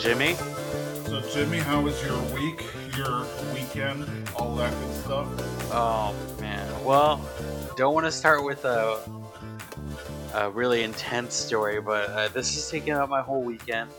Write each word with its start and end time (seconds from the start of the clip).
Jimmy. 0.00 0.34
So, 1.04 1.20
Jimmy, 1.30 1.58
how 1.58 1.82
was 1.82 2.02
your 2.02 2.18
week, 2.34 2.64
your 2.96 3.26
weekend, 3.52 4.06
all 4.34 4.54
that 4.56 4.72
good 4.72 4.94
stuff? 4.94 5.28
Oh, 5.72 6.14
man. 6.40 6.66
Well, 6.84 7.20
don't 7.76 7.92
want 7.92 8.06
to 8.06 8.12
start 8.12 8.42
with 8.42 8.64
a, 8.64 8.98
a 10.32 10.50
really 10.50 10.84
intense 10.84 11.34
story, 11.34 11.82
but 11.82 12.08
uh, 12.10 12.28
this 12.28 12.56
is 12.56 12.70
taking 12.70 12.94
up 12.94 13.10
my 13.10 13.20
whole 13.20 13.42
weekend. 13.42 13.90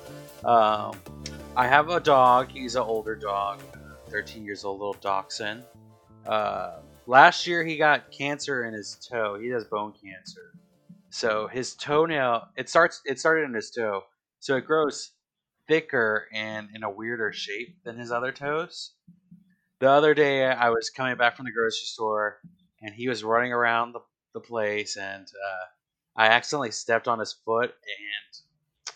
Um, 0.44 0.98
I 1.56 1.68
have 1.68 1.90
a 1.90 2.00
dog. 2.00 2.50
He's 2.52 2.76
an 2.76 2.82
older 2.82 3.16
dog, 3.16 3.62
13 4.10 4.44
years 4.44 4.66
old, 4.66 4.80
little 4.80 4.98
dachshund. 5.02 5.62
Uh, 6.26 6.80
last 7.06 7.46
year, 7.46 7.64
he 7.64 7.78
got 7.78 8.10
cancer 8.12 8.64
in 8.66 8.74
his 8.74 8.96
toe. 9.08 9.38
He 9.40 9.50
has 9.50 9.66
bone 9.66 9.94
cancer. 10.04 10.54
So 11.12 11.48
his 11.48 11.76
toenail 11.76 12.48
it 12.56 12.70
starts 12.70 13.02
it 13.06 13.20
started 13.20 13.44
in 13.44 13.54
his 13.54 13.70
toe. 13.70 14.06
So 14.40 14.56
it 14.56 14.66
grows 14.66 15.12
thicker 15.68 16.28
and 16.34 16.70
in 16.74 16.84
a 16.84 16.90
weirder 16.90 17.32
shape 17.34 17.78
than 17.84 17.98
his 17.98 18.12
other 18.12 18.32
toes. 18.32 18.94
The 19.80 19.90
other 19.90 20.14
day 20.14 20.46
I 20.46 20.70
was 20.70 20.90
coming 20.90 21.18
back 21.18 21.36
from 21.36 21.46
the 21.46 21.52
grocery 21.52 21.86
store 21.86 22.40
and 22.82 22.94
he 22.94 23.10
was 23.10 23.24
running 23.24 23.52
around 23.52 23.94
the, 23.94 24.02
the 24.34 24.40
place 24.40 24.98
and 24.98 25.26
uh, 25.26 25.66
I 26.16 26.28
accidentally 26.28 26.72
stepped 26.72 27.08
on 27.08 27.20
his 27.20 27.34
foot 27.46 27.72
and 27.72 28.96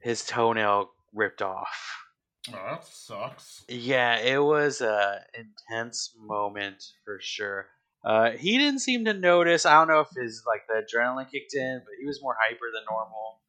his 0.00 0.26
toenail 0.26 0.90
ripped 1.14 1.42
off. 1.42 2.04
Oh, 2.50 2.60
that 2.68 2.86
sucks. 2.86 3.64
Yeah, 3.68 4.18
it 4.18 4.42
was 4.42 4.82
a 4.82 5.22
intense 5.34 6.14
moment 6.18 6.84
for 7.04 7.18
sure. 7.20 7.68
Uh, 8.04 8.32
he 8.32 8.58
didn't 8.58 8.80
seem 8.80 9.06
to 9.06 9.14
notice. 9.14 9.64
I 9.64 9.72
don't 9.72 9.88
know 9.88 10.00
if 10.00 10.10
his 10.14 10.42
like 10.46 10.66
the 10.68 10.84
adrenaline 10.84 11.30
kicked 11.30 11.54
in, 11.54 11.80
but 11.82 11.94
he 11.98 12.04
was 12.04 12.20
more 12.20 12.36
hyper 12.38 12.66
than 12.74 12.82
normal. 12.90 13.40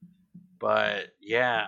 But 0.58 1.14
yeah, 1.20 1.68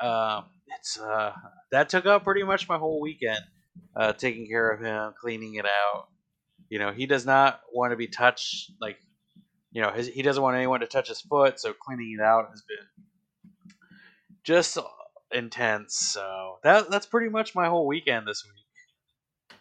um, 0.00 0.44
it's 0.78 0.98
uh, 0.98 1.32
that 1.70 1.88
took 1.88 2.06
up 2.06 2.24
pretty 2.24 2.42
much 2.42 2.68
my 2.68 2.78
whole 2.78 3.00
weekend. 3.00 3.40
Uh, 3.96 4.12
taking 4.12 4.46
care 4.46 4.70
of 4.70 4.80
him, 4.80 5.12
cleaning 5.20 5.54
it 5.54 5.66
out. 5.66 6.08
You 6.68 6.78
know, 6.78 6.92
he 6.92 7.06
does 7.06 7.26
not 7.26 7.60
want 7.72 7.92
to 7.92 7.96
be 7.96 8.06
touched. 8.06 8.72
Like, 8.80 8.98
you 9.72 9.82
know, 9.82 9.90
his, 9.90 10.08
he 10.08 10.22
doesn't 10.22 10.42
want 10.42 10.56
anyone 10.56 10.80
to 10.80 10.86
touch 10.86 11.08
his 11.08 11.20
foot. 11.20 11.60
So 11.60 11.72
cleaning 11.72 12.16
it 12.18 12.22
out 12.22 12.50
has 12.50 12.62
been 12.62 13.04
just 14.42 14.78
intense. 15.32 15.96
So 15.96 16.58
that 16.62 16.90
that's 16.90 17.06
pretty 17.06 17.28
much 17.28 17.54
my 17.54 17.68
whole 17.68 17.86
weekend 17.86 18.26
this 18.26 18.44
week. 18.44 19.58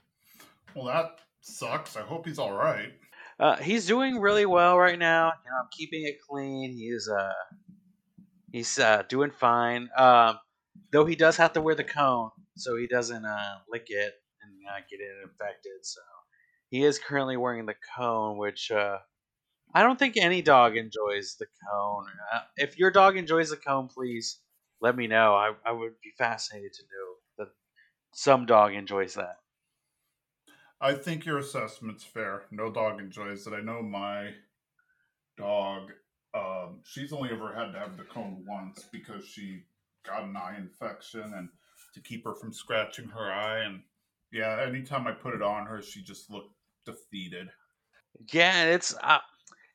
Well, 0.76 0.86
that 0.86 1.20
sucks. 1.42 1.96
I 1.96 2.02
hope 2.02 2.26
he's 2.26 2.40
all 2.40 2.54
right. 2.54 2.94
Uh, 3.40 3.58
he's 3.58 3.88
doing 3.88 4.20
really 4.20 4.46
well 4.46 4.78
right 4.78 4.98
now. 4.98 5.34
You 5.44 5.52
know, 5.52 5.58
I'm 5.62 5.70
keeping 5.72 6.04
it 6.06 6.18
clean. 6.28 6.72
He's 6.74 7.10
uh, 7.10 7.34
he's 8.54 8.80
uh, 8.80 9.04
doing 9.10 9.32
fine. 9.32 9.90
Um, 9.98 10.40
though 10.94 11.06
he 11.06 11.18
does 11.18 11.36
have 11.38 11.54
to 11.54 11.62
wear 11.62 11.76
the 11.76 11.84
cone, 11.84 12.32
so 12.56 12.78
he 12.78 12.88
doesn't 12.88 13.26
uh, 13.26 13.60
lick 13.70 13.88
it 13.90 14.14
and 14.42 14.54
uh, 14.72 14.80
get 14.90 15.02
it 15.02 15.24
infected. 15.24 15.86
So 15.86 16.02
he 16.70 16.84
is 16.86 17.00
currently 17.00 17.36
wearing 17.36 17.66
the 17.66 17.76
cone, 17.98 18.38
which 18.38 18.72
uh, 18.72 19.00
I 19.74 19.84
don't 19.84 20.00
think 20.00 20.16
any 20.18 20.42
dog 20.42 20.78
enjoys 20.78 21.36
the 21.38 21.48
cone. 21.70 22.06
Uh, 22.34 22.42
if 22.56 22.80
your 22.80 22.92
dog 22.92 23.18
enjoys 23.18 23.50
the 23.50 23.58
cone, 23.58 23.90
please 23.90 24.40
let 24.80 24.96
me 24.96 25.08
know. 25.08 25.36
I, 25.36 25.54
I 25.66 25.74
would 25.74 26.00
be 26.02 26.12
fascinated 26.18 26.74
to 26.74 26.84
know 26.84 27.16
that 27.46 27.54
some 28.14 28.46
dog 28.46 28.74
enjoys 28.74 29.16
that. 29.16 29.38
I 30.80 30.94
think 30.94 31.26
your 31.26 31.38
assessment's 31.38 32.04
fair. 32.04 32.44
No 32.52 32.72
dog 32.72 33.00
enjoys 33.00 33.48
it. 33.48 33.54
I 33.54 33.62
know 33.62 33.82
my 33.82 34.36
dog, 35.38 35.92
um, 36.34 36.80
she's 36.84 37.14
only 37.14 37.30
ever 37.32 37.54
had 37.54 37.72
to 37.74 37.80
have 37.80 37.98
the 37.98 38.04
cone 38.04 38.44
once 38.48 38.86
because 38.92 39.26
she 39.26 39.64
got 40.06 40.24
an 40.24 40.36
eye 40.36 40.56
infection 40.58 41.34
and 41.36 41.50
to 41.94 42.02
keep 42.02 42.26
her 42.26 42.34
from 42.34 42.52
scratching 42.52 43.08
her 43.10 43.32
eye. 43.32 43.60
And 43.60 43.82
yeah, 44.32 44.64
anytime 44.68 45.08
I 45.08 45.12
put 45.12 45.34
it 45.34 45.42
on 45.42 45.66
her, 45.68 45.82
she 45.82 46.02
just 46.02 46.32
looked 46.32 46.54
defeated. 46.86 47.50
Yeah, 48.32 48.66
it's 48.66 48.96
uh, 49.02 49.20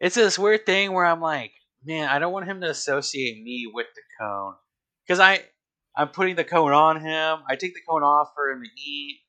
it's 0.01 0.15
this 0.15 0.39
weird 0.39 0.67
thing 0.67 0.93
where 0.93 1.07
I'm 1.07 1.21
like, 1.21 1.53
man, 1.85 2.09
I 2.09 2.19
don't 2.19 2.33
want 2.33 2.47
him 2.47 2.61
to 2.61 2.71
associate 2.71 3.43
me 3.43 3.71
with 3.73 3.87
the 3.95 4.03
cone 4.21 4.55
because 5.07 5.21
I 5.21 5.41
I'm 5.97 6.09
putting 6.09 6.37
the 6.37 6.45
cone 6.45 6.73
on 6.73 7.01
him. 7.01 7.39
I 7.49 7.57
take 7.57 7.75
the 7.75 7.81
cone 7.89 8.03
off 8.03 8.31
for 8.35 8.51
him 8.51 8.63
to 8.63 8.81
eat 8.81 9.21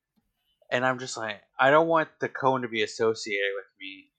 and 0.72 0.86
I'm 0.86 1.00
just 1.00 1.18
like, 1.18 1.42
I 1.60 1.72
don't 1.72 1.88
want 1.88 2.10
the 2.20 2.30
cone 2.30 2.62
to 2.62 2.68
be 2.68 2.84
associated 2.84 3.52
with 3.56 3.66
me. 3.80 4.12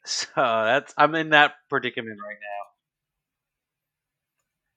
So 0.04 0.30
that's 0.36 0.94
I'm 0.96 1.14
in 1.16 1.30
that 1.30 1.54
predicament 1.68 2.18
right 2.26 2.38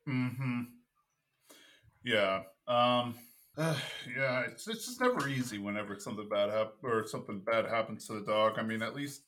now. 0.08 0.14
Mm-hmm. 0.14 0.62
Yeah. 2.04 2.42
Um. 2.68 3.16
Uh, 3.58 3.76
yeah. 4.18 4.42
It's 4.42 4.68
it's 4.68 4.88
just 4.88 5.00
never 5.00 5.30
easy 5.30 5.58
whenever 5.58 5.98
something 6.00 6.28
bad 6.28 6.50
happens 6.50 6.80
or 6.84 7.08
something 7.08 7.40
bad 7.40 7.66
happens 7.66 8.08
to 8.08 8.14
the 8.14 8.26
dog. 8.26 8.56
I 8.58 8.64
mean, 8.64 8.82
at 8.82 8.96
least 8.96 9.22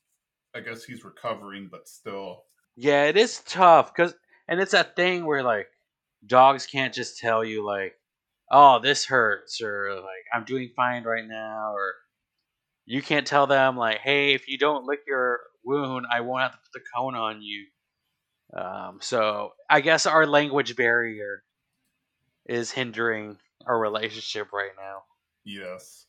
I 0.54 0.60
guess 0.60 0.84
he's 0.84 1.06
recovering, 1.06 1.70
but 1.72 1.88
still. 1.88 2.44
Yeah, 2.76 3.06
it 3.06 3.16
is 3.16 3.42
tough 3.46 3.94
because, 3.94 4.14
and 4.48 4.60
it's 4.60 4.72
that 4.72 4.96
thing 4.96 5.26
where 5.26 5.44
like 5.44 5.68
dogs 6.26 6.66
can't 6.66 6.94
just 6.94 7.20
tell 7.20 7.46
you 7.46 7.64
like 7.66 7.94
oh, 8.54 8.80
this 8.80 9.06
hurts, 9.06 9.62
or 9.62 9.96
like, 9.96 10.26
I'm 10.34 10.46
doing 10.46 10.70
fine 10.76 11.04
right 11.04 11.28
now, 11.28 11.74
or 11.74 11.96
you 12.86 13.02
can't 13.02 13.28
tell 13.28 13.48
them, 13.48 13.76
like, 13.76 14.00
hey, 14.00 14.34
if 14.34 14.48
you 14.48 14.58
don't 14.58 14.86
lick 14.86 15.00
your 15.08 15.40
wound, 15.66 16.06
I 16.12 16.22
won't 16.22 16.42
have 16.42 16.52
to 16.52 16.58
put 16.58 16.74
the 16.74 16.86
cone 16.96 17.16
on 17.16 17.42
you. 17.42 17.66
Um, 18.56 19.00
so 19.02 19.54
I 19.70 19.82
guess 19.82 20.06
our 20.06 20.28
language 20.28 20.76
barrier 20.76 21.44
is 22.46 22.72
hindering 22.72 23.38
our 23.66 23.80
relationship 23.80 24.52
right 24.54 24.72
now. 24.78 25.04
Yes. 25.46 26.06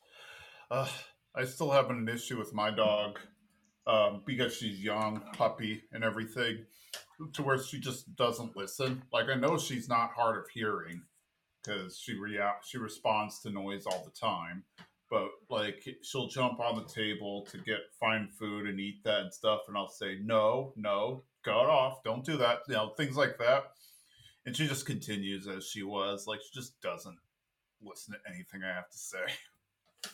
Uh, 0.70 0.88
I 1.34 1.44
still 1.44 1.70
have 1.70 1.90
an 1.90 2.08
issue 2.08 2.38
with 2.38 2.52
my 2.52 2.70
dog 2.70 3.18
um, 3.86 4.22
because 4.26 4.54
she's 4.54 4.80
young, 4.80 5.22
puppy, 5.32 5.82
and 5.92 6.04
everything, 6.04 6.64
to 7.32 7.42
where 7.42 7.58
she 7.58 7.80
just 7.80 8.14
doesn't 8.16 8.56
listen. 8.56 9.02
Like, 9.12 9.28
I 9.28 9.34
know 9.34 9.58
she's 9.58 9.88
not 9.88 10.10
hard 10.16 10.38
of 10.38 10.50
hearing, 10.50 11.02
because 11.64 11.98
she 11.98 12.14
react 12.14 12.66
she 12.66 12.78
responds 12.78 13.40
to 13.40 13.50
noise 13.50 13.86
all 13.86 14.04
the 14.04 14.10
time 14.10 14.64
but 15.14 15.28
like 15.48 15.86
she'll 16.02 16.26
jump 16.26 16.58
on 16.58 16.74
the 16.74 16.92
table 16.92 17.46
to 17.48 17.58
get 17.58 17.78
find 18.00 18.32
food 18.32 18.66
and 18.66 18.80
eat 18.80 18.98
that 19.04 19.20
and 19.20 19.32
stuff 19.32 19.60
and 19.68 19.76
i'll 19.76 19.88
say 19.88 20.18
no 20.24 20.72
no 20.76 21.22
cut 21.44 21.52
off 21.54 22.02
don't 22.02 22.24
do 22.24 22.36
that 22.36 22.58
you 22.68 22.74
know 22.74 22.88
things 22.96 23.16
like 23.16 23.38
that. 23.38 23.66
And 24.46 24.54
she 24.54 24.66
just 24.66 24.84
continues 24.84 25.46
as 25.46 25.66
she 25.66 25.84
was 25.84 26.26
like 26.26 26.40
she 26.40 26.58
just 26.60 26.80
doesn't 26.80 27.16
listen 27.80 28.14
to 28.14 28.18
anything 28.28 28.62
i 28.64 28.74
have 28.74 28.90
to 28.90 28.98
say. 28.98 29.18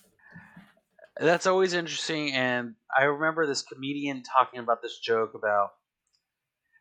That's 1.18 1.46
always 1.46 1.72
interesting 1.72 2.32
and 2.34 2.74
i 2.96 3.04
remember 3.04 3.46
this 3.46 3.62
comedian 3.62 4.22
talking 4.22 4.60
about 4.60 4.82
this 4.82 4.98
joke 4.98 5.32
about 5.34 5.70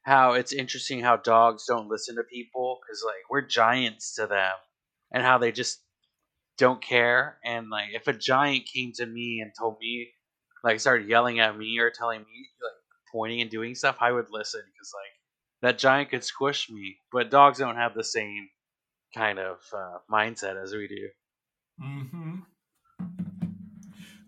how 0.03 0.33
it's 0.33 0.51
interesting 0.51 0.99
how 0.99 1.15
dogs 1.15 1.65
don't 1.67 1.87
listen 1.87 2.17
to 2.17 2.23
people 2.23 2.79
because 2.81 3.01
like 3.05 3.29
we're 3.29 3.47
giants 3.47 4.15
to 4.15 4.27
them 4.27 4.53
and 5.11 5.23
how 5.23 5.37
they 5.37 5.51
just 5.53 5.79
don't 6.59 6.81
care. 6.81 7.39
And 7.43 7.69
like 7.69 7.89
if 7.93 8.07
a 8.07 8.13
giant 8.13 8.65
came 8.71 8.91
to 8.97 9.05
me 9.05 9.39
and 9.41 9.51
told 9.57 9.77
me 9.81 10.09
like 10.63 10.79
started 10.79 11.09
yelling 11.09 11.39
at 11.39 11.57
me 11.57 11.79
or 11.79 11.89
telling 11.89 12.19
me 12.19 12.49
like 12.61 12.73
pointing 13.11 13.41
and 13.41 13.49
doing 13.49 13.73
stuff 13.73 13.95
i 14.01 14.11
would 14.11 14.27
listen 14.29 14.61
because 14.61 14.91
like 14.93 15.19
that 15.61 15.77
giant 15.77 16.09
could 16.09 16.23
squish 16.23 16.69
me. 16.69 16.97
But 17.11 17.31
dogs 17.31 17.59
don't 17.59 17.75
have 17.75 17.93
the 17.93 18.03
same 18.03 18.49
kind 19.15 19.39
of 19.39 19.57
uh, 19.73 19.97
mindset 20.11 20.61
as 20.61 20.73
we 20.73 20.87
do. 20.87 21.09
Mm-hmm. 21.83 22.35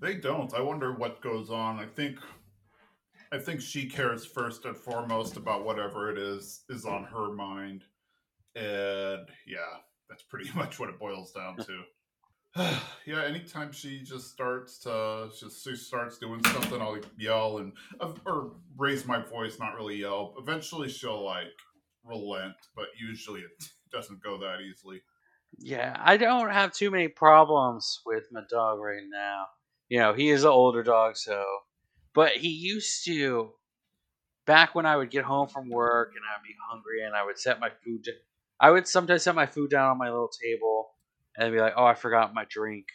They 0.01 0.15
don't. 0.15 0.53
I 0.53 0.61
wonder 0.61 0.93
what 0.93 1.21
goes 1.21 1.49
on. 1.49 1.79
I 1.79 1.85
think 1.85 2.17
I 3.31 3.37
think 3.37 3.61
she 3.61 3.87
cares 3.87 4.25
first 4.25 4.65
and 4.65 4.75
foremost 4.75 5.37
about 5.37 5.63
whatever 5.63 6.09
it 6.09 6.17
is 6.17 6.63
is 6.69 6.85
on 6.85 7.03
her 7.03 7.33
mind. 7.33 7.83
And 8.55 9.27
yeah, 9.47 9.77
that's 10.09 10.23
pretty 10.23 10.49
much 10.55 10.79
what 10.79 10.89
it 10.89 10.99
boils 10.99 11.31
down 11.31 11.57
to. 11.57 11.83
yeah, 13.05 13.23
anytime 13.25 13.71
she 13.71 14.01
just 14.01 14.29
starts 14.29 14.79
to 14.79 15.29
just 15.39 15.63
she 15.63 15.75
starts 15.75 16.17
doing 16.17 16.43
something, 16.45 16.81
I'll 16.81 16.99
yell 17.17 17.59
and 17.59 17.71
or 18.25 18.51
raise 18.77 19.05
my 19.05 19.23
voice, 19.23 19.57
not 19.57 19.75
really 19.75 19.97
yell. 19.97 20.33
Eventually, 20.37 20.89
she'll 20.89 21.23
like 21.23 21.47
relent, 22.03 22.55
but 22.75 22.87
usually 22.99 23.41
it 23.41 23.51
doesn't 23.93 24.21
go 24.21 24.37
that 24.39 24.59
easily. 24.61 25.01
Yeah, 25.57 25.95
I 25.99 26.17
don't 26.17 26.49
have 26.51 26.73
too 26.73 26.91
many 26.91 27.07
problems 27.07 28.01
with 28.05 28.23
my 28.31 28.41
dog 28.49 28.79
right 28.79 29.03
now. 29.09 29.45
You 29.87 29.99
know, 29.99 30.13
he 30.13 30.29
is 30.29 30.43
an 30.43 30.49
older 30.49 30.83
dog, 30.83 31.15
so 31.15 31.43
but 32.13 32.31
he 32.31 32.49
used 32.49 33.05
to, 33.05 33.51
back 34.45 34.75
when 34.75 34.85
I 34.85 34.97
would 34.97 35.09
get 35.09 35.23
home 35.23 35.47
from 35.47 35.69
work 35.69 36.11
and 36.15 36.23
I'd 36.25 36.43
be 36.43 36.55
hungry 36.69 37.05
and 37.05 37.15
I 37.15 37.25
would 37.25 37.39
set 37.39 37.61
my 37.61 37.69
food, 37.83 38.05
I 38.59 38.71
would 38.71 38.87
sometimes 38.87 39.23
set 39.23 39.35
my 39.35 39.45
food 39.45 39.69
down 39.69 39.91
on 39.91 39.97
my 39.97 40.09
little 40.09 40.31
table 40.43 40.80
and 41.37 41.53
be 41.53 41.59
like, 41.59 41.73
oh, 41.75 41.85
I 41.85 41.93
forgot 41.93 42.33
my 42.33 42.45
drink. 42.49 42.85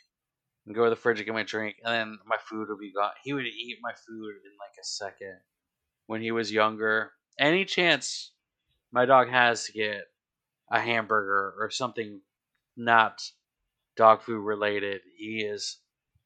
And 0.67 0.75
go 0.75 0.85
to 0.85 0.91
the 0.91 0.97
fridge 0.97 1.19
and 1.19 1.27
get 1.27 1.35
my 1.35 1.45
drink, 1.45 1.77
and 1.85 1.95
then 1.95 2.19
my 2.27 2.39
food 2.49 2.67
would 2.69 2.81
be 2.81 2.93
gone. 2.93 3.13
He 3.23 3.33
would 3.33 3.47
eat 3.47 3.79
my 3.81 3.93
food 3.93 4.31
in 4.31 4.53
like 4.59 4.75
a 4.81 4.85
second 4.85 5.39
when 6.07 6.21
he 6.21 6.33
was 6.33 6.51
younger. 6.51 7.13
Any 7.39 7.65
chance 7.65 8.33
my 8.91 9.05
dog 9.05 9.29
has 9.29 9.67
to 9.67 9.73
get 9.73 10.03
a 10.71 10.81
hamburger 10.81 11.55
or 11.59 11.71
something 11.71 12.21
not 12.77 13.21
dog 13.97 14.23
food 14.23 14.41
related, 14.41 15.03
he 15.17 15.41
is 15.41 15.79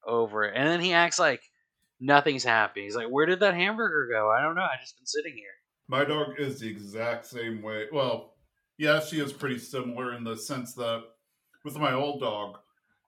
over 0.07 0.45
it. 0.45 0.55
And 0.57 0.67
then 0.67 0.81
he 0.81 0.93
acts 0.93 1.19
like 1.19 1.43
nothing's 2.01 2.45
happening. 2.45 2.85
He's 2.85 2.97
like, 2.97 3.09
"Where 3.09 3.27
did 3.27 3.41
that 3.41 3.55
hamburger 3.55 4.09
go? 4.11 4.31
I 4.31 4.43
don't 4.43 4.55
know. 4.55 4.63
I 4.63 4.77
just 4.81 4.97
been 4.97 5.07
sitting 5.07 5.35
here." 5.35 5.53
My 5.89 6.05
dog 6.05 6.39
is 6.39 6.61
the 6.61 6.69
exact 6.69 7.27
same 7.27 7.63
way. 7.63 7.89
Well, 7.93 8.37
yeah, 8.79 9.01
she 9.01 9.21
is 9.21 9.33
pretty 9.33 9.59
similar 9.59 10.15
in 10.15 10.25
the 10.25 10.37
sense 10.37 10.75
that 10.75 11.03
with 11.65 11.77
my 11.77 11.93
old 11.93 12.21
dog, 12.21 12.59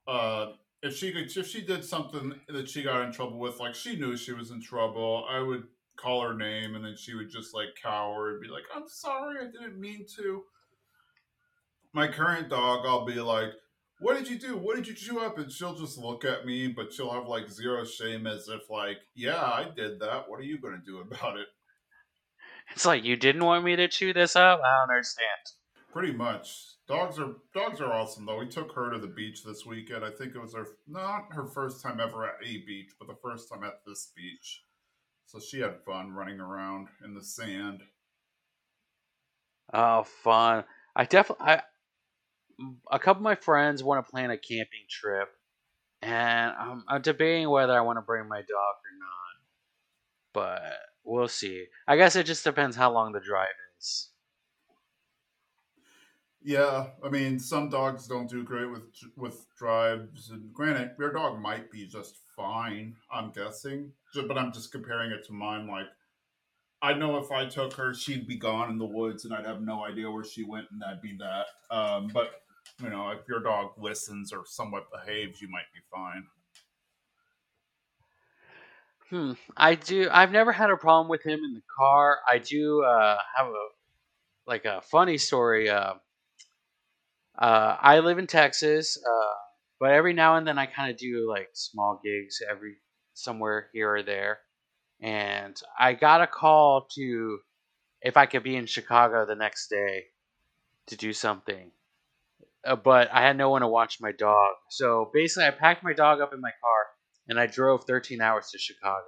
uh, 0.06 0.52
if 0.82 0.96
she 0.96 1.12
could, 1.12 1.34
if 1.36 1.46
she 1.46 1.62
did 1.62 1.84
something 1.84 2.34
that 2.48 2.68
she 2.68 2.82
got 2.82 3.02
in 3.02 3.12
trouble 3.12 3.38
with, 3.38 3.60
like 3.60 3.74
she 3.74 3.96
knew 3.96 4.16
she 4.16 4.32
was 4.32 4.50
in 4.50 4.60
trouble, 4.60 5.26
I 5.28 5.40
would 5.40 5.64
call 5.96 6.22
her 6.22 6.34
name 6.34 6.74
and 6.74 6.84
then 6.84 6.96
she 6.96 7.14
would 7.14 7.30
just 7.30 7.54
like 7.54 7.68
cower 7.80 8.30
and 8.30 8.40
be 8.40 8.48
like, 8.48 8.64
"I'm 8.74 8.88
sorry, 8.88 9.38
I 9.40 9.50
didn't 9.50 9.80
mean 9.80 10.06
to." 10.16 10.44
My 11.92 12.08
current 12.08 12.48
dog, 12.48 12.86
I'll 12.86 13.04
be 13.04 13.20
like, 13.20 13.52
what 14.02 14.18
did 14.18 14.28
you 14.28 14.36
do? 14.36 14.56
What 14.56 14.74
did 14.74 14.88
you 14.88 14.94
chew 14.94 15.20
up? 15.20 15.38
And 15.38 15.50
she'll 15.50 15.76
just 15.76 15.96
look 15.96 16.24
at 16.24 16.44
me, 16.44 16.66
but 16.66 16.92
she'll 16.92 17.12
have 17.12 17.28
like 17.28 17.48
zero 17.48 17.84
shame 17.84 18.26
as 18.26 18.48
if 18.48 18.68
like, 18.68 18.98
yeah, 19.14 19.40
I 19.40 19.68
did 19.74 20.00
that. 20.00 20.28
What 20.28 20.40
are 20.40 20.44
you 20.44 20.58
going 20.58 20.74
to 20.74 20.84
do 20.84 20.98
about 21.00 21.36
it? 21.36 21.46
It's 22.72 22.84
like 22.84 23.04
you 23.04 23.16
didn't 23.16 23.44
want 23.44 23.64
me 23.64 23.76
to 23.76 23.86
chew 23.86 24.12
this 24.12 24.34
up. 24.34 24.60
I 24.64 24.80
don't 24.80 24.90
understand. 24.90 25.28
Pretty 25.92 26.12
much. 26.12 26.71
Dogs 26.92 27.18
are 27.18 27.36
dogs 27.54 27.80
are 27.80 27.90
awesome 27.90 28.26
though. 28.26 28.38
We 28.38 28.48
took 28.48 28.72
her 28.72 28.90
to 28.90 28.98
the 28.98 29.06
beach 29.06 29.44
this 29.44 29.64
weekend. 29.64 30.04
I 30.04 30.10
think 30.10 30.34
it 30.34 30.42
was 30.42 30.52
her 30.52 30.66
not 30.86 31.28
her 31.30 31.46
first 31.46 31.82
time 31.82 31.98
ever 31.98 32.26
at 32.26 32.34
a 32.44 32.58
beach, 32.66 32.90
but 32.98 33.08
the 33.08 33.16
first 33.22 33.48
time 33.48 33.64
at 33.64 33.80
this 33.86 34.12
beach. 34.14 34.62
So 35.24 35.40
she 35.40 35.60
had 35.60 35.82
fun 35.86 36.12
running 36.12 36.38
around 36.38 36.88
in 37.02 37.14
the 37.14 37.24
sand. 37.24 37.80
Oh, 39.72 40.02
fun! 40.02 40.64
I 40.94 41.06
definitely 41.06 41.46
I 41.46 41.62
a 42.90 42.98
couple 42.98 43.20
of 43.20 43.24
my 43.24 43.36
friends 43.36 43.82
want 43.82 44.04
to 44.04 44.10
plan 44.10 44.30
a 44.30 44.36
camping 44.36 44.84
trip, 44.90 45.30
and 46.02 46.52
I'm, 46.58 46.84
I'm 46.88 47.00
debating 47.00 47.48
whether 47.48 47.72
I 47.72 47.80
want 47.80 47.96
to 47.96 48.02
bring 48.02 48.28
my 48.28 48.40
dog 48.40 48.44
or 48.44 48.98
not. 48.98 49.32
But 50.34 50.72
we'll 51.04 51.28
see. 51.28 51.64
I 51.88 51.96
guess 51.96 52.16
it 52.16 52.26
just 52.26 52.44
depends 52.44 52.76
how 52.76 52.92
long 52.92 53.12
the 53.12 53.20
drive 53.20 53.48
is. 53.80 54.11
Yeah, 56.44 56.88
I 57.04 57.08
mean, 57.08 57.38
some 57.38 57.68
dogs 57.68 58.08
don't 58.08 58.28
do 58.28 58.42
great 58.42 58.68
with 58.70 58.82
with 59.16 59.46
drives, 59.56 60.30
and 60.30 60.52
granted, 60.52 60.90
your 60.98 61.12
dog 61.12 61.40
might 61.40 61.70
be 61.70 61.86
just 61.86 62.16
fine. 62.36 62.96
I'm 63.12 63.30
guessing, 63.30 63.92
but 64.14 64.36
I'm 64.36 64.52
just 64.52 64.72
comparing 64.72 65.12
it 65.12 65.24
to 65.26 65.32
mine. 65.32 65.68
Like, 65.68 65.86
I 66.80 66.94
know 66.94 67.18
if 67.18 67.30
I 67.30 67.46
took 67.46 67.74
her, 67.74 67.94
she'd 67.94 68.26
be 68.26 68.36
gone 68.36 68.70
in 68.70 68.78
the 68.78 68.84
woods, 68.84 69.24
and 69.24 69.32
I'd 69.32 69.46
have 69.46 69.60
no 69.60 69.84
idea 69.84 70.10
where 70.10 70.24
she 70.24 70.42
went, 70.42 70.66
and 70.72 70.82
that'd 70.82 71.00
be 71.00 71.16
that. 71.18 71.46
Um, 71.74 72.08
but 72.12 72.42
you 72.82 72.90
know, 72.90 73.10
if 73.10 73.20
your 73.28 73.40
dog 73.40 73.72
listens 73.78 74.32
or 74.32 74.42
somewhat 74.44 74.88
behaves, 74.90 75.40
you 75.40 75.48
might 75.48 75.70
be 75.72 75.80
fine. 75.92 76.26
Hmm. 79.10 79.32
I 79.56 79.74
do. 79.76 80.08
I've 80.10 80.32
never 80.32 80.50
had 80.50 80.70
a 80.70 80.76
problem 80.76 81.08
with 81.08 81.22
him 81.22 81.40
in 81.44 81.54
the 81.54 81.62
car. 81.78 82.18
I 82.28 82.38
do 82.38 82.82
uh, 82.82 83.18
have 83.36 83.46
a 83.46 83.66
like 84.46 84.64
a 84.64 84.80
funny 84.80 85.18
story. 85.18 85.68
Uh, 85.68 85.94
uh, 87.38 87.76
I 87.80 88.00
live 88.00 88.18
in 88.18 88.26
Texas, 88.26 88.98
uh, 89.04 89.34
but 89.80 89.90
every 89.90 90.12
now 90.12 90.36
and 90.36 90.46
then 90.46 90.58
I 90.58 90.66
kind 90.66 90.90
of 90.90 90.96
do 90.98 91.28
like 91.28 91.48
small 91.54 92.00
gigs 92.04 92.42
every 92.48 92.76
somewhere 93.14 93.68
here 93.72 93.94
or 93.94 94.02
there, 94.02 94.38
and 95.00 95.60
I 95.78 95.94
got 95.94 96.22
a 96.22 96.26
call 96.26 96.88
to 96.94 97.38
if 98.02 98.16
I 98.16 98.26
could 98.26 98.42
be 98.42 98.56
in 98.56 98.66
Chicago 98.66 99.26
the 99.26 99.34
next 99.34 99.68
day 99.68 100.04
to 100.88 100.96
do 100.96 101.12
something 101.12 101.70
uh, 102.64 102.76
but 102.76 103.08
I 103.12 103.22
had 103.22 103.36
no 103.36 103.50
one 103.50 103.62
to 103.62 103.68
watch 103.68 104.00
my 104.00 104.12
dog. 104.12 104.54
So 104.70 105.10
basically, 105.12 105.46
I 105.46 105.50
packed 105.50 105.82
my 105.82 105.92
dog 105.92 106.20
up 106.20 106.32
in 106.32 106.40
my 106.40 106.52
car 106.62 106.86
and 107.28 107.38
I 107.38 107.46
drove 107.46 107.84
13 107.84 108.20
hours 108.20 108.50
to 108.50 108.58
Chicago. 108.58 109.04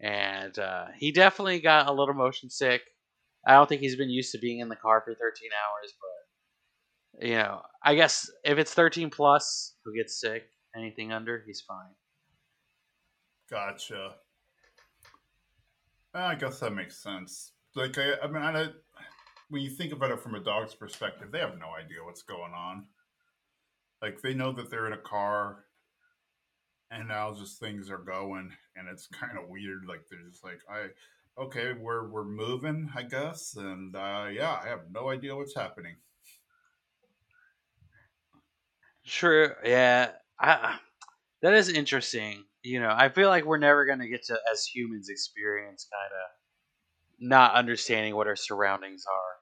And 0.00 0.58
uh, 0.58 0.86
he 0.98 1.12
definitely 1.12 1.60
got 1.60 1.88
a 1.88 1.92
little 1.92 2.14
motion 2.14 2.50
sick. 2.50 2.82
I 3.46 3.52
don't 3.54 3.68
think 3.68 3.80
he's 3.80 3.96
been 3.96 4.10
used 4.10 4.32
to 4.32 4.38
being 4.38 4.60
in 4.60 4.68
the 4.68 4.76
car 4.76 5.02
for 5.04 5.14
13 5.14 5.20
hours, 5.20 5.92
but 6.00 6.21
you 7.20 7.34
know, 7.34 7.62
I 7.82 7.94
guess 7.94 8.30
if 8.44 8.58
it's 8.58 8.74
13 8.74 9.10
plus, 9.10 9.74
who 9.84 9.94
gets 9.94 10.20
sick? 10.20 10.44
Anything 10.76 11.12
under, 11.12 11.42
he's 11.46 11.60
fine. 11.60 11.94
Gotcha. 13.50 14.14
I 16.14 16.34
guess 16.34 16.60
that 16.60 16.74
makes 16.74 17.02
sense. 17.02 17.52
Like, 17.74 17.96
I, 17.98 18.14
I 18.22 18.26
mean, 18.26 18.42
I, 18.42 18.68
when 19.48 19.62
you 19.62 19.70
think 19.70 19.92
about 19.92 20.10
it 20.10 20.20
from 20.20 20.34
a 20.34 20.40
dog's 20.40 20.74
perspective, 20.74 21.28
they 21.30 21.38
have 21.38 21.58
no 21.58 21.68
idea 21.78 22.04
what's 22.04 22.22
going 22.22 22.52
on. 22.54 22.86
Like 24.00 24.20
they 24.20 24.34
know 24.34 24.52
that 24.52 24.70
they're 24.70 24.86
in 24.86 24.94
a 24.94 24.98
car 24.98 25.64
and 26.90 27.08
now 27.08 27.32
just 27.34 27.60
things 27.60 27.90
are 27.90 27.98
going 27.98 28.50
and 28.76 28.88
it's 28.88 29.06
kind 29.12 29.38
of 29.38 29.48
weird. 29.48 29.84
Like 29.86 30.02
they're 30.10 30.28
just 30.28 30.44
like, 30.44 30.60
I 30.70 30.88
okay, 31.38 31.72
we're 31.72 32.08
we're 32.08 32.24
moving, 32.24 32.90
I 32.94 33.02
guess, 33.02 33.54
and 33.56 33.94
uh, 33.94 34.26
yeah, 34.30 34.58
I 34.62 34.68
have 34.68 34.90
no 34.90 35.10
idea 35.10 35.36
what's 35.36 35.54
happening. 35.54 35.96
True. 39.06 39.50
Yeah. 39.64 40.10
I, 40.40 40.76
that 41.42 41.54
is 41.54 41.68
interesting. 41.68 42.44
You 42.62 42.80
know, 42.80 42.94
I 42.96 43.08
feel 43.08 43.28
like 43.28 43.44
we're 43.44 43.58
never 43.58 43.84
going 43.84 43.98
to 43.98 44.08
get 44.08 44.24
to, 44.26 44.38
as 44.52 44.64
humans, 44.64 45.08
experience 45.08 45.88
kind 45.90 46.12
of 46.12 46.30
not 47.18 47.54
understanding 47.54 48.14
what 48.14 48.26
our 48.26 48.36
surroundings 48.36 49.04
are. 49.06 49.32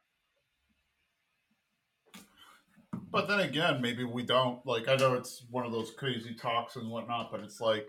But 3.10 3.28
then 3.28 3.40
again, 3.40 3.82
maybe 3.82 4.04
we 4.04 4.22
don't. 4.22 4.64
Like, 4.64 4.88
I 4.88 4.96
know 4.96 5.14
it's 5.14 5.44
one 5.50 5.66
of 5.66 5.72
those 5.72 5.90
crazy 5.90 6.34
talks 6.34 6.76
and 6.76 6.90
whatnot, 6.90 7.30
but 7.30 7.40
it's 7.40 7.60
like, 7.60 7.88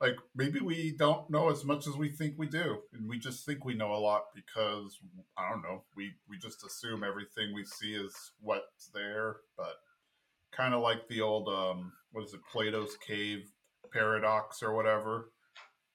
like 0.00 0.16
maybe 0.34 0.60
we 0.60 0.94
don't 0.96 1.28
know 1.28 1.50
as 1.50 1.64
much 1.64 1.86
as 1.86 1.96
we 1.96 2.08
think 2.08 2.34
we 2.38 2.46
do, 2.46 2.78
and 2.92 3.08
we 3.08 3.18
just 3.18 3.44
think 3.44 3.64
we 3.64 3.74
know 3.74 3.92
a 3.92 3.98
lot 3.98 4.26
because 4.34 4.98
I 5.36 5.50
don't 5.50 5.62
know. 5.62 5.82
We 5.94 6.12
we 6.28 6.38
just 6.38 6.64
assume 6.64 7.04
everything 7.04 7.54
we 7.54 7.64
see 7.64 7.94
is 7.94 8.14
what's 8.40 8.88
there, 8.94 9.36
but 9.56 9.74
kind 10.52 10.74
of 10.74 10.82
like 10.82 11.08
the 11.08 11.20
old 11.20 11.48
um, 11.48 11.92
what 12.12 12.24
is 12.24 12.34
it, 12.34 12.40
Plato's 12.52 12.96
cave 13.06 13.50
paradox 13.92 14.62
or 14.62 14.74
whatever. 14.74 15.30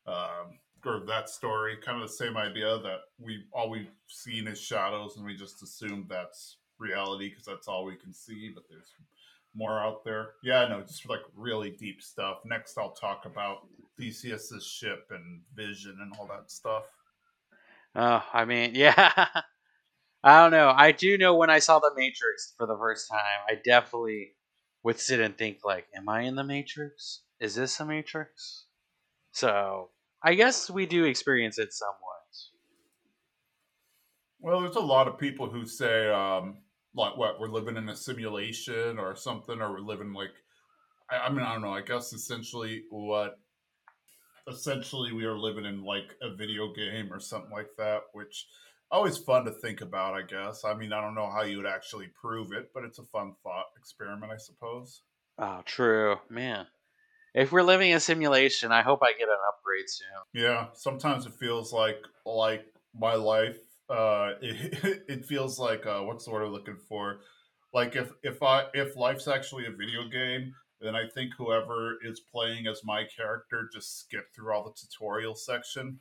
Um, 0.08 0.60
or 0.86 1.02
that 1.08 1.30
story, 1.30 1.78
kind 1.78 2.02
of 2.02 2.10
the 2.10 2.14
same 2.14 2.36
idea 2.36 2.78
that 2.80 3.00
we 3.18 3.46
all 3.54 3.70
we've 3.70 3.88
seen 4.08 4.48
is 4.48 4.60
shadows, 4.60 5.16
and 5.16 5.26
we 5.26 5.36
just 5.36 5.64
assume 5.64 6.06
that's 6.10 6.58
reality 6.78 7.30
because 7.30 7.46
that's 7.46 7.68
all 7.68 7.86
we 7.86 7.96
can 7.96 8.14
see, 8.14 8.52
but 8.54 8.64
there's 8.70 8.92
more 9.56 9.80
out 9.80 10.04
there. 10.04 10.32
Yeah, 10.44 10.68
no, 10.68 10.82
just 10.82 11.08
like 11.08 11.22
really 11.36 11.72
deep 11.72 12.02
stuff. 12.02 12.40
Next, 12.46 12.78
I'll 12.78 12.92
talk 12.92 13.26
about 13.26 13.60
Theseus's 13.98 14.66
ship 14.66 15.08
and 15.12 15.42
vision 15.56 15.98
and 16.02 16.12
all 16.20 16.28
that 16.28 16.52
stuff. 16.52 16.84
Oh, 17.96 18.24
I 18.34 18.46
mean, 18.46 18.72
yeah. 18.76 19.28
I 20.26 20.42
don't 20.42 20.52
know. 20.52 20.74
I 20.76 20.92
do 20.92 21.18
know 21.18 21.36
when 21.36 21.50
I 21.50 21.60
saw 21.60 21.80
the 21.80 21.92
Matrix 21.96 22.54
for 22.58 22.66
the 22.66 22.78
first 22.78 23.10
time, 23.10 23.20
I 23.50 23.56
definitely 23.64 24.32
would 24.84 25.00
sit 25.00 25.20
and 25.20 25.38
think 25.38 25.60
like, 25.64 25.88
"Am 25.96 26.10
I 26.10 26.22
in 26.22 26.36
the 26.36 26.44
Matrix? 26.44 27.22
Is 27.40 27.56
this 27.56 27.80
a 27.80 27.86
Matrix?" 27.86 28.66
So 29.32 29.90
I 30.22 30.36
guess 30.36 30.70
we 30.70 30.86
do 30.86 31.06
experience 31.06 31.58
it 31.58 31.74
somewhat. 31.74 32.00
Well, 34.44 34.60
there's 34.60 34.76
a 34.76 34.82
lot 34.82 35.08
of 35.08 35.18
people 35.18 35.50
who 35.50 35.66
say, 35.66 36.10
um, 36.10 36.58
like, 36.94 37.16
what 37.16 37.40
we're 37.40 37.48
living 37.48 37.78
in 37.78 37.88
a 37.88 37.96
simulation 37.96 39.00
or 39.00 39.16
something, 39.16 39.62
or 39.62 39.72
we're 39.72 39.80
living 39.80 40.12
like, 40.12 40.34
I, 41.10 41.20
I 41.20 41.30
mean, 41.30 41.40
I 41.40 41.54
don't 41.54 41.62
know. 41.62 41.74
I 41.74 41.82
guess 41.82 42.12
essentially 42.12 42.84
what, 42.90 43.40
essentially 44.50 45.14
we 45.14 45.24
are 45.24 45.38
living 45.38 45.64
in 45.64 45.86
like 45.86 46.18
a 46.22 46.36
video 46.36 46.74
game 46.74 47.14
or 47.14 47.22
something 47.22 47.52
like 47.52 47.70
that, 47.78 48.02
which 48.12 48.48
always 48.94 49.18
fun 49.18 49.46
to 49.46 49.52
think 49.52 49.82
about. 49.82 50.14
I 50.14 50.22
guess. 50.22 50.64
I 50.64 50.74
mean, 50.74 50.94
I 50.94 51.02
don't 51.02 51.16
know 51.16 51.30
how 51.30 51.44
you 51.44 51.58
would 51.58 51.66
actually 51.66 52.08
prove 52.20 52.54
it, 52.54 52.72
but 52.74 52.84
it's 52.84 53.00
a 53.00 53.04
fun 53.04 53.34
thought 53.44 53.66
experiment, 53.78 54.32
I 54.32 54.38
suppose. 54.38 55.02
Oh, 55.38 55.62
true, 55.66 56.18
man. 56.30 56.68
If 57.34 57.52
we're 57.52 57.64
living 57.64 57.94
a 57.94 58.00
simulation, 58.00 58.72
I 58.72 58.84
hope 58.84 59.00
I 59.02 59.12
get 59.14 59.28
an 59.28 59.36
upgrade 59.50 59.90
soon. 59.90 60.44
Yeah, 60.44 60.68
sometimes 60.74 61.26
it 61.26 61.34
feels 61.34 61.74
like 61.74 61.98
like 62.26 62.66
my 62.94 63.16
life 63.16 63.58
uh, 63.90 64.34
it, 64.42 65.04
it 65.08 65.26
feels 65.26 65.60
like 65.60 65.86
uh, 65.86 66.02
what's 66.02 66.26
the 66.26 66.32
word 66.32 66.44
I'm 66.44 66.52
looking 66.52 66.78
for? 66.90 67.22
Like 67.74 67.96
if 67.96 68.12
if 68.22 68.42
I 68.44 68.66
if 68.74 68.96
life's 68.96 69.28
actually 69.28 69.66
a 69.66 69.72
video 69.72 70.08
game, 70.12 70.54
then 70.80 70.96
I 70.96 71.08
think 71.14 71.34
whoever 71.38 71.98
is 72.04 72.20
playing 72.20 72.68
as 72.68 72.82
my 72.84 73.06
character 73.16 73.70
just 73.74 74.00
skip 74.00 74.26
through 74.36 74.54
all 74.54 74.64
the 74.64 74.74
tutorial 74.74 75.36
section. 75.36 76.00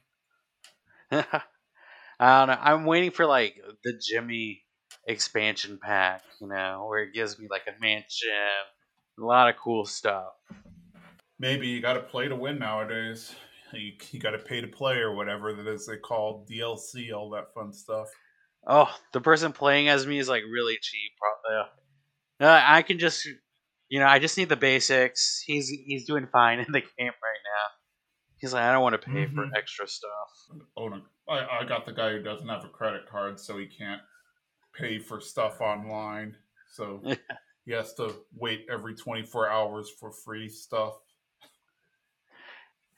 I 2.20 2.40
don't 2.40 2.54
know. 2.54 2.62
I'm 2.62 2.84
waiting 2.84 3.10
for 3.10 3.26
like 3.26 3.56
the 3.84 4.00
Jimmy 4.00 4.62
expansion 5.06 5.78
pack, 5.82 6.22
you 6.40 6.48
know, 6.48 6.86
where 6.88 7.02
it 7.02 7.14
gives 7.14 7.38
me 7.38 7.48
like 7.50 7.62
a 7.66 7.80
mansion, 7.80 8.30
a 9.18 9.24
lot 9.24 9.48
of 9.48 9.56
cool 9.56 9.84
stuff. 9.84 10.32
Maybe 11.38 11.68
you 11.68 11.80
got 11.80 11.94
to 11.94 12.00
play 12.00 12.28
to 12.28 12.36
win 12.36 12.58
nowadays 12.58 13.34
you, 13.74 13.92
you 14.10 14.20
got 14.20 14.30
to 14.32 14.38
pay 14.38 14.60
to 14.60 14.66
play 14.66 14.98
or 14.98 15.14
whatever 15.14 15.52
that 15.52 15.66
is 15.66 15.86
they 15.86 15.96
call 15.96 16.46
DLC, 16.50 17.12
all 17.12 17.30
that 17.30 17.52
fun 17.54 17.72
stuff. 17.72 18.08
Oh, 18.66 18.92
the 19.12 19.20
person 19.20 19.52
playing 19.52 19.88
as 19.88 20.06
me 20.06 20.18
is 20.18 20.28
like 20.28 20.42
really 20.50 20.78
cheap. 20.80 21.12
Probably. 21.18 21.70
Uh, 22.40 22.62
I 22.64 22.82
can 22.82 22.98
just, 22.98 23.26
you 23.88 23.98
know, 23.98 24.06
I 24.06 24.18
just 24.18 24.38
need 24.38 24.48
the 24.48 24.56
basics. 24.56 25.42
He's 25.44 25.68
he's 25.68 26.06
doing 26.06 26.28
fine 26.30 26.58
in 26.66 26.72
the 26.72 26.80
game 26.80 26.90
right 26.98 27.42
now. 27.44 27.81
He's 28.42 28.52
like, 28.52 28.64
I 28.64 28.72
don't 28.72 28.82
want 28.82 29.00
to 29.00 29.08
pay 29.08 29.24
mm-hmm. 29.24 29.36
for 29.36 29.48
extra 29.56 29.86
stuff. 29.86 30.58
Oh 30.76 30.88
no, 30.88 31.00
I, 31.28 31.60
I 31.60 31.64
got 31.64 31.86
the 31.86 31.92
guy 31.92 32.10
who 32.10 32.22
doesn't 32.24 32.48
have 32.48 32.64
a 32.64 32.68
credit 32.68 33.08
card, 33.08 33.38
so 33.38 33.56
he 33.56 33.66
can't 33.66 34.02
pay 34.74 34.98
for 34.98 35.20
stuff 35.20 35.60
online. 35.60 36.34
So 36.72 37.00
he 37.64 37.72
has 37.72 37.94
to 37.94 38.12
wait 38.34 38.66
every 38.68 38.96
24 38.96 39.48
hours 39.48 39.92
for 40.00 40.10
free 40.10 40.48
stuff. 40.48 40.94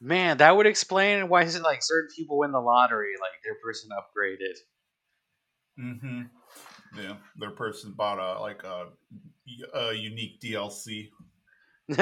Man, 0.00 0.38
that 0.38 0.56
would 0.56 0.66
explain 0.66 1.28
why 1.28 1.42
is 1.42 1.56
it 1.56 1.62
like 1.62 1.82
certain 1.82 2.08
people 2.16 2.38
win 2.38 2.50
the 2.50 2.60
lottery, 2.60 3.12
like 3.20 3.42
their 3.44 3.56
person 3.62 3.90
upgraded. 3.90 4.56
Mm-hmm. 5.78 7.02
Yeah, 7.02 7.16
their 7.36 7.50
person 7.50 7.92
bought 7.94 8.18
a 8.18 8.40
like 8.40 8.62
a, 8.64 8.86
a 9.74 9.92
unique 9.92 10.40
DLC. 10.40 11.10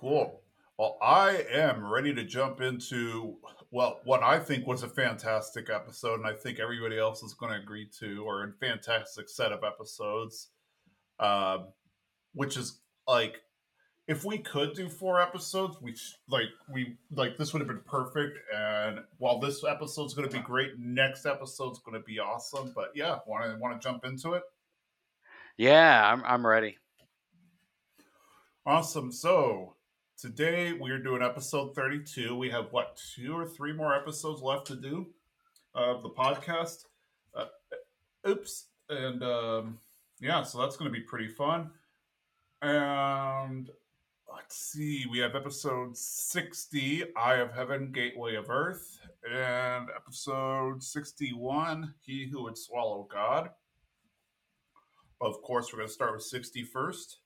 cool. 0.00 0.42
Well, 0.78 0.96
I 1.02 1.44
am 1.52 1.84
ready 1.84 2.14
to 2.14 2.24
jump 2.24 2.62
into 2.62 3.36
well, 3.70 4.00
what 4.04 4.22
I 4.22 4.38
think 4.38 4.66
was 4.66 4.82
a 4.82 4.88
fantastic 4.88 5.70
episode, 5.70 6.18
and 6.18 6.26
I 6.26 6.32
think 6.32 6.58
everybody 6.58 6.98
else 6.98 7.22
is 7.22 7.34
going 7.34 7.52
to 7.52 7.60
agree 7.60 7.88
to, 8.00 8.24
or 8.24 8.42
a 8.42 8.52
fantastic 8.58 9.28
set 9.28 9.52
of 9.52 9.62
episodes, 9.62 10.48
uh, 11.20 11.58
which 12.32 12.56
is 12.56 12.80
like 13.06 13.42
if 14.08 14.24
we 14.24 14.38
could 14.38 14.74
do 14.74 14.88
four 14.88 15.20
episodes, 15.20 15.76
we 15.80 15.94
like 16.28 16.48
we 16.68 16.96
like 17.12 17.38
this 17.38 17.52
would 17.52 17.60
have 17.60 17.68
been 17.68 17.82
perfect. 17.86 18.38
And 18.52 19.00
while 19.18 19.38
this 19.38 19.62
episode's 19.64 20.14
going 20.14 20.28
to 20.28 20.36
be 20.36 20.42
great, 20.42 20.72
next 20.78 21.26
episode's 21.26 21.78
going 21.78 22.00
to 22.00 22.04
be 22.04 22.18
awesome. 22.18 22.72
But 22.74 22.90
yeah, 22.96 23.18
want 23.26 23.44
to 23.44 23.56
want 23.60 23.80
to 23.80 23.88
jump 23.88 24.04
into 24.04 24.32
it? 24.32 24.42
Yeah, 25.58 26.10
I'm 26.10 26.24
I'm 26.24 26.44
ready. 26.44 26.76
Awesome. 28.66 29.12
So 29.12 29.76
today 30.20 30.74
we 30.74 30.90
are 30.90 30.98
doing 30.98 31.22
episode 31.22 31.74
32. 31.74 32.36
We 32.36 32.50
have 32.50 32.66
what 32.72 33.00
two 33.14 33.34
or 33.34 33.46
three 33.46 33.72
more 33.72 33.94
episodes 33.94 34.42
left 34.42 34.66
to 34.66 34.76
do 34.76 35.06
of 35.74 36.02
the 36.02 36.10
podcast. 36.10 36.84
Uh, 37.34 37.46
oops, 38.28 38.66
and 38.90 39.22
um, 39.22 39.78
yeah, 40.20 40.42
so 40.42 40.58
that's 40.58 40.76
going 40.76 40.92
to 40.92 40.98
be 40.98 41.04
pretty 41.04 41.28
fun. 41.28 41.70
And 42.60 43.70
let's 44.30 44.56
see, 44.56 45.06
we 45.10 45.18
have 45.20 45.34
episode 45.34 45.96
60, 45.96 47.04
Eye 47.16 47.36
of 47.36 47.54
Heaven, 47.54 47.90
Gateway 47.90 48.34
of 48.34 48.50
Earth, 48.50 49.00
and 49.26 49.88
episode 49.96 50.82
61, 50.82 51.94
He 51.98 52.28
Who 52.28 52.42
Would 52.42 52.58
Swallow 52.58 53.08
God. 53.10 53.50
Of 55.22 55.40
course, 55.40 55.72
we're 55.72 55.78
going 55.78 55.88
to 55.88 55.94
start 55.94 56.12
with 56.12 56.24
60 56.24 56.62
first. 56.64 57.19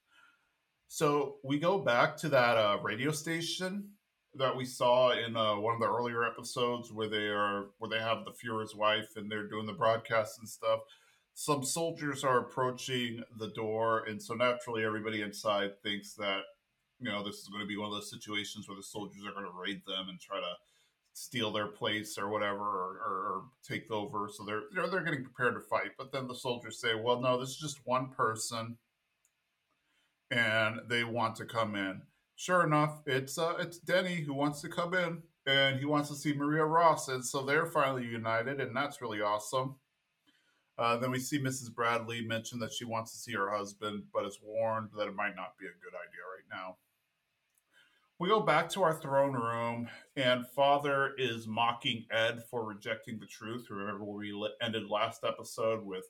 So 0.89 1.37
we 1.43 1.59
go 1.59 1.79
back 1.79 2.17
to 2.19 2.29
that 2.31 2.57
uh, 2.57 2.79
radio 2.83 3.11
station 3.11 3.91
that 4.37 4.57
we 4.57 4.65
saw 4.65 5.13
in 5.13 5.37
uh, 5.37 5.57
one 5.57 5.75
of 5.75 5.81
the 5.81 5.89
earlier 5.89 6.25
episodes 6.25 6.93
where 6.93 7.09
they 7.09 7.29
are 7.29 7.67
where 7.79 7.91
they 7.91 7.99
have 7.99 8.25
the 8.25 8.33
Fuhrer's 8.33 8.75
wife 8.75 9.17
and 9.17 9.31
they're 9.31 9.49
doing 9.49 9.67
the 9.67 9.73
broadcast 9.73 10.39
and 10.39 10.49
stuff. 10.49 10.81
Some 11.35 11.65
soldiers 11.65 12.23
are 12.23 12.39
approaching 12.39 13.23
the 13.39 13.49
door, 13.49 14.05
and 14.05 14.23
so 14.23 14.35
naturally 14.35 14.85
everybody 14.85 15.23
inside 15.23 15.71
thinks 15.83 16.15
that 16.15 16.43
you 17.01 17.11
know 17.11 17.25
this 17.25 17.37
is 17.37 17.49
going 17.49 17.63
to 17.63 17.67
be 17.67 17.77
one 17.77 17.89
of 17.89 17.95
those 17.95 18.11
situations 18.11 18.69
where 18.69 18.77
the 18.77 18.83
soldiers 18.83 19.23
are 19.27 19.33
going 19.33 19.45
to 19.45 19.61
raid 19.61 19.83
them 19.87 20.09
and 20.09 20.21
try 20.21 20.39
to 20.39 20.55
steal 21.13 21.53
their 21.53 21.69
place 21.69 22.19
or 22.19 22.29
whatever 22.29 22.59
or, 22.59 22.99
or, 23.07 23.15
or 23.31 23.43
take 23.67 23.89
over 23.91 24.29
so 24.29 24.45
they're 24.45 24.63
know, 24.75 24.91
they're 24.91 25.05
getting 25.05 25.23
prepared 25.23 25.55
to 25.55 25.61
fight 25.61 25.93
but 25.97 26.11
then 26.11 26.27
the 26.27 26.35
soldiers 26.35 26.81
say 26.81 26.93
well 26.97 27.21
no 27.21 27.39
this 27.39 27.51
is 27.51 27.57
just 27.57 27.79
one 27.85 28.09
person 28.09 28.77
and 30.35 30.81
they 30.89 31.05
want 31.05 31.37
to 31.37 31.45
come 31.45 31.75
in 31.75 32.03
sure 32.37 32.65
enough 32.65 33.01
it's 33.07 33.39
uh 33.39 33.55
it's 33.59 33.79
denny 33.79 34.17
who 34.17 34.35
wants 34.35 34.61
to 34.61 34.69
come 34.69 34.93
in 34.95 35.23
and 35.47 35.79
he 35.79 35.85
wants 35.85 36.09
to 36.09 36.15
see 36.15 36.33
maria 36.35 36.65
ross 36.65 37.09
and 37.09 37.25
so 37.25 37.43
they're 37.43 37.67
finally 37.67 38.05
united 38.05 38.61
and 38.61 38.77
that's 38.77 39.01
really 39.01 39.21
awesome 39.21 39.77
uh, 40.77 40.97
then 40.97 41.13
we 41.13 41.21
see 41.21 41.39
Mrs. 41.39 41.73
Bradley 41.73 42.27
mention 42.27 42.59
that 42.59 42.73
she 42.73 42.85
wants 42.85 43.13
to 43.13 43.19
see 43.19 43.31
her 43.31 43.49
husband, 43.49 44.03
but 44.13 44.27
is 44.27 44.41
warned 44.43 44.89
that 44.99 45.07
it 45.07 45.15
might 45.15 45.37
not 45.37 45.57
be 45.57 45.67
a 45.67 45.81
good 45.81 45.95
idea 45.95 46.19
right 46.35 46.51
now 46.51 46.79
we 48.19 48.29
go 48.29 48.41
back 48.41 48.69
to 48.71 48.83
our 48.83 48.95
throne 48.95 49.33
room, 49.33 49.89
and 50.17 50.47
Father 50.47 51.15
is 51.19 51.49
mocking 51.49 52.05
Ed 52.11 52.45
for 52.49 52.65
rejecting 52.65 53.19
the 53.19 53.27
truth. 53.27 53.67
Remember 53.71 54.05
we 54.05 54.33
ended 54.63 54.89
last 54.89 55.25
episode 55.25 55.85
with 55.85 56.05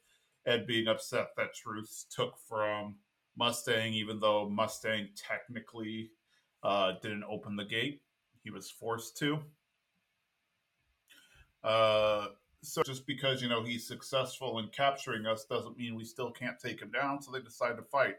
Ed 0.47 0.67
being 0.67 0.87
upset 0.87 1.29
that 1.37 1.55
Truth 1.55 2.05
took 2.15 2.35
from 2.47 2.97
Mustang, 3.37 3.93
even 3.93 4.21
though 4.21 4.49
Mustang 4.49 5.09
technically 5.17 6.11
uh, 6.63 6.93
didn't 7.03 7.25
open 7.25 7.57
the 7.57 7.65
gate. 7.65 8.03
He 8.43 8.51
was 8.51 8.71
forced 8.71 9.17
to. 9.19 9.39
Uh, 11.63 12.27
so 12.63 12.83
just 12.83 13.07
because 13.07 13.43
you 13.43 13.49
know 13.49 13.63
he's 13.63 13.87
successful 13.87 14.59
in 14.59 14.69
capturing 14.69 15.27
us 15.27 15.45
doesn't 15.45 15.79
mean 15.79 15.95
we 15.95 16.05
still 16.05 16.31
can't 16.31 16.59
take 16.59 16.81
him 16.81 16.91
down. 16.91 17.23
So 17.23 17.31
they 17.31 17.41
decide 17.41 17.77
to 17.77 17.83
fight. 17.83 18.17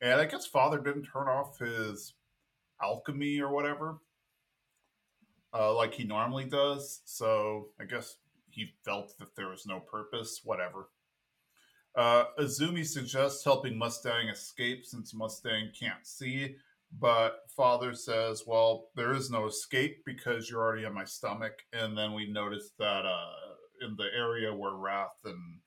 And 0.00 0.20
I 0.20 0.24
guess 0.24 0.46
Father 0.46 0.78
didn't 0.78 1.08
turn 1.12 1.28
off 1.28 1.58
his 1.58 2.14
alchemy 2.82 3.40
or 3.40 3.52
whatever, 3.52 3.98
uh, 5.52 5.74
like 5.74 5.92
he 5.92 6.04
normally 6.04 6.46
does. 6.46 7.02
So 7.04 7.68
I 7.78 7.84
guess 7.84 8.16
he 8.48 8.72
felt 8.84 9.16
that 9.18 9.36
there 9.36 9.48
was 9.48 9.66
no 9.66 9.80
purpose, 9.80 10.40
whatever. 10.42 10.88
Uh, 11.96 12.24
Izumi 12.38 12.86
suggests 12.86 13.44
helping 13.44 13.76
Mustang 13.76 14.28
escape 14.28 14.86
since 14.86 15.12
Mustang 15.12 15.70
can't 15.78 16.06
see, 16.06 16.56
but 16.98 17.40
Father 17.56 17.94
says, 17.94 18.44
well, 18.46 18.88
there 18.94 19.12
is 19.12 19.30
no 19.30 19.46
escape 19.46 20.02
because 20.06 20.48
you're 20.48 20.60
already 20.60 20.84
in 20.84 20.94
my 20.94 21.04
stomach. 21.04 21.54
And 21.72 21.96
then 21.96 22.14
we 22.14 22.30
notice 22.30 22.70
that 22.78 23.04
uh, 23.06 23.86
in 23.86 23.96
the 23.96 24.08
area 24.16 24.54
where 24.54 24.74
Wrath 24.74 25.18
and 25.24 25.60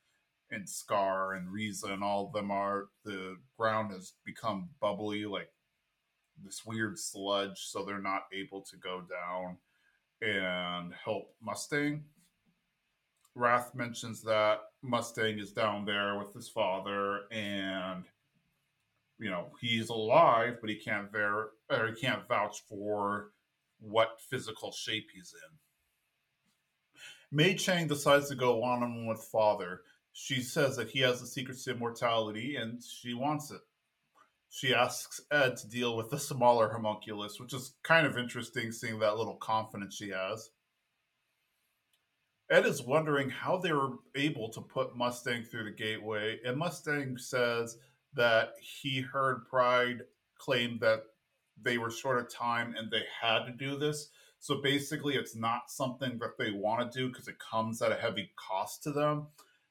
and 0.51 0.69
Scar 0.69 1.33
and 1.33 1.51
Riza 1.51 1.87
and 1.87 2.03
all 2.03 2.27
of 2.27 2.33
them 2.33 2.51
are, 2.51 2.85
the 3.03 3.37
ground 3.57 3.91
has 3.91 4.13
become 4.23 4.69
bubbly, 4.79 5.25
like 5.25 5.49
this 6.43 6.61
weird 6.65 6.99
sludge, 6.99 7.57
so 7.57 7.83
they're 7.83 7.99
not 7.99 8.23
able 8.31 8.61
to 8.61 8.77
go 8.77 9.01
down 9.01 9.57
and 10.21 10.93
help 10.93 11.33
Mustang. 11.41 12.03
Wrath 13.35 13.73
mentions 13.73 14.21
that 14.23 14.59
Mustang 14.81 15.39
is 15.39 15.51
down 15.51 15.85
there 15.85 16.17
with 16.17 16.33
his 16.33 16.49
father, 16.49 17.21
and 17.31 18.05
you 19.19 19.29
know 19.29 19.51
he's 19.59 19.89
alive, 19.89 20.57
but 20.61 20.69
he 20.69 20.75
can't 20.75 21.11
ver 21.11 21.51
or 21.69 21.87
he 21.87 21.99
can't 21.99 22.27
vouch 22.27 22.61
for 22.67 23.31
what 23.79 24.21
physical 24.29 24.71
shape 24.71 25.07
he's 25.13 25.33
in. 25.33 25.57
May 27.31 27.55
Chang 27.55 27.87
decides 27.87 28.29
to 28.29 28.35
go 28.35 28.63
on 28.63 29.07
with 29.07 29.23
father. 29.23 29.81
She 30.11 30.41
says 30.41 30.75
that 30.75 30.91
he 30.91 30.99
has 30.99 31.19
the 31.19 31.27
secrets 31.27 31.63
to 31.63 31.71
immortality, 31.71 32.55
and 32.55 32.83
she 32.83 33.15
wants 33.15 33.49
it 33.49 33.61
she 34.53 34.71
asks 34.71 35.19
Ed 35.31 35.57
to 35.57 35.67
deal 35.67 35.97
with 35.97 36.11
the 36.11 36.19
smaller 36.19 36.69
homunculus, 36.71 37.39
which 37.39 37.55
is 37.55 37.73
kind 37.81 38.05
of 38.05 38.19
interesting 38.19 38.71
seeing 38.71 38.99
that 38.99 39.17
little 39.17 39.37
confidence 39.37 39.95
she 39.95 40.09
has. 40.09 40.51
Ed 42.49 42.65
is 42.65 42.83
wondering 42.83 43.29
how 43.29 43.57
they 43.57 43.71
were 43.71 43.93
able 44.15 44.49
to 44.49 44.61
put 44.61 44.95
Mustang 44.95 45.43
through 45.43 45.63
the 45.63 45.71
gateway, 45.71 46.39
and 46.45 46.57
Mustang 46.57 47.17
says 47.17 47.77
that 48.13 48.53
he 48.61 49.01
heard 49.01 49.47
Pride 49.47 50.01
claim 50.37 50.77
that 50.79 51.03
they 51.61 51.77
were 51.77 51.89
short 51.89 52.19
of 52.19 52.29
time 52.29 52.75
and 52.77 52.91
they 52.91 53.03
had 53.21 53.45
to 53.45 53.51
do 53.51 53.77
this. 53.77 54.09
So 54.39 54.61
basically, 54.61 55.15
it's 55.15 55.35
not 55.35 55.71
something 55.71 56.19
that 56.19 56.37
they 56.37 56.51
want 56.51 56.91
to 56.91 56.99
do 56.99 57.07
because 57.07 57.27
it 57.27 57.39
comes 57.39 57.81
at 57.81 57.91
a 57.91 57.95
heavy 57.95 58.29
cost 58.35 58.83
to 58.83 58.91
them. 58.91 59.27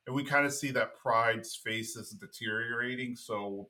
And 0.07 0.17
we 0.17 0.25
kind 0.25 0.47
of 0.47 0.52
see 0.52 0.71
that 0.73 0.97
Pride's 0.97 1.55
face 1.55 1.95
is 1.95 2.11
deteriorating. 2.11 3.14
So 3.14 3.69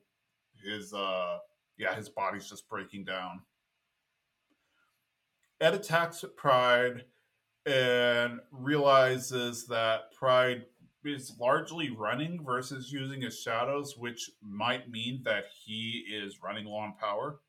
his 0.63 0.93
uh 0.93 1.39
yeah, 1.77 1.93
his 1.93 2.09
body's 2.09 2.49
just 2.49 2.69
breaking 2.69 3.03
down. 3.03 3.41
Ed 5.59 5.73
attacks 5.73 6.23
Pride 6.37 7.03
and 7.65 8.39
realizes 8.51 9.67
that 9.67 10.13
Pride 10.13 10.65
is 11.05 11.33
largely 11.39 11.89
running 11.89 12.43
versus 12.43 12.91
using 12.91 13.21
his 13.21 13.39
shadows, 13.39 13.97
which 13.97 14.29
might 14.41 14.89
mean 14.89 15.21
that 15.25 15.45
he 15.65 16.05
is 16.11 16.41
running 16.41 16.65
low 16.65 16.77
on 16.77 16.93
power. 16.99 17.39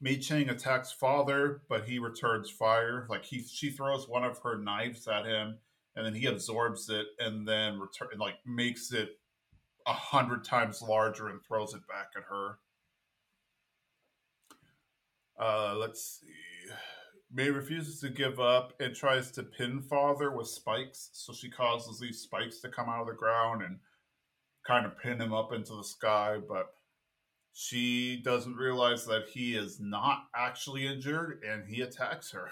May 0.00 0.18
Chang 0.18 0.50
attacks 0.50 0.92
father, 0.92 1.62
but 1.68 1.88
he 1.88 1.98
returns 1.98 2.50
fire. 2.50 3.06
Like 3.08 3.24
he, 3.24 3.42
she 3.42 3.70
throws 3.70 4.08
one 4.08 4.24
of 4.24 4.38
her 4.40 4.58
knives 4.58 5.08
at 5.08 5.24
him, 5.24 5.58
and 5.94 6.04
then 6.04 6.14
he 6.14 6.26
absorbs 6.26 6.90
it, 6.90 7.06
and 7.18 7.48
then 7.48 7.80
return 7.80 8.08
like 8.18 8.36
makes 8.44 8.92
it 8.92 9.18
a 9.86 9.92
hundred 9.92 10.44
times 10.44 10.82
larger 10.82 11.28
and 11.28 11.40
throws 11.42 11.72
it 11.72 11.86
back 11.88 12.10
at 12.16 12.24
her. 12.24 12.58
Uh, 15.38 15.74
let's 15.76 16.20
see. 16.20 16.32
May 17.36 17.50
refuses 17.50 18.00
to 18.00 18.08
give 18.08 18.40
up 18.40 18.72
and 18.80 18.94
tries 18.94 19.30
to 19.32 19.42
pin 19.42 19.82
Father 19.82 20.34
with 20.34 20.48
spikes. 20.48 21.10
So 21.12 21.34
she 21.34 21.50
causes 21.50 22.00
these 22.00 22.20
spikes 22.20 22.60
to 22.60 22.70
come 22.70 22.88
out 22.88 23.02
of 23.02 23.08
the 23.08 23.12
ground 23.12 23.60
and 23.62 23.76
kind 24.66 24.86
of 24.86 24.98
pin 24.98 25.20
him 25.20 25.34
up 25.34 25.52
into 25.52 25.76
the 25.76 25.84
sky. 25.84 26.38
But 26.48 26.68
she 27.52 28.22
doesn't 28.24 28.56
realize 28.56 29.04
that 29.04 29.28
he 29.34 29.54
is 29.54 29.78
not 29.78 30.24
actually 30.34 30.86
injured 30.86 31.42
and 31.46 31.68
he 31.68 31.82
attacks 31.82 32.30
her. 32.32 32.48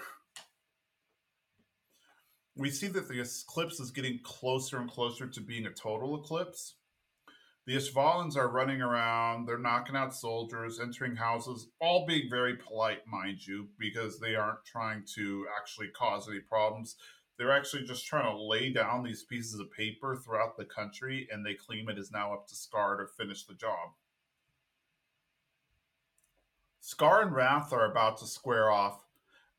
We 2.55 2.69
see 2.69 2.87
that 2.89 3.07
the 3.07 3.19
eclipse 3.21 3.79
is 3.79 3.89
getting 3.89 4.19
closer 4.21 4.77
and 4.77 4.89
closer 4.89 5.25
to 5.25 5.41
being 5.41 5.65
a 5.65 5.71
total 5.71 6.15
eclipse. 6.15 6.75
The 7.65 7.77
Ishvalans 7.77 8.37
are 8.37 8.47
running 8.47 8.81
around, 8.81 9.47
they're 9.47 9.57
knocking 9.57 9.95
out 9.95 10.13
soldiers, 10.13 10.79
entering 10.79 11.15
houses, 11.15 11.67
all 11.81 12.05
being 12.05 12.29
very 12.29 12.55
polite, 12.55 13.07
mind 13.07 13.45
you, 13.45 13.69
because 13.79 14.19
they 14.19 14.35
aren't 14.35 14.63
trying 14.65 15.03
to 15.15 15.47
actually 15.59 15.87
cause 15.87 16.29
any 16.29 16.41
problems. 16.41 16.95
They're 17.37 17.51
actually 17.51 17.85
just 17.85 18.05
trying 18.05 18.31
to 18.31 18.41
lay 18.41 18.71
down 18.71 19.03
these 19.03 19.23
pieces 19.23 19.59
of 19.59 19.71
paper 19.71 20.15
throughout 20.15 20.57
the 20.57 20.65
country, 20.65 21.27
and 21.31 21.43
they 21.43 21.55
claim 21.55 21.89
it 21.89 21.97
is 21.97 22.11
now 22.11 22.33
up 22.33 22.47
to 22.47 22.55
Scar 22.55 22.97
to 22.97 23.07
finish 23.07 23.45
the 23.45 23.55
job. 23.55 23.89
Scar 26.81 27.23
and 27.23 27.33
Wrath 27.33 27.73
are 27.73 27.89
about 27.89 28.17
to 28.19 28.27
square 28.27 28.69
off. 28.69 28.99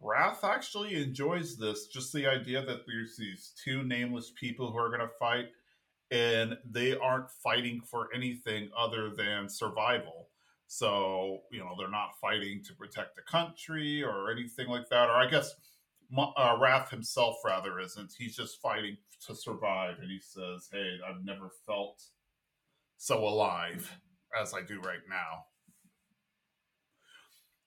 Wrath 0.00 0.44
actually 0.44 0.94
enjoys 0.94 1.56
this, 1.56 1.88
just 1.88 2.12
the 2.12 2.26
idea 2.26 2.64
that 2.64 2.86
there's 2.86 3.16
these 3.16 3.52
two 3.64 3.82
nameless 3.82 4.30
people 4.38 4.70
who 4.70 4.78
are 4.78 4.90
going 4.90 5.00
to 5.00 5.14
fight 5.18 5.46
and 6.10 6.56
they 6.64 6.96
aren't 6.96 7.30
fighting 7.30 7.80
for 7.80 8.08
anything 8.14 8.70
other 8.76 9.10
than 9.10 9.48
survival. 9.48 10.28
So, 10.68 11.42
you 11.50 11.60
know, 11.60 11.74
they're 11.78 11.90
not 11.90 12.18
fighting 12.20 12.62
to 12.64 12.74
protect 12.74 13.16
the 13.16 13.22
country 13.22 14.02
or 14.02 14.30
anything 14.30 14.68
like 14.68 14.88
that. 14.90 15.08
Or 15.08 15.14
I 15.14 15.28
guess 15.28 15.54
uh, 16.16 16.56
Wrath 16.60 16.90
himself, 16.90 17.36
rather, 17.44 17.80
isn't. 17.80 18.12
He's 18.16 18.36
just 18.36 18.60
fighting 18.60 18.96
to 19.26 19.34
survive. 19.34 19.96
And 20.00 20.10
he 20.10 20.20
says, 20.20 20.68
Hey, 20.72 20.98
I've 21.08 21.24
never 21.24 21.50
felt 21.66 22.02
so 22.96 23.18
alive 23.18 23.90
as 24.40 24.54
I 24.54 24.62
do 24.62 24.80
right 24.80 25.02
now. 25.08 25.44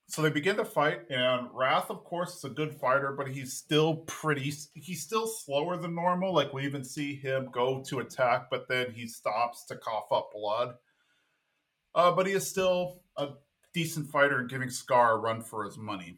So 0.10 0.24
they 0.24 0.32
begin 0.32 0.56
to 0.56 0.66
fight, 0.66 1.01
and 1.12 1.50
Wrath, 1.54 1.92
of 1.92 2.04
course, 2.04 2.38
is 2.38 2.44
a 2.44 2.50
good 2.50 2.74
fighter, 2.74 3.13
but 3.16 3.28
he's 3.28 3.54
still 3.54 3.98
pretty. 4.08 4.51
He's 4.74 5.04
still 5.04 5.28
slower 5.28 5.78
than 5.78 5.94
normal. 5.94 6.34
Like 6.34 6.51
we 6.51 6.66
even 6.66 6.84
see 6.84 7.13
him 7.13 7.50
go 7.51 7.84
to 7.84 8.00
attack, 8.00 8.50
but 8.50 8.68
then 8.68 8.89
he 8.92 9.06
stops 9.06 9.66
to 9.66 9.75
cough 9.75 10.12
up 10.12 10.32
blood. 10.34 10.74
Uh, 11.94 12.12
but 12.12 12.25
he 12.25 12.34
is 12.34 12.50
still 12.50 13.04
a 13.18 13.28
decent 13.72 14.10
fighter 14.10 14.39
and 14.39 14.50
giving 14.50 14.72
Scar 14.72 15.13
a 15.13 15.18
run 15.18 15.42
for 15.42 15.63
his 15.63 15.78
money. 15.78 16.18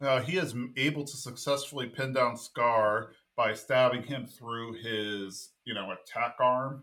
Uh, 0.00 0.20
he 0.20 0.36
is 0.36 0.56
able 0.76 1.04
to 1.04 1.16
successfully 1.16 1.86
pin 1.86 2.12
down 2.12 2.36
Scar 2.36 3.12
by 3.36 3.54
stabbing 3.54 4.02
him 4.02 4.26
through 4.26 4.72
his, 4.72 5.50
you 5.64 5.74
know, 5.74 5.92
attack 5.92 6.34
arm, 6.40 6.82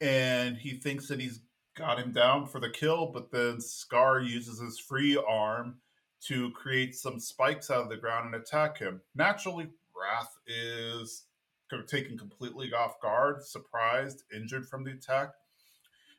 and 0.00 0.56
he 0.56 0.72
thinks 0.78 1.06
that 1.06 1.20
he's 1.20 1.42
got 1.76 1.98
him 1.98 2.12
down 2.12 2.46
for 2.46 2.60
the 2.60 2.70
kill, 2.70 3.06
but 3.06 3.30
then 3.30 3.60
Scar 3.60 4.20
uses 4.20 4.60
his 4.60 4.78
free 4.78 5.16
arm 5.16 5.76
to 6.22 6.50
create 6.50 6.94
some 6.94 7.18
spikes 7.18 7.70
out 7.70 7.82
of 7.82 7.88
the 7.88 7.96
ground 7.96 8.26
and 8.26 8.42
attack 8.42 8.78
him. 8.78 9.00
Naturally, 9.14 9.68
Wrath 9.94 10.36
is 10.46 11.24
taken 11.86 12.18
completely 12.18 12.72
off 12.72 13.00
guard, 13.00 13.42
surprised, 13.42 14.24
injured 14.34 14.68
from 14.68 14.84
the 14.84 14.90
attack. 14.92 15.30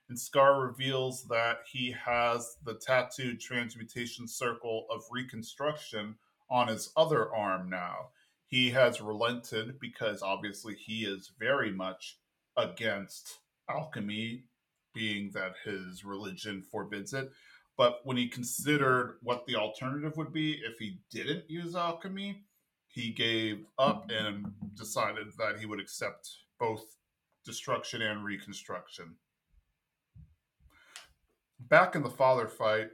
And 0.09 0.19
Scar 0.19 0.61
reveals 0.61 1.25
that 1.25 1.59
he 1.71 1.91
has 1.91 2.57
the 2.65 2.75
tattooed 2.75 3.39
transmutation 3.39 4.27
circle 4.27 4.85
of 4.89 5.03
reconstruction 5.11 6.15
on 6.49 6.67
his 6.67 6.91
other 6.97 7.33
arm 7.33 7.69
now. 7.69 8.09
He 8.45 8.71
has 8.71 8.99
relented 8.99 9.79
because 9.79 10.21
obviously 10.21 10.75
he 10.75 11.05
is 11.05 11.31
very 11.39 11.71
much 11.71 12.17
against 12.57 13.39
alchemy 13.69 14.43
being 14.93 15.31
that 15.33 15.53
his 15.65 16.03
religion 16.03 16.63
forbids 16.71 17.13
it. 17.13 17.31
But 17.77 18.01
when 18.03 18.17
he 18.17 18.27
considered 18.27 19.17
what 19.23 19.45
the 19.45 19.55
alternative 19.55 20.17
would 20.17 20.33
be 20.33 20.61
if 20.63 20.77
he 20.77 20.99
didn't 21.09 21.49
use 21.49 21.75
alchemy, 21.75 22.43
he 22.87 23.11
gave 23.11 23.65
up 23.79 24.09
and 24.11 24.51
decided 24.75 25.27
that 25.37 25.57
he 25.59 25.65
would 25.65 25.79
accept 25.79 26.29
both 26.59 26.83
destruction 27.45 28.01
and 28.01 28.23
reconstruction. 28.23 29.15
Back 31.59 31.95
in 31.95 32.03
the 32.03 32.09
father 32.09 32.47
fight, 32.47 32.89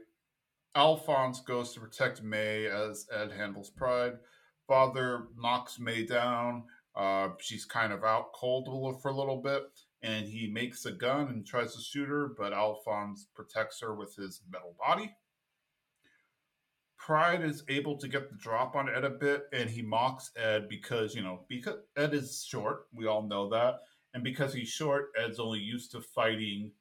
Alphonse 0.74 1.40
goes 1.40 1.72
to 1.74 1.80
protect 1.80 2.22
May 2.22 2.66
as 2.66 3.06
Ed 3.12 3.32
handles 3.32 3.70
Pride. 3.70 4.14
Father 4.68 5.24
knocks 5.36 5.80
May 5.80 6.04
down. 6.04 6.64
Uh, 6.94 7.30
she's 7.40 7.64
kind 7.64 7.92
of 7.92 8.04
out 8.04 8.32
cold 8.34 9.02
for 9.02 9.08
a 9.08 9.16
little 9.16 9.42
bit 9.42 9.64
and 10.02 10.26
he 10.26 10.48
makes 10.48 10.86
a 10.86 10.92
gun 10.92 11.28
and 11.28 11.46
tries 11.46 11.74
to 11.74 11.82
shoot 11.82 12.08
her, 12.08 12.34
but 12.36 12.52
Alphonse 12.52 13.26
protects 13.34 13.80
her 13.80 13.94
with 13.94 14.14
his 14.14 14.42
metal 14.50 14.74
body. 14.78 15.12
Pride 16.96 17.42
is 17.42 17.64
able 17.68 17.96
to 17.96 18.08
get 18.08 18.28
the 18.28 18.36
drop 18.36 18.76
on 18.76 18.88
Ed 18.88 19.04
a 19.04 19.10
bit, 19.10 19.44
and 19.52 19.70
he 19.70 19.82
mocks 19.82 20.30
Ed 20.36 20.68
because, 20.68 21.14
you 21.14 21.22
know, 21.22 21.44
because 21.48 21.76
Ed 21.96 22.12
is 22.12 22.44
short. 22.46 22.86
We 22.92 23.06
all 23.06 23.22
know 23.22 23.48
that. 23.50 23.80
And 24.14 24.22
because 24.22 24.52
he's 24.52 24.68
short, 24.68 25.10
Ed's 25.18 25.38
only 25.38 25.60
used 25.60 25.92
to 25.92 26.00
fighting 26.00 26.72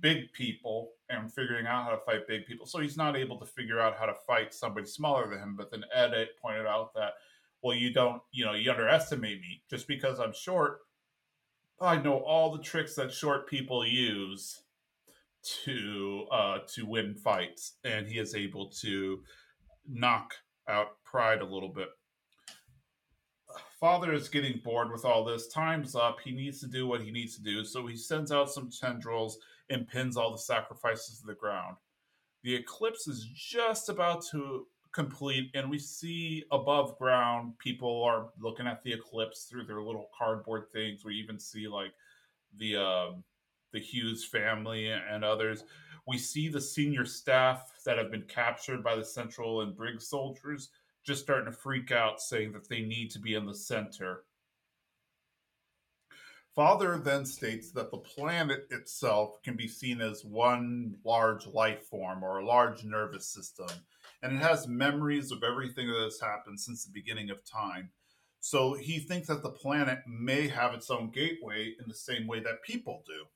big 0.00 0.32
people 0.32 0.92
and 1.08 1.32
figuring 1.32 1.66
out 1.66 1.84
how 1.84 1.90
to 1.90 1.98
fight 1.98 2.26
big 2.26 2.46
people. 2.46 2.66
So 2.66 2.78
he's 2.78 2.96
not 2.96 3.16
able 3.16 3.38
to 3.38 3.46
figure 3.46 3.80
out 3.80 3.98
how 3.98 4.06
to 4.06 4.14
fight 4.26 4.54
somebody 4.54 4.86
smaller 4.86 5.28
than 5.28 5.40
him. 5.40 5.56
But 5.56 5.70
then 5.70 5.84
Ed 5.94 6.14
pointed 6.40 6.66
out 6.66 6.94
that, 6.94 7.14
well, 7.62 7.76
you 7.76 7.92
don't, 7.92 8.22
you 8.32 8.44
know, 8.44 8.54
you 8.54 8.70
underestimate 8.70 9.40
me. 9.40 9.62
Just 9.68 9.86
because 9.86 10.18
I'm 10.18 10.32
short 10.32 10.78
I 11.80 11.96
know 11.96 12.18
all 12.18 12.52
the 12.52 12.62
tricks 12.62 12.94
that 12.96 13.12
short 13.12 13.48
people 13.48 13.86
use 13.86 14.62
to 15.64 16.26
uh, 16.30 16.58
to 16.74 16.84
win 16.84 17.14
fights, 17.14 17.74
and 17.84 18.06
he 18.06 18.18
is 18.18 18.34
able 18.34 18.68
to 18.82 19.20
knock 19.88 20.34
out 20.68 21.02
Pride 21.04 21.40
a 21.40 21.46
little 21.46 21.70
bit. 21.70 21.88
Father 23.80 24.12
is 24.12 24.28
getting 24.28 24.60
bored 24.62 24.92
with 24.92 25.06
all 25.06 25.24
this. 25.24 25.48
Time's 25.48 25.96
up. 25.96 26.18
He 26.22 26.32
needs 26.32 26.60
to 26.60 26.66
do 26.66 26.86
what 26.86 27.00
he 27.00 27.10
needs 27.10 27.36
to 27.36 27.42
do, 27.42 27.64
so 27.64 27.86
he 27.86 27.96
sends 27.96 28.30
out 28.30 28.50
some 28.50 28.70
tendrils 28.70 29.38
and 29.70 29.88
pins 29.88 30.18
all 30.18 30.32
the 30.32 30.38
sacrifices 30.38 31.20
to 31.20 31.26
the 31.26 31.34
ground. 31.34 31.76
The 32.42 32.54
eclipse 32.54 33.08
is 33.08 33.26
just 33.34 33.88
about 33.88 34.22
to 34.32 34.66
complete 34.92 35.50
and 35.54 35.70
we 35.70 35.78
see 35.78 36.44
above 36.50 36.98
ground 36.98 37.56
people 37.58 38.02
are 38.02 38.30
looking 38.40 38.66
at 38.66 38.82
the 38.82 38.92
eclipse 38.92 39.44
through 39.44 39.64
their 39.64 39.82
little 39.82 40.08
cardboard 40.16 40.64
things. 40.72 41.04
We 41.04 41.14
even 41.14 41.38
see 41.38 41.68
like 41.68 41.92
the 42.56 42.76
uh, 42.76 43.10
the 43.72 43.80
hughes 43.80 44.24
family 44.24 44.90
and 44.90 45.24
others. 45.24 45.64
We 46.06 46.18
see 46.18 46.48
the 46.48 46.60
senior 46.60 47.04
staff 47.04 47.70
that 47.84 47.98
have 47.98 48.10
been 48.10 48.24
captured 48.28 48.82
by 48.82 48.96
the 48.96 49.04
central 49.04 49.60
and 49.60 49.76
briggs 49.76 50.08
soldiers 50.08 50.70
just 51.04 51.22
starting 51.22 51.46
to 51.46 51.52
freak 51.52 51.92
out 51.92 52.20
saying 52.20 52.52
that 52.52 52.68
they 52.68 52.80
need 52.80 53.10
to 53.10 53.18
be 53.18 53.34
in 53.34 53.46
the 53.46 53.54
center. 53.54 54.24
Father 56.54 56.98
then 56.98 57.24
states 57.24 57.70
that 57.70 57.90
the 57.90 57.98
planet 57.98 58.66
itself 58.70 59.40
can 59.42 59.56
be 59.56 59.68
seen 59.68 60.00
as 60.00 60.24
one 60.24 60.96
large 61.04 61.46
life 61.46 61.84
form 61.86 62.24
or 62.24 62.38
a 62.38 62.44
large 62.44 62.84
nervous 62.84 63.28
system, 63.28 63.68
and 64.22 64.36
it 64.36 64.42
has 64.42 64.68
memories 64.68 65.32
of 65.32 65.42
everything 65.42 65.88
that 65.88 66.02
has 66.02 66.20
happened 66.20 66.60
since 66.60 66.84
the 66.84 66.92
beginning 66.92 67.30
of 67.30 67.44
time. 67.44 67.90
So 68.40 68.74
he 68.74 68.98
thinks 68.98 69.28
that 69.28 69.42
the 69.42 69.50
planet 69.50 69.98
may 70.06 70.48
have 70.48 70.74
its 70.74 70.90
own 70.90 71.10
gateway 71.10 71.74
in 71.80 71.88
the 71.88 71.94
same 71.94 72.26
way 72.26 72.40
that 72.40 72.62
people 72.62 73.02
do. 73.06 73.26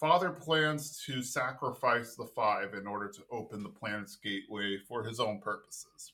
Father 0.00 0.30
plans 0.30 1.00
to 1.06 1.22
sacrifice 1.22 2.16
the 2.16 2.26
five 2.34 2.74
in 2.74 2.88
order 2.88 3.08
to 3.08 3.22
open 3.30 3.62
the 3.62 3.68
planet's 3.68 4.16
gateway 4.16 4.76
for 4.76 5.04
his 5.04 5.20
own 5.20 5.40
purposes. 5.40 6.12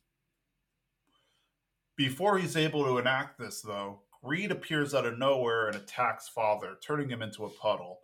Before 1.97 2.39
he's 2.39 2.57
able 2.57 2.85
to 2.85 2.99
enact 2.99 3.39
this, 3.39 3.63
though, 3.63 4.03
Greed 4.23 4.51
appears 4.51 4.95
out 4.95 5.07
of 5.07 5.19
nowhere 5.19 5.69
and 5.69 5.77
attacks 5.77 6.29
Father, 6.29 6.77
turning 6.83 7.09
him 7.09 7.23
into 7.23 7.47
a 7.47 7.51
puddle. 7.51 8.01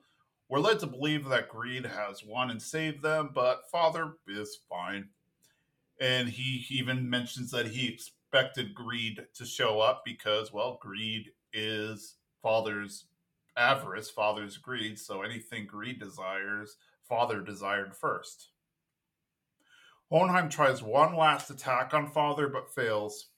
We're 0.49 0.61
led 0.61 0.79
to 0.81 0.87
believe 0.87 1.27
that 1.27 1.49
Greed 1.49 1.85
has 1.85 2.25
won 2.25 2.51
and 2.51 2.63
saved 2.63 3.03
them, 3.03 3.31
but 3.35 3.71
Father 3.71 4.15
is 4.27 4.59
fine. 4.69 5.11
And 6.01 6.29
he 6.29 6.67
even 6.71 7.09
mentions 7.09 7.51
that 7.53 7.69
he 7.69 7.89
expected 7.89 8.75
Greed 8.75 9.27
to 9.35 9.45
show 9.45 9.81
up 9.81 10.03
because, 10.05 10.53
well, 10.53 10.79
Greed 10.81 11.31
is 11.53 12.17
Father's 12.43 13.07
avarice, 13.57 14.11
Father's 14.11 14.57
greed. 14.57 14.99
So 14.99 15.23
anything 15.23 15.67
Greed 15.67 16.01
desires, 16.01 16.77
Father 17.09 17.41
desired 17.41 17.95
first. 17.97 18.49
Hohenheim 20.11 20.49
tries 20.49 20.83
one 20.83 21.17
last 21.17 21.51
attack 21.51 21.95
on 21.95 22.11
Father 22.11 22.49
but 22.49 22.75
fails. 22.75 23.29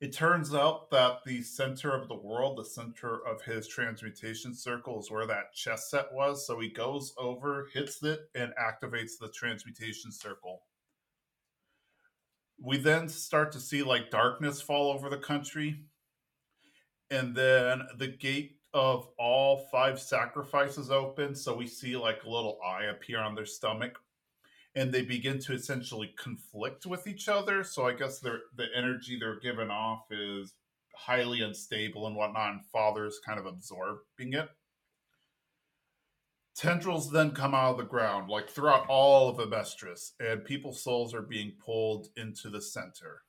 It 0.00 0.12
turns 0.12 0.54
out 0.54 0.90
that 0.90 1.24
the 1.26 1.42
center 1.42 1.92
of 1.92 2.06
the 2.06 2.14
world, 2.14 2.56
the 2.56 2.64
center 2.64 3.26
of 3.26 3.42
his 3.42 3.66
transmutation 3.66 4.54
circle, 4.54 5.00
is 5.00 5.10
where 5.10 5.26
that 5.26 5.52
chess 5.54 5.90
set 5.90 6.12
was. 6.12 6.46
So 6.46 6.60
he 6.60 6.68
goes 6.68 7.12
over, 7.18 7.68
hits 7.74 8.00
it, 8.04 8.20
and 8.36 8.52
activates 8.60 9.18
the 9.20 9.28
transmutation 9.30 10.12
circle. 10.12 10.62
We 12.62 12.76
then 12.76 13.08
start 13.08 13.52
to 13.52 13.60
see 13.60 13.82
like 13.82 14.10
darkness 14.10 14.60
fall 14.60 14.92
over 14.92 15.08
the 15.08 15.18
country. 15.18 15.84
And 17.10 17.34
then 17.34 17.82
the 17.96 18.08
gate 18.08 18.58
of 18.74 19.08
all 19.18 19.68
five 19.70 19.98
sacrifices 20.00 20.90
open. 20.90 21.34
So 21.34 21.54
we 21.54 21.66
see 21.66 21.96
like 21.96 22.24
a 22.24 22.30
little 22.30 22.58
eye 22.64 22.84
appear 22.84 23.20
on 23.20 23.34
their 23.34 23.46
stomach. 23.46 23.98
And 24.74 24.92
they 24.92 25.02
begin 25.02 25.38
to 25.40 25.54
essentially 25.54 26.14
conflict 26.18 26.86
with 26.86 27.06
each 27.06 27.28
other. 27.28 27.64
So 27.64 27.86
I 27.86 27.94
guess 27.94 28.20
the 28.20 28.40
energy 28.76 29.18
they're 29.18 29.40
giving 29.40 29.70
off 29.70 30.04
is 30.10 30.54
highly 30.94 31.42
unstable 31.42 32.06
and 32.06 32.16
whatnot, 32.16 32.50
and 32.50 32.64
father's 32.66 33.18
kind 33.24 33.38
of 33.38 33.46
absorbing 33.46 34.34
it. 34.34 34.48
Tendrils 36.58 37.12
then 37.12 37.30
come 37.30 37.54
out 37.54 37.70
of 37.70 37.76
the 37.76 37.84
ground, 37.84 38.28
like 38.28 38.50
throughout 38.50 38.84
all 38.88 39.28
of 39.28 39.36
Amestris, 39.36 40.10
and 40.18 40.44
people's 40.44 40.82
souls 40.82 41.14
are 41.14 41.22
being 41.22 41.52
pulled 41.64 42.08
into 42.16 42.50
the 42.50 42.60
center. 42.60 43.22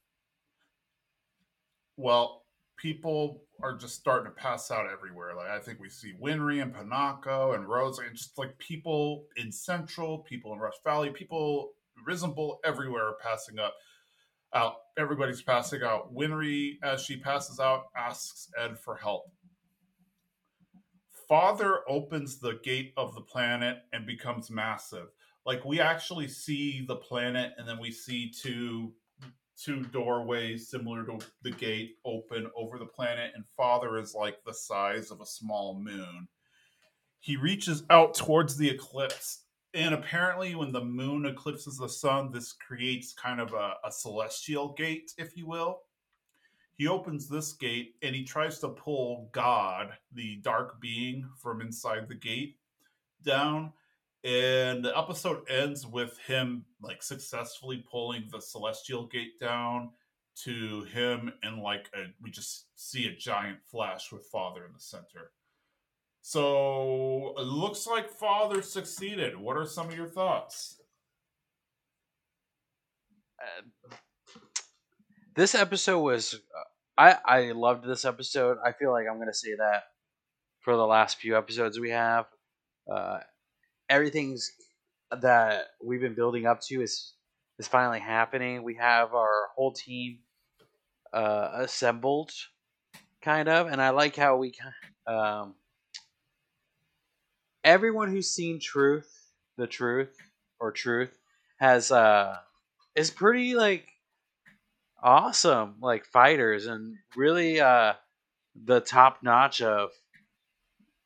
Well, 1.95 2.45
people 2.75 3.43
are 3.61 3.77
just 3.77 3.93
starting 3.93 4.25
to 4.25 4.35
pass 4.35 4.71
out 4.71 4.87
everywhere. 4.91 5.35
Like 5.35 5.49
I 5.49 5.59
think 5.59 5.79
we 5.79 5.89
see 5.89 6.13
Winry 6.19 6.59
and 6.59 6.73
Pinako 6.73 7.53
and 7.53 7.69
Rosa, 7.69 8.01
and 8.01 8.15
just 8.15 8.35
like 8.39 8.57
people 8.57 9.25
in 9.37 9.51
Central, 9.51 10.17
people 10.17 10.51
in 10.53 10.57
Rush 10.57 10.81
Valley, 10.83 11.11
people 11.11 11.73
Resembool 12.07 12.57
everywhere 12.65 13.09
are 13.09 13.17
passing 13.21 13.59
up 13.59 13.75
out. 14.55 14.75
Everybody's 14.97 15.43
passing 15.43 15.83
out. 15.83 16.11
Winry, 16.15 16.77
as 16.81 17.03
she 17.03 17.17
passes 17.17 17.59
out, 17.59 17.85
asks 17.95 18.49
Ed 18.57 18.79
for 18.79 18.95
help. 18.95 19.31
Father 21.29 21.81
opens 21.87 22.39
the 22.39 22.59
gate 22.63 22.91
of 22.97 23.13
the 23.13 23.21
planet 23.21 23.83
and 23.93 24.07
becomes 24.07 24.49
massive. 24.49 25.09
Like 25.45 25.63
we 25.63 25.79
actually 25.79 26.27
see 26.27 26.83
the 26.85 26.95
planet, 26.95 27.53
and 27.57 27.67
then 27.67 27.79
we 27.79 27.91
see 27.91 28.31
two 28.31 28.91
two 29.55 29.83
doorways 29.85 30.69
similar 30.69 31.05
to 31.05 31.19
the 31.43 31.51
gate 31.51 31.97
open 32.03 32.49
over 32.55 32.79
the 32.79 32.85
planet, 32.85 33.31
and 33.35 33.45
Father 33.55 33.99
is 33.99 34.15
like 34.15 34.43
the 34.43 34.53
size 34.53 35.11
of 35.11 35.21
a 35.21 35.25
small 35.25 35.79
moon. 35.79 36.27
He 37.19 37.37
reaches 37.37 37.83
out 37.91 38.15
towards 38.15 38.57
the 38.57 38.69
eclipse 38.69 39.43
and 39.75 39.93
apparently 39.93 40.55
when 40.55 40.71
the 40.71 40.83
moon 40.83 41.25
eclipses 41.25 41.77
the 41.77 41.87
sun 41.87 42.31
this 42.31 42.53
creates 42.53 43.13
kind 43.13 43.39
of 43.39 43.53
a, 43.53 43.73
a, 43.83 43.91
celestial 43.91 44.73
gate 44.73 45.11
if 45.17 45.37
you 45.37 45.45
will 45.45 45.81
he 46.79 46.87
opens 46.87 47.27
this 47.27 47.53
gate 47.53 47.93
and 48.01 48.15
he 48.15 48.23
tries 48.23 48.57
to 48.57 48.69
pull 48.69 49.29
god 49.31 49.91
the 50.13 50.37
dark 50.37 50.81
being 50.81 51.29
from 51.37 51.61
inside 51.61 52.07
the 52.07 52.15
gate 52.15 52.57
down 53.23 53.71
and 54.23 54.83
the 54.83 54.97
episode 54.97 55.47
ends 55.47 55.85
with 55.85 56.17
him 56.25 56.65
like 56.81 57.03
successfully 57.03 57.85
pulling 57.89 58.27
the 58.31 58.41
celestial 58.41 59.05
gate 59.05 59.39
down 59.39 59.91
to 60.35 60.83
him 60.85 61.31
and 61.43 61.61
like 61.61 61.89
a, 61.93 62.05
we 62.19 62.31
just 62.31 62.65
see 62.75 63.05
a 63.05 63.15
giant 63.15 63.59
flash 63.69 64.11
with 64.11 64.25
father 64.31 64.65
in 64.65 64.73
the 64.73 64.79
center 64.79 65.31
so 66.21 67.33
it 67.37 67.45
looks 67.45 67.87
like 67.87 68.09
Father 68.09 68.61
succeeded. 68.61 69.35
What 69.35 69.57
are 69.57 69.65
some 69.65 69.87
of 69.87 69.95
your 69.95 70.09
thoughts? 70.09 70.79
Uh, 73.41 73.95
this 75.35 75.55
episode 75.55 76.01
was 76.01 76.35
uh, 76.35 76.63
I 76.99 77.15
I 77.25 77.51
loved 77.53 77.85
this 77.85 78.03
episode. 78.03 78.57
I 78.63 78.73
feel 78.73 78.91
like 78.91 79.05
I'm 79.09 79.17
gonna 79.17 79.33
say 79.33 79.55
that 79.55 79.83
for 80.59 80.75
the 80.75 80.85
last 80.85 81.17
few 81.17 81.37
episodes 81.37 81.79
we 81.79 81.91
have. 81.91 82.25
Uh, 82.91 83.19
everything's 83.89 84.51
that 85.11 85.67
we've 85.83 86.01
been 86.01 86.13
building 86.13 86.45
up 86.45 86.59
to 86.63 86.81
is 86.81 87.13
is 87.57 87.69
finally 87.69 88.01
happening. 88.01 88.63
We 88.63 88.75
have 88.75 89.13
our 89.13 89.47
whole 89.55 89.71
team 89.71 90.19
uh, 91.13 91.51
assembled, 91.53 92.31
kind 93.21 93.47
of, 93.47 93.67
and 93.67 93.81
I 93.81 93.91
like 93.91 94.17
how 94.17 94.35
we 94.35 94.53
um, 95.07 95.55
everyone 97.63 98.11
who's 98.11 98.29
seen 98.29 98.59
Truth, 98.59 99.09
the 99.57 99.67
Truth 99.67 100.17
or 100.59 100.73
Truth, 100.73 101.17
has 101.61 101.91
uh 101.93 102.35
is 102.93 103.09
pretty 103.09 103.55
like 103.55 103.87
awesome 105.03 105.75
like 105.81 106.05
fighters 106.05 106.65
and 106.65 106.95
really 107.15 107.59
uh 107.59 107.93
the 108.65 108.79
top 108.79 109.19
notch 109.23 109.61
of 109.61 109.89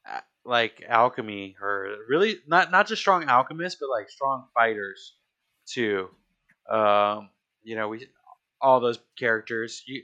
uh, 0.10 0.20
like 0.46 0.84
alchemy 0.88 1.56
or 1.62 1.96
really 2.10 2.38
not 2.48 2.72
not 2.72 2.88
just 2.88 3.02
strong 3.02 3.24
alchemists 3.26 3.80
but 3.80 3.90
like 3.90 4.10
strong 4.10 4.46
fighters 4.54 5.14
too 5.68 6.10
um 6.70 7.30
you 7.64 7.76
know 7.76 7.88
we 7.88 8.08
all 8.62 8.80
those 8.80 9.00
characters 9.18 9.84
you 9.86 10.04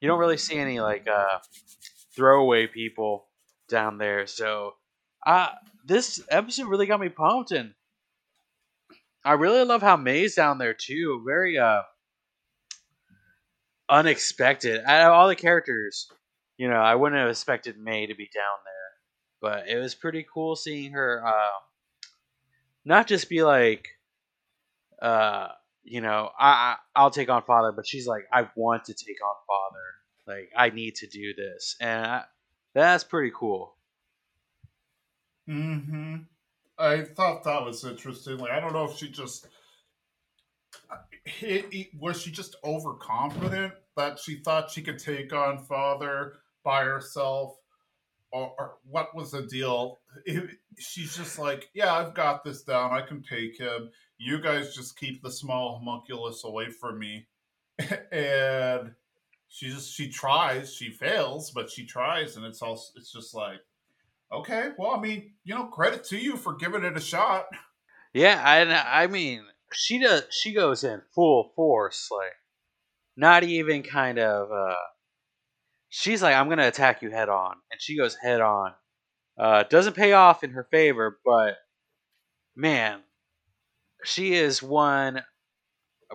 you 0.00 0.08
don't 0.08 0.20
really 0.20 0.36
see 0.36 0.56
any 0.56 0.80
like 0.80 1.06
uh 1.06 1.38
throwaway 2.14 2.66
people 2.66 3.26
down 3.68 3.98
there 3.98 4.26
so 4.26 4.74
uh 5.26 5.48
this 5.88 6.22
episode 6.30 6.68
really 6.68 6.86
got 6.86 7.00
me 7.00 7.08
pumped, 7.08 7.50
and 7.50 7.72
I 9.24 9.32
really 9.32 9.64
love 9.64 9.80
how 9.82 9.96
May's 9.96 10.34
down 10.34 10.58
there 10.58 10.74
too. 10.74 11.22
Very 11.26 11.58
uh 11.58 11.82
unexpected. 13.88 14.82
Out 14.84 15.08
of 15.08 15.12
all 15.12 15.28
the 15.28 15.36
characters, 15.36 16.10
you 16.56 16.68
know, 16.68 16.80
I 16.80 16.94
wouldn't 16.94 17.20
have 17.20 17.30
expected 17.30 17.78
May 17.78 18.06
to 18.06 18.14
be 18.14 18.28
down 18.34 18.58
there, 18.64 19.40
but 19.40 19.68
it 19.68 19.78
was 19.78 19.94
pretty 19.94 20.26
cool 20.32 20.56
seeing 20.56 20.92
her 20.92 21.22
uh, 21.26 22.10
not 22.84 23.06
just 23.06 23.28
be 23.28 23.42
like, 23.42 23.88
uh, 25.00 25.48
you 25.84 26.00
know, 26.00 26.30
I, 26.38 26.76
I 26.94 27.02
will 27.02 27.10
take 27.10 27.28
on 27.28 27.42
Father, 27.42 27.72
but 27.72 27.86
she's 27.86 28.06
like, 28.06 28.24
I 28.32 28.48
want 28.56 28.84
to 28.84 28.94
take 28.94 29.16
on 29.24 29.34
Father. 29.46 30.38
Like, 30.38 30.50
I 30.56 30.70
need 30.70 30.96
to 30.96 31.06
do 31.06 31.32
this, 31.34 31.76
and 31.80 32.04
I, 32.04 32.24
that's 32.74 33.04
pretty 33.04 33.32
cool. 33.34 33.74
Hmm. 35.46 36.16
I 36.78 37.02
thought 37.02 37.44
that 37.44 37.64
was 37.64 37.84
interesting. 37.84 38.38
Like, 38.38 38.50
I 38.50 38.60
don't 38.60 38.74
know 38.74 38.84
if 38.84 38.96
she 38.96 39.08
just 39.08 39.46
it, 41.40 41.66
it, 41.72 41.88
was 41.98 42.20
she 42.20 42.30
just 42.30 42.56
overconfident 42.64 43.74
that 43.96 44.18
she 44.18 44.36
thought 44.36 44.70
she 44.70 44.82
could 44.82 44.98
take 44.98 45.32
on 45.32 45.64
father 45.64 46.34
by 46.64 46.84
herself, 46.84 47.56
or, 48.32 48.52
or 48.58 48.74
what 48.88 49.14
was 49.14 49.30
the 49.32 49.42
deal? 49.42 49.98
It, 50.24 50.50
she's 50.78 51.16
just 51.16 51.38
like, 51.38 51.70
yeah, 51.74 51.94
I've 51.94 52.14
got 52.14 52.44
this 52.44 52.62
down. 52.62 52.92
I 52.92 53.02
can 53.02 53.22
take 53.22 53.58
him. 53.58 53.90
You 54.18 54.40
guys 54.40 54.74
just 54.74 54.98
keep 54.98 55.22
the 55.22 55.30
small 55.30 55.78
homunculus 55.78 56.44
away 56.44 56.70
from 56.70 56.98
me, 56.98 57.26
and 58.12 58.92
she 59.48 59.70
just 59.70 59.92
she 59.92 60.08
tries. 60.08 60.74
She 60.74 60.90
fails, 60.90 61.50
but 61.50 61.70
she 61.70 61.86
tries, 61.86 62.36
and 62.36 62.44
it's 62.44 62.62
all 62.62 62.82
it's 62.96 63.12
just 63.12 63.34
like 63.34 63.60
Okay, 64.30 64.70
well, 64.76 64.94
I 64.94 65.00
mean, 65.00 65.32
you 65.44 65.54
know, 65.54 65.64
credit 65.64 66.04
to 66.04 66.18
you 66.18 66.36
for 66.36 66.54
giving 66.54 66.84
it 66.84 66.96
a 66.96 67.00
shot. 67.00 67.46
Yeah, 68.12 68.42
I, 68.44 69.02
I 69.02 69.06
mean, 69.06 69.44
she 69.72 69.98
does. 69.98 70.24
She 70.30 70.52
goes 70.52 70.84
in 70.84 71.02
full 71.14 71.52
force, 71.56 72.08
like 72.10 72.32
not 73.16 73.44
even 73.44 73.82
kind 73.82 74.18
of. 74.18 74.50
uh 74.52 74.74
She's 75.90 76.22
like, 76.22 76.34
"I'm 76.34 76.48
gonna 76.48 76.68
attack 76.68 77.02
you 77.02 77.10
head 77.10 77.28
on," 77.28 77.56
and 77.70 77.80
she 77.80 77.96
goes 77.96 78.14
head 78.16 78.40
on. 78.40 78.74
Uh, 79.38 79.62
doesn't 79.64 79.96
pay 79.96 80.12
off 80.12 80.44
in 80.44 80.50
her 80.50 80.64
favor, 80.70 81.18
but 81.24 81.56
man, 82.56 83.02
she 84.04 84.34
is 84.34 84.62
one 84.62 85.22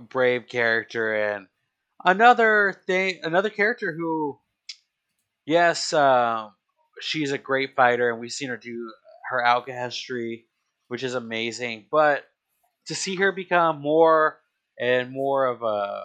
brave 0.09 0.47
character 0.47 1.13
and 1.15 1.47
another 2.03 2.81
thing, 2.85 3.19
another 3.23 3.49
character 3.49 3.93
who, 3.93 4.39
yes, 5.45 5.93
um, 5.93 6.53
she's 7.01 7.31
a 7.31 7.37
great 7.37 7.75
fighter, 7.75 8.09
and 8.11 8.19
we've 8.19 8.31
seen 8.31 8.49
her 8.49 8.57
do 8.57 8.91
her 9.29 9.41
alchemy, 9.41 10.45
which 10.87 11.03
is 11.03 11.15
amazing. 11.15 11.87
But 11.91 12.25
to 12.87 12.95
see 12.95 13.15
her 13.15 13.31
become 13.31 13.81
more 13.81 14.39
and 14.79 15.11
more 15.11 15.45
of 15.45 15.61
a, 15.63 16.03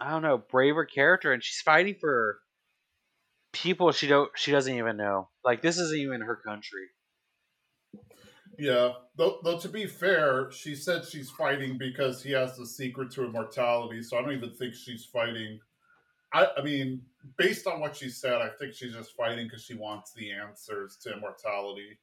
I 0.00 0.10
don't 0.10 0.22
know, 0.22 0.38
braver 0.38 0.84
character, 0.84 1.32
and 1.32 1.42
she's 1.42 1.60
fighting 1.60 1.96
for 2.00 2.38
people 3.52 3.90
she 3.90 4.06
don't 4.06 4.30
she 4.36 4.52
doesn't 4.52 4.76
even 4.76 4.96
know. 4.96 5.28
Like 5.44 5.60
this 5.62 5.78
isn't 5.78 5.98
even 5.98 6.20
her 6.20 6.36
country. 6.36 6.86
Yeah, 8.58 8.92
though, 9.16 9.38
though 9.42 9.58
to 9.58 9.68
be 9.68 9.86
fair, 9.86 10.50
she 10.52 10.74
said 10.74 11.04
she's 11.04 11.30
fighting 11.30 11.78
because 11.78 12.22
he 12.22 12.32
has 12.32 12.56
the 12.56 12.66
secret 12.66 13.10
to 13.12 13.24
immortality. 13.24 14.02
So 14.02 14.18
I 14.18 14.22
don't 14.22 14.32
even 14.32 14.50
think 14.50 14.74
she's 14.74 15.04
fighting 15.04 15.60
I, 16.32 16.46
I 16.58 16.62
mean, 16.62 17.02
based 17.36 17.66
on 17.66 17.80
what 17.80 17.96
she 17.96 18.08
said, 18.08 18.34
I 18.34 18.48
think 18.58 18.74
she's 18.74 18.94
just 18.94 19.16
fighting 19.16 19.46
because 19.46 19.64
she 19.64 19.74
wants 19.74 20.12
the 20.12 20.30
answers 20.32 20.96
to 21.02 21.12
immortality. 21.12 21.98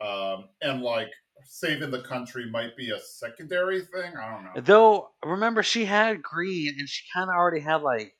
Um, 0.00 0.48
and 0.62 0.82
like 0.82 1.10
saving 1.46 1.90
the 1.90 2.02
country 2.02 2.48
might 2.50 2.76
be 2.76 2.90
a 2.90 2.98
secondary 3.00 3.80
thing. 3.80 4.12
I 4.20 4.32
don't 4.32 4.44
know. 4.44 4.60
Though, 4.60 5.10
remember, 5.24 5.62
she 5.62 5.84
had 5.84 6.22
greed 6.22 6.74
and 6.78 6.88
she 6.88 7.04
kind 7.12 7.28
of 7.30 7.36
already 7.36 7.60
had 7.60 7.82
like, 7.82 8.14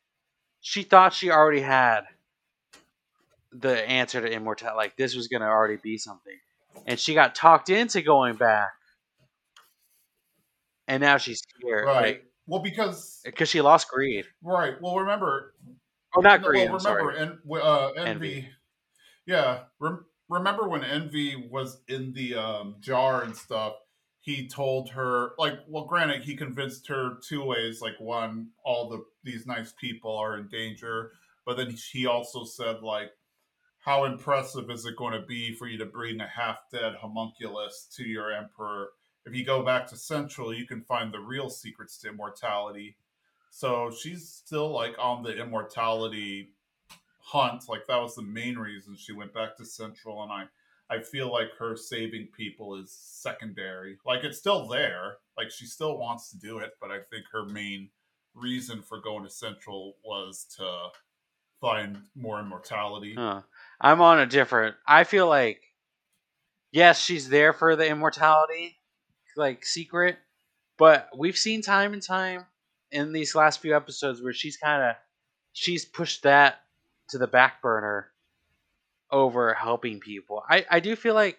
she 0.60 0.82
thought 0.82 1.12
she 1.12 1.30
already 1.30 1.60
had 1.60 2.02
the 3.52 3.88
answer 3.88 4.20
to 4.20 4.30
immortality. 4.30 4.76
Like, 4.76 4.96
this 4.96 5.14
was 5.14 5.28
going 5.28 5.42
to 5.42 5.46
already 5.48 5.76
be 5.76 5.98
something. 5.98 6.36
And 6.86 6.98
she 6.98 7.14
got 7.14 7.34
talked 7.34 7.70
into 7.70 8.02
going 8.02 8.34
back. 8.36 8.70
And 10.88 11.00
now 11.00 11.16
she's 11.16 11.42
here. 11.60 11.84
Right. 11.86 12.02
Like, 12.02 12.24
Well, 12.46 12.60
because 12.60 13.20
because 13.24 13.48
she 13.48 13.60
lost 13.60 13.88
greed. 13.88 14.26
Right. 14.42 14.74
Well, 14.80 14.96
remember. 14.98 15.54
Oh, 16.16 16.20
not 16.20 16.42
greed. 16.42 16.70
Well, 16.70 16.78
remember, 16.78 17.12
en- 17.12 17.38
uh, 17.50 17.88
envy. 17.96 18.08
envy. 18.08 18.48
Yeah. 19.26 19.60
Rem- 19.80 20.04
remember 20.34 20.68
when 20.68 20.84
envy 20.84 21.48
was 21.50 21.80
in 21.88 22.12
the 22.12 22.34
um, 22.34 22.76
jar 22.80 23.22
and 23.22 23.36
stuff? 23.36 23.74
He 24.20 24.48
told 24.48 24.90
her, 24.90 25.32
like, 25.38 25.58
well, 25.68 25.84
granted, 25.84 26.22
he 26.22 26.34
convinced 26.34 26.88
her 26.88 27.18
two 27.26 27.44
ways. 27.44 27.80
Like, 27.80 28.00
one, 28.00 28.48
all 28.64 28.88
the 28.88 29.04
these 29.22 29.46
nice 29.46 29.72
people 29.78 30.16
are 30.16 30.38
in 30.38 30.48
danger, 30.48 31.12
but 31.44 31.56
then 31.56 31.76
he 31.92 32.06
also 32.06 32.44
said, 32.44 32.82
like, 32.82 33.10
how 33.80 34.04
impressive 34.04 34.70
is 34.70 34.86
it 34.86 34.96
going 34.96 35.12
to 35.12 35.26
be 35.26 35.54
for 35.54 35.66
you 35.66 35.76
to 35.78 35.84
bring 35.84 36.20
a 36.20 36.26
half 36.26 36.56
dead 36.72 36.94
homunculus 36.94 37.86
to 37.96 38.04
your 38.04 38.32
emperor? 38.32 38.90
If 39.26 39.34
you 39.34 39.44
go 39.44 39.62
back 39.62 39.86
to 39.88 39.96
Central, 39.96 40.54
you 40.54 40.66
can 40.66 40.82
find 40.82 41.12
the 41.12 41.20
real 41.20 41.50
secrets 41.50 41.98
to 41.98 42.08
immortality. 42.08 42.96
So 43.50 43.90
she's 43.90 44.28
still 44.28 44.70
like 44.70 44.94
on 44.98 45.22
the 45.22 45.36
immortality 45.36 46.54
hunt. 47.24 47.64
Like 47.68 47.86
that 47.88 48.00
was 48.00 48.14
the 48.14 48.22
main 48.22 48.56
reason 48.56 48.94
she 48.96 49.12
went 49.12 49.34
back 49.34 49.56
to 49.56 49.64
Central, 49.64 50.22
and 50.22 50.32
I 50.32 50.44
I 50.90 51.00
feel 51.00 51.32
like 51.32 51.48
her 51.58 51.76
saving 51.76 52.28
people 52.36 52.76
is 52.76 52.92
secondary. 52.92 53.96
Like 54.04 54.22
it's 54.22 54.38
still 54.38 54.68
there. 54.68 55.16
Like 55.36 55.50
she 55.50 55.66
still 55.66 55.98
wants 55.98 56.30
to 56.30 56.38
do 56.38 56.58
it, 56.58 56.72
but 56.80 56.90
I 56.90 56.98
think 57.10 57.24
her 57.32 57.46
main 57.46 57.88
reason 58.34 58.82
for 58.82 59.00
going 59.00 59.24
to 59.24 59.30
Central 59.30 59.94
was 60.04 60.46
to 60.58 60.88
find 61.60 61.98
more 62.14 62.40
immortality. 62.40 63.14
Huh. 63.16 63.42
I'm 63.80 64.00
on 64.00 64.20
a 64.20 64.26
different. 64.26 64.76
I 64.86 65.04
feel 65.04 65.26
like, 65.26 65.62
yes, 66.70 67.02
she's 67.02 67.28
there 67.28 67.52
for 67.52 67.76
the 67.76 67.88
immortality, 67.88 68.76
like 69.36 69.64
secret, 69.64 70.18
but 70.76 71.08
we've 71.16 71.38
seen 71.38 71.62
time 71.62 71.94
and 71.94 72.02
time 72.02 72.44
in 72.90 73.12
these 73.12 73.34
last 73.34 73.60
few 73.60 73.74
episodes 73.74 74.22
where 74.22 74.32
she's 74.34 74.56
kind 74.56 74.82
of 74.82 74.96
she's 75.52 75.84
pushed 75.84 76.24
that 76.24 76.60
to 77.14 77.18
the 77.18 77.28
back 77.28 77.62
burner 77.62 78.10
over 79.10 79.54
helping 79.54 80.00
people. 80.00 80.42
I 80.50 80.66
I 80.70 80.80
do 80.80 80.96
feel 80.96 81.14
like 81.14 81.38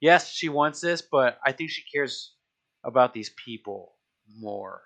yes, 0.00 0.32
she 0.32 0.48
wants 0.48 0.80
this, 0.80 1.02
but 1.02 1.38
I 1.44 1.52
think 1.52 1.70
she 1.70 1.84
cares 1.94 2.34
about 2.84 3.14
these 3.14 3.30
people 3.44 3.94
more. 4.38 4.82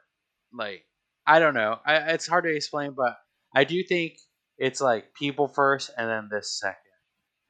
Like 0.52 0.84
I 1.26 1.38
don't 1.40 1.54
know. 1.54 1.78
I, 1.86 1.96
it's 2.14 2.26
hard 2.26 2.44
to 2.44 2.54
explain, 2.54 2.92
but 2.92 3.16
I 3.54 3.64
do 3.64 3.82
think 3.84 4.18
it's 4.58 4.80
like 4.80 5.14
people 5.14 5.48
first 5.48 5.90
and 5.98 6.08
then 6.08 6.28
this 6.30 6.58
second. 6.58 6.76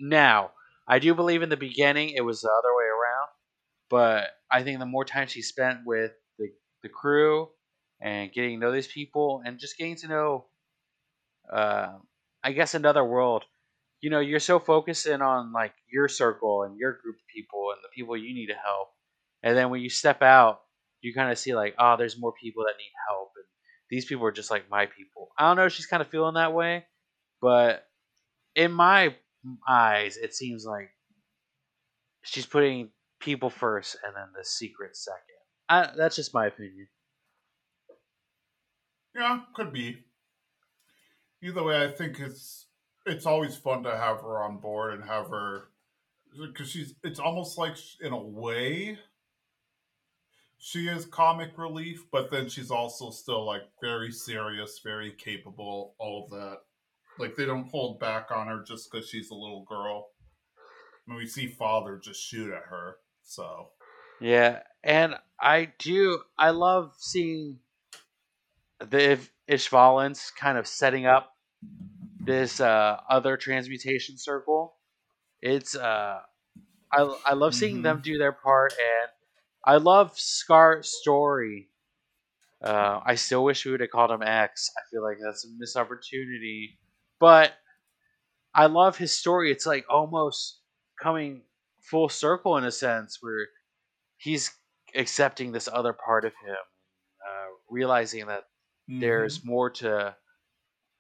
Now, 0.01 0.53
I 0.89 0.99
do 0.99 1.15
believe 1.15 1.43
in 1.43 1.49
the 1.51 1.57
beginning 1.57 2.11
it 2.11 2.23
was 2.23 2.41
the 2.43 2.51
other 2.51 2.75
way 2.77 2.85
around, 2.85 3.29
but 3.91 4.31
I 4.51 4.63
think 4.63 4.79
the 4.79 4.87
more 4.87 5.05
time 5.05 5.29
she 5.29 5.43
spent 5.43 5.81
with 5.87 6.13
the, 6.39 6.49
the 6.83 6.89
crew 6.89 7.49
and 8.01 8.33
getting 8.33 8.61
to 8.61 8.67
know 8.67 8.73
these 8.73 8.89
people 8.89 9.43
and 9.45 9.59
just 9.59 9.79
getting 9.79 9.97
to 9.97 10.09
know, 10.09 10.47
uh, 11.53 11.95
I 12.47 12.53
guess, 12.53 12.75
another 12.75 13.05
world. 13.05 13.45
You 14.01 14.11
know, 14.11 14.21
you're 14.21 14.39
so 14.39 14.61
focused 14.61 15.07
in 15.07 15.21
on 15.21 15.53
like 15.53 15.73
your 15.93 16.07
circle 16.07 16.63
and 16.63 16.79
your 16.79 16.93
group 16.93 17.17
of 17.17 17.35
people 17.35 17.73
and 17.75 17.83
the 17.83 17.89
people 17.93 18.17
you 18.17 18.33
need 18.33 18.47
to 18.47 18.55
help, 18.55 18.91
and 19.43 19.57
then 19.57 19.71
when 19.71 19.81
you 19.81 19.91
step 19.91 20.23
out, 20.23 20.61
you 21.01 21.13
kind 21.13 21.33
of 21.33 21.39
see 21.39 21.57
like, 21.57 21.75
oh, 21.77 21.97
there's 21.97 22.21
more 22.21 22.33
people 22.41 22.63
that 22.65 22.79
need 22.79 22.93
help, 23.09 23.33
and 23.35 23.45
these 23.91 24.05
people 24.05 24.25
are 24.25 24.33
just 24.33 24.51
like 24.51 24.71
my 24.71 24.87
people. 24.87 25.31
I 25.37 25.49
don't 25.49 25.57
know. 25.57 25.69
She's 25.69 25.87
kind 25.87 26.03
of 26.03 26.09
feeling 26.09 26.35
that 26.35 26.53
way, 26.53 26.87
but 27.43 27.85
in 28.55 28.71
my 28.71 29.17
eyes, 29.69 30.17
it 30.17 30.33
seems 30.33 30.65
like 30.65 30.91
she's 32.23 32.47
putting 32.47 32.91
people 33.19 33.51
first 33.51 33.97
and 34.05 34.15
then 34.15 34.29
the 34.39 34.45
secret 34.45 34.97
second. 34.97 35.21
I, 35.69 35.91
that's 35.97 36.15
just 36.15 36.33
my 36.33 36.47
opinion. 36.47 36.87
Yeah, 39.17 39.41
could 39.57 39.73
be. 39.73 40.05
Either 41.43 41.63
way, 41.63 41.85
I 41.85 41.89
think 41.89 42.19
it's 42.19 42.67
it's 43.05 43.27
always 43.27 43.57
fun 43.57 43.83
to 43.85 43.97
have 43.97 44.21
her 44.21 44.43
on 44.43 44.59
board 44.59 44.95
and 44.95 45.05
have 45.05 45.29
her 45.29 45.69
because 46.39 46.71
she's. 46.71 46.95
It's 47.03 47.21
almost 47.21 47.59
like 47.59 47.77
in 48.01 48.13
a 48.13 48.23
way 48.23 48.99
she 50.59 50.89
is 50.89 51.05
comic 51.05 51.57
relief, 51.57 52.07
but 52.11 52.31
then 52.31 52.49
she's 52.49 52.71
also 52.71 53.11
still 53.11 53.45
like 53.45 53.63
very 53.81 54.11
serious, 54.11 54.81
very 54.83 55.13
capable, 55.13 55.95
all 55.99 56.25
of 56.25 56.31
that. 56.31 56.59
Like 57.19 57.37
they 57.37 57.47
don't 57.47 57.71
hold 57.71 58.01
back 58.01 58.31
on 58.31 58.49
her 58.49 58.63
just 58.67 58.91
because 58.91 59.09
she's 59.09 59.31
a 59.31 59.35
little 59.35 59.65
girl. 59.69 60.09
Mean, 61.07 61.19
we 61.19 61.27
see 61.27 61.47
father 61.47 62.01
just 62.03 62.21
shoot 62.21 62.53
at 62.53 62.65
her. 62.69 62.97
So 63.23 63.69
yeah, 64.21 64.61
and 64.83 65.15
I 65.41 65.73
do. 65.79 66.21
I 66.39 66.51
love 66.51 66.95
seeing 66.99 67.59
the 68.81 69.19
Ishvalans 69.51 70.31
kind 70.39 70.59
of 70.59 70.67
setting 70.67 71.07
up 71.07 71.33
this 72.21 72.61
uh, 72.61 72.99
other 73.09 73.37
transmutation 73.37 74.19
circle. 74.19 74.75
It's 75.41 75.77
uh, 75.77 76.21
I 76.93 77.17
I 77.25 77.35
love 77.35 77.55
seeing 77.55 77.77
mm-hmm. 77.77 77.83
them 77.83 78.01
do 78.03 78.19
their 78.19 78.33
part, 78.33 78.73
and 78.73 79.11
I 79.65 79.77
love 79.77 80.19
Scar's 80.19 80.89
story. 80.89 81.69
Uh, 82.63 83.01
I 83.05 83.15
still 83.15 83.45
wish 83.45 83.65
we 83.65 83.71
would 83.73 83.81
have 83.81 83.91
called 83.91 84.11
him 84.11 84.23
X. 84.23 84.71
I 84.77 84.83
feel 84.91 85.03
like 85.03 85.19
that's 85.23 85.45
a 85.45 85.49
missed 85.59 85.77
opportunity 85.77 86.79
but 87.19 87.53
I 88.55 88.67
love 88.67 88.97
his 88.97 89.13
story. 89.13 89.51
It's 89.51 89.67
like 89.67 89.85
almost 89.89 90.61
coming 91.01 91.43
full 91.81 92.09
circle 92.09 92.57
in 92.57 92.65
a 92.65 92.73
sense 92.73 93.19
where 93.21 93.47
he's 94.17 94.51
accepting 94.95 95.53
this 95.53 95.69
other 95.71 95.93
part 95.93 96.25
of 96.25 96.33
him, 96.45 96.57
uh, 97.27 97.47
realizing 97.71 98.27
that 98.27 98.45
mm-hmm. 98.89 99.01
there's 99.01 99.45
more 99.45 99.71
to 99.71 100.17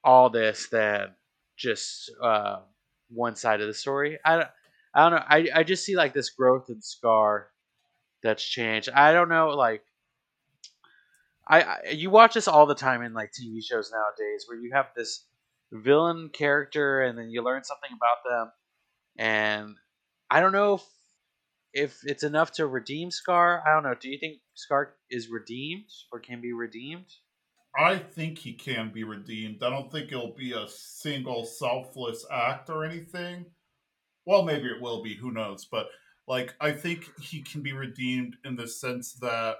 all 0.04 0.30
this 0.30 0.68
than 0.68 1.14
just 1.56 2.10
uh, 2.22 2.60
one 3.08 3.36
side 3.36 3.60
of 3.60 3.66
the 3.66 3.74
story. 3.74 4.18
I 4.24 4.36
don't, 4.36 4.48
I 4.94 5.08
don't 5.08 5.18
know. 5.18 5.26
I, 5.28 5.60
I 5.60 5.62
just 5.62 5.84
see 5.84 5.96
like 5.96 6.14
this 6.14 6.30
growth 6.30 6.68
and 6.68 6.82
Scar 6.82 7.48
that's 8.22 8.44
changed. 8.44 8.88
I 8.90 9.12
don't 9.12 9.28
know, 9.28 9.50
like 9.50 9.82
I, 11.48 11.62
I 11.62 11.78
you 11.90 12.10
watch 12.10 12.34
this 12.34 12.48
all 12.48 12.66
the 12.66 12.74
time 12.74 13.02
in 13.02 13.14
like 13.14 13.30
TV 13.32 13.62
shows 13.62 13.92
nowadays 13.92 14.44
where 14.46 14.58
you 14.58 14.72
have 14.74 14.86
this 14.96 15.24
villain 15.72 16.30
character 16.32 17.02
and 17.02 17.18
then 17.18 17.30
you 17.30 17.42
learn 17.42 17.64
something 17.64 17.90
about 17.92 18.18
them 18.28 18.52
and 19.18 19.76
i 20.30 20.40
don't 20.40 20.52
know 20.52 20.74
if, 20.74 20.82
if 21.72 22.00
it's 22.04 22.22
enough 22.22 22.52
to 22.52 22.66
redeem 22.66 23.10
scar 23.10 23.62
i 23.66 23.72
don't 23.72 23.82
know 23.82 23.94
do 23.94 24.08
you 24.08 24.18
think 24.18 24.38
scar 24.54 24.94
is 25.10 25.28
redeemed 25.28 25.90
or 26.12 26.20
can 26.20 26.40
be 26.40 26.52
redeemed 26.52 27.06
i 27.78 27.96
think 27.96 28.38
he 28.38 28.52
can 28.52 28.90
be 28.92 29.04
redeemed 29.04 29.62
i 29.62 29.70
don't 29.70 29.90
think 29.90 30.10
it'll 30.10 30.34
be 30.34 30.52
a 30.52 30.68
single 30.68 31.44
selfless 31.44 32.24
act 32.32 32.70
or 32.70 32.84
anything 32.84 33.44
well 34.24 34.42
maybe 34.42 34.66
it 34.66 34.80
will 34.80 35.02
be 35.02 35.14
who 35.14 35.30
knows 35.30 35.64
but 35.64 35.88
like 36.26 36.54
i 36.60 36.72
think 36.72 37.10
he 37.20 37.42
can 37.42 37.62
be 37.62 37.72
redeemed 37.72 38.36
in 38.44 38.56
the 38.56 38.66
sense 38.66 39.14
that 39.14 39.56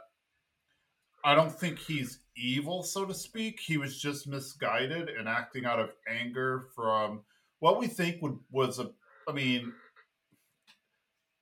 I 1.27 1.35
don't 1.35 1.53
think 1.53 1.81
he's 1.81 2.21
evil, 2.37 2.85
so 2.85 3.05
to 3.05 3.13
speak. 3.13 3.59
He 3.59 3.79
was 3.79 4.01
just 4.01 4.29
misguided 4.29 5.09
and 5.09 5.29
acting 5.29 5.65
out 5.65 5.81
of 5.81 5.91
anger 6.09 6.69
from 6.77 7.23
what 7.59 7.81
we 7.81 7.89
think 7.89 8.23
would, 8.23 8.39
was 8.53 8.79
a. 8.79 8.91
I 9.29 9.33
mean, 9.33 9.73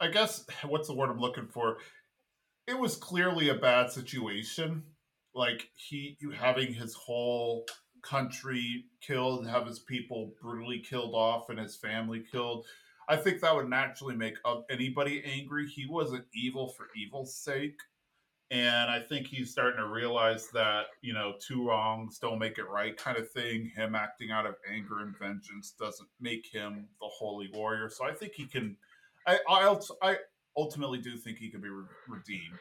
I 0.00 0.08
guess 0.08 0.46
what's 0.64 0.88
the 0.88 0.94
word 0.94 1.10
I'm 1.10 1.20
looking 1.20 1.48
for? 1.48 1.76
It 2.66 2.78
was 2.78 2.96
clearly 2.96 3.50
a 3.50 3.54
bad 3.56 3.90
situation. 3.90 4.84
Like 5.35 5.68
he 5.75 6.16
having 6.38 6.73
his 6.73 6.94
whole 6.94 7.66
country 8.03 8.85
killed, 9.01 9.47
have 9.47 9.66
his 9.66 9.81
people 9.81 10.33
brutally 10.40 10.81
killed 10.81 11.14
off, 11.14 11.51
and 11.51 11.59
his 11.59 11.77
family 11.77 12.25
killed. 12.31 12.66
I 13.09 13.16
think 13.16 13.40
that 13.40 13.55
would 13.55 13.68
naturally 13.68 14.16
make 14.16 14.35
anybody 14.70 15.23
angry. 15.25 15.66
He 15.68 15.87
wasn't 15.87 16.25
evil 16.35 16.68
for 16.68 16.88
evil's 16.97 17.37
sake 17.37 17.79
and 18.51 18.90
I 18.90 19.01
think 19.01 19.27
he's 19.27 19.51
starting 19.51 19.79
to 19.79 19.88
realize 19.88 20.49
that 20.51 20.87
you 21.01 21.12
know 21.12 21.35
two 21.40 21.66
wrongs 21.66 22.18
don't 22.18 22.38
make 22.38 22.59
it 22.59 22.68
right, 22.68 22.97
kind 22.97 23.16
of 23.16 23.31
thing. 23.31 23.70
Him 23.75 23.94
acting 23.94 24.31
out 24.31 24.47
of 24.47 24.55
anger 24.70 25.01
and 25.01 25.18
vengeance 25.18 25.75
doesn't 25.79 26.09
make 26.20 26.47
him 26.47 26.87
the 27.01 27.09
holy 27.09 27.51
warrior. 27.53 27.88
So 27.88 28.05
I 28.05 28.12
think 28.12 28.35
he 28.35 28.47
can. 28.47 28.77
I 29.27 29.38
I, 29.49 29.77
I 30.03 30.16
ultimately 30.57 30.99
do 30.99 31.16
think 31.16 31.38
he 31.38 31.51
can 31.51 31.61
be 31.61 31.68
re- 31.68 31.85
redeemed. 32.09 32.61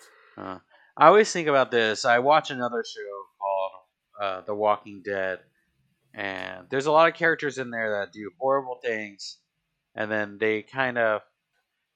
I 0.95 1.07
always 1.07 1.31
think 1.31 1.47
about 1.47 1.71
this. 1.71 2.05
I 2.05 2.19
watch 2.19 2.51
another 2.51 2.83
show 2.85 3.23
called 3.39 3.71
uh, 4.21 4.41
The 4.45 4.53
Walking 4.55 5.01
Dead, 5.03 5.39
and 6.13 6.67
there's 6.69 6.85
a 6.85 6.91
lot 6.91 7.09
of 7.09 7.15
characters 7.15 7.57
in 7.57 7.71
there 7.71 7.89
that 7.99 8.13
do 8.13 8.29
horrible 8.39 8.79
things, 8.83 9.39
and 9.95 10.11
then 10.11 10.37
they 10.39 10.61
kind 10.61 10.97
of 10.97 11.21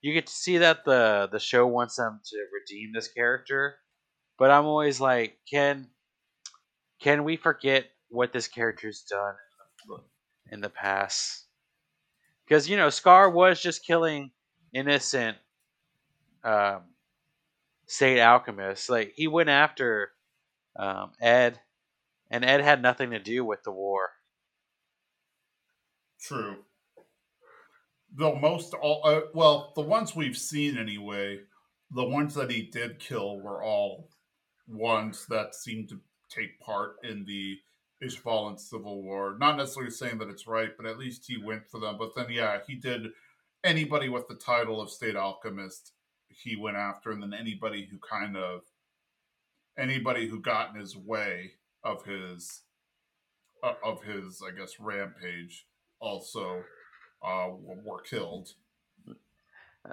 you 0.01 0.13
get 0.13 0.27
to 0.27 0.33
see 0.33 0.57
that 0.59 0.85
the 0.85 1.29
the 1.31 1.39
show 1.39 1.67
wants 1.67 1.95
them 1.95 2.19
to 2.23 2.37
redeem 2.59 2.91
this 2.93 3.07
character, 3.07 3.75
but 4.39 4.49
I'm 4.51 4.65
always 4.65 4.99
like, 4.99 5.37
can 5.49 5.89
can 6.99 7.23
we 7.23 7.37
forget 7.37 7.85
what 8.09 8.33
this 8.33 8.47
character's 8.47 9.03
done 9.03 9.35
in 10.51 10.61
the 10.61 10.69
past? 10.69 11.45
Because 12.45 12.67
you 12.67 12.77
know, 12.77 12.89
Scar 12.89 13.29
was 13.29 13.61
just 13.61 13.85
killing 13.85 14.31
innocent 14.73 15.37
um, 16.43 16.81
state 17.87 18.19
alchemists. 18.19 18.89
Like 18.89 19.13
he 19.15 19.27
went 19.27 19.49
after 19.49 20.11
um, 20.77 21.11
Ed, 21.19 21.59
and 22.29 22.45
Ed 22.45 22.61
had 22.61 22.81
nothing 22.81 23.11
to 23.11 23.19
do 23.19 23.43
with 23.43 23.63
the 23.63 23.71
war. 23.71 24.09
True. 26.21 26.57
Though 28.13 28.35
most 28.35 28.73
all 28.73 29.01
uh, 29.03 29.21
well, 29.33 29.73
the 29.75 29.81
ones 29.81 30.15
we've 30.15 30.37
seen 30.37 30.77
anyway, 30.77 31.39
the 31.91 32.07
ones 32.07 32.35
that 32.35 32.51
he 32.51 32.63
did 32.63 32.99
kill 32.99 33.39
were 33.39 33.63
all 33.63 34.09
ones 34.67 35.25
that 35.29 35.55
seemed 35.55 35.89
to 35.89 35.99
take 36.29 36.59
part 36.59 36.95
in 37.03 37.25
the 37.25 37.57
Ishvalan 38.03 38.59
Civil 38.59 39.01
War. 39.01 39.37
Not 39.39 39.57
necessarily 39.57 39.91
saying 39.91 40.17
that 40.19 40.29
it's 40.29 40.47
right, 40.47 40.71
but 40.75 40.85
at 40.85 40.99
least 40.99 41.25
he 41.27 41.37
went 41.37 41.67
for 41.69 41.79
them. 41.79 41.97
But 41.97 42.15
then, 42.15 42.27
yeah, 42.29 42.59
he 42.67 42.75
did 42.75 43.07
anybody 43.63 44.09
with 44.09 44.27
the 44.27 44.35
title 44.35 44.81
of 44.81 44.89
State 44.89 45.15
Alchemist, 45.15 45.93
he 46.43 46.55
went 46.55 46.77
after, 46.77 47.11
and 47.11 47.21
then 47.21 47.33
anybody 47.33 47.87
who 47.89 47.97
kind 47.97 48.37
of 48.37 48.61
anybody 49.77 50.27
who 50.27 50.39
got 50.39 50.73
in 50.73 50.79
his 50.79 50.95
way 50.95 51.51
of 51.83 52.05
his 52.05 52.61
uh, 53.63 53.73
of 53.83 54.03
his, 54.03 54.41
I 54.45 54.57
guess, 54.57 54.79
rampage 54.79 55.65
also 55.99 56.63
uh, 57.25 57.47
were 57.51 58.01
killed. 58.01 58.49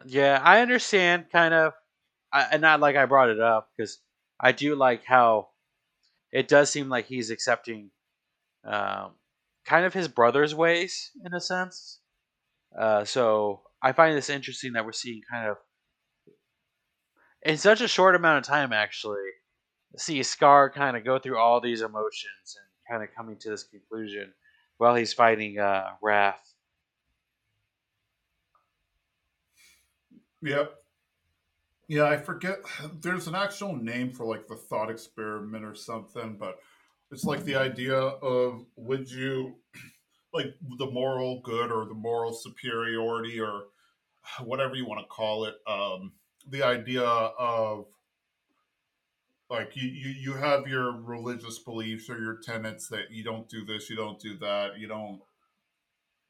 Yeah, 0.07 0.41
I 0.43 0.61
understand 0.61 1.27
kind 1.31 1.55
of, 1.55 1.73
I, 2.33 2.49
and 2.53 2.63
not 2.63 2.81
like 2.81 2.97
I 2.97 3.07
brought 3.07 3.31
it 3.31 3.41
up 3.41 3.71
because 3.77 3.99
I 4.41 4.53
do 4.53 4.75
like 4.75 5.05
how 5.05 5.49
it 6.33 6.49
does 6.49 6.71
seem 6.71 6.89
like 6.89 7.07
he's 7.07 7.31
accepting 7.31 7.91
um, 8.65 9.13
kind 9.65 9.87
of 9.87 9.95
his 9.95 10.09
brother's 10.09 10.55
ways 10.55 11.11
in 11.25 11.33
a 11.33 11.41
sense. 11.41 12.01
Uh, 12.77 13.05
so 13.05 13.63
I 13.81 13.93
find 13.93 14.17
this 14.17 14.31
interesting 14.31 14.73
that 14.73 14.85
we're 14.85 14.93
seeing 14.93 15.23
kind 15.31 15.49
of 15.49 15.59
in 17.45 17.59
such 17.59 17.81
a 17.81 17.89
short 17.89 18.15
amount 18.15 18.39
of 18.39 18.45
time 18.45 18.73
actually 18.73 19.19
see 19.97 20.23
Scar 20.23 20.71
kind 20.71 20.97
of 20.97 21.05
go 21.05 21.19
through 21.19 21.39
all 21.39 21.61
these 21.61 21.83
emotions 21.83 22.57
and 22.57 22.91
kind 22.91 23.09
of 23.09 23.15
coming 23.15 23.37
to 23.39 23.51
this 23.51 23.65
conclusion 23.65 24.33
while 24.79 24.95
he's 24.95 25.13
fighting 25.13 25.59
uh, 25.59 25.91
Wrath. 26.03 26.55
Yep. 30.43 30.75
Yeah, 31.89 32.05
I 32.05 32.17
forget. 32.17 32.59
There's 33.01 33.29
an 33.29 33.35
actual 33.35 33.77
name 33.77 34.11
for 34.11 34.25
like 34.25 34.47
the 34.47 34.57
thought 34.57 34.91
experiment 34.91 35.65
or 35.65 35.75
something, 35.75 36.37
but 36.39 36.59
it's 37.11 37.25
like 37.25 37.45
the 37.45 37.57
idea 37.57 37.97
of 37.97 38.65
would 38.77 39.11
you 39.11 39.55
like 40.35 40.55
the 40.79 40.91
moral 40.91 41.41
good 41.45 41.71
or 41.71 41.87
the 41.87 41.95
moral 41.95 42.33
superiority 42.33 43.41
or 43.41 43.65
whatever 44.45 44.75
you 44.75 44.87
want 44.87 45.01
to 45.01 45.07
call 45.07 45.45
it. 45.45 45.55
Um, 45.67 46.13
the 46.49 46.63
idea 46.63 47.03
of 47.03 47.87
like 49.51 49.77
you, 49.77 49.89
you 49.89 50.11
you 50.11 50.33
have 50.35 50.67
your 50.67 51.01
religious 51.01 51.59
beliefs 51.59 52.09
or 52.11 52.19
your 52.19 52.39
tenets 52.43 52.89
that 52.89 53.11
you 53.11 53.23
don't 53.23 53.49
do 53.49 53.65
this, 53.65 53.91
you 53.91 53.97
don't 53.97 54.19
do 54.19 54.37
that, 54.39 54.79
you 54.79 54.89
don't 54.89 55.21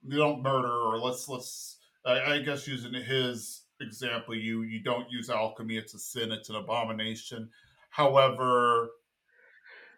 you 0.07 0.19
don't 0.19 0.43
murder, 0.43 0.73
or 0.73 0.99
let's 0.99 1.29
let's 1.29 1.79
I, 2.05 2.35
I 2.35 2.39
guess 2.41 2.67
using 2.67 2.93
his 2.95 3.63
example, 3.81 4.35
you 4.35 4.63
you 4.63 4.83
don't 4.83 5.11
use 5.11 5.31
alchemy; 5.31 5.77
it's 5.77 5.95
a 5.95 5.99
sin, 5.99 6.33
it's 6.33 6.51
an 6.51 6.57
abomination. 6.57 7.51
However, 7.91 8.91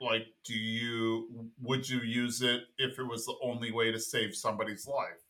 like, 0.01 0.27
do 0.45 0.55
you 0.55 1.51
would 1.61 1.89
you 1.89 2.01
use 2.01 2.43
it 2.43 2.63
if 2.79 2.99
it 2.99 3.05
was 3.05 3.27
the 3.27 3.37
only 3.43 3.73
way 3.73 3.91
to 3.91 3.99
save 3.99 4.35
somebody's 4.35 4.87
life? 4.87 5.26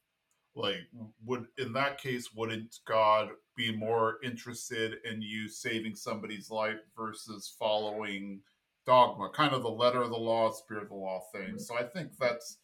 Like, 0.56 0.88
would 1.24 1.46
in 1.58 1.74
that 1.74 1.98
case, 1.98 2.30
wouldn't 2.34 2.78
God 2.86 3.28
be 3.56 3.76
more 3.76 4.16
interested 4.24 4.94
in 5.04 5.20
you 5.20 5.48
saving 5.48 5.94
somebody's 5.94 6.50
life 6.50 6.80
versus 6.96 7.54
following 7.58 8.40
dogma, 8.86 9.30
kind 9.34 9.52
of 9.52 9.62
the 9.62 9.68
letter 9.68 10.02
of 10.02 10.10
the 10.10 10.16
law, 10.16 10.50
spirit 10.50 10.84
of 10.84 10.88
the 10.88 10.94
law 10.94 11.20
thing? 11.32 11.58
So 11.58 11.76
I 11.76 11.82
think 11.82 12.16
that's 12.18 12.58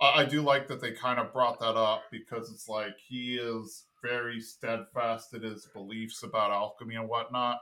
I 0.00 0.24
do 0.24 0.42
like 0.42 0.66
that 0.68 0.80
they 0.80 0.92
kind 0.92 1.20
of 1.20 1.32
brought 1.32 1.60
that 1.60 1.76
up 1.76 2.04
because 2.10 2.50
it's 2.50 2.68
like 2.68 2.96
he 2.98 3.36
is 3.36 3.84
very 4.02 4.40
steadfast 4.40 5.32
in 5.32 5.42
his 5.42 5.66
beliefs 5.72 6.24
about 6.24 6.50
alchemy 6.50 6.96
and 6.96 7.08
whatnot. 7.08 7.58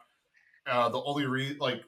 Uh, 0.66 0.88
the 0.88 1.02
only 1.02 1.26
reason, 1.26 1.58
like, 1.58 1.82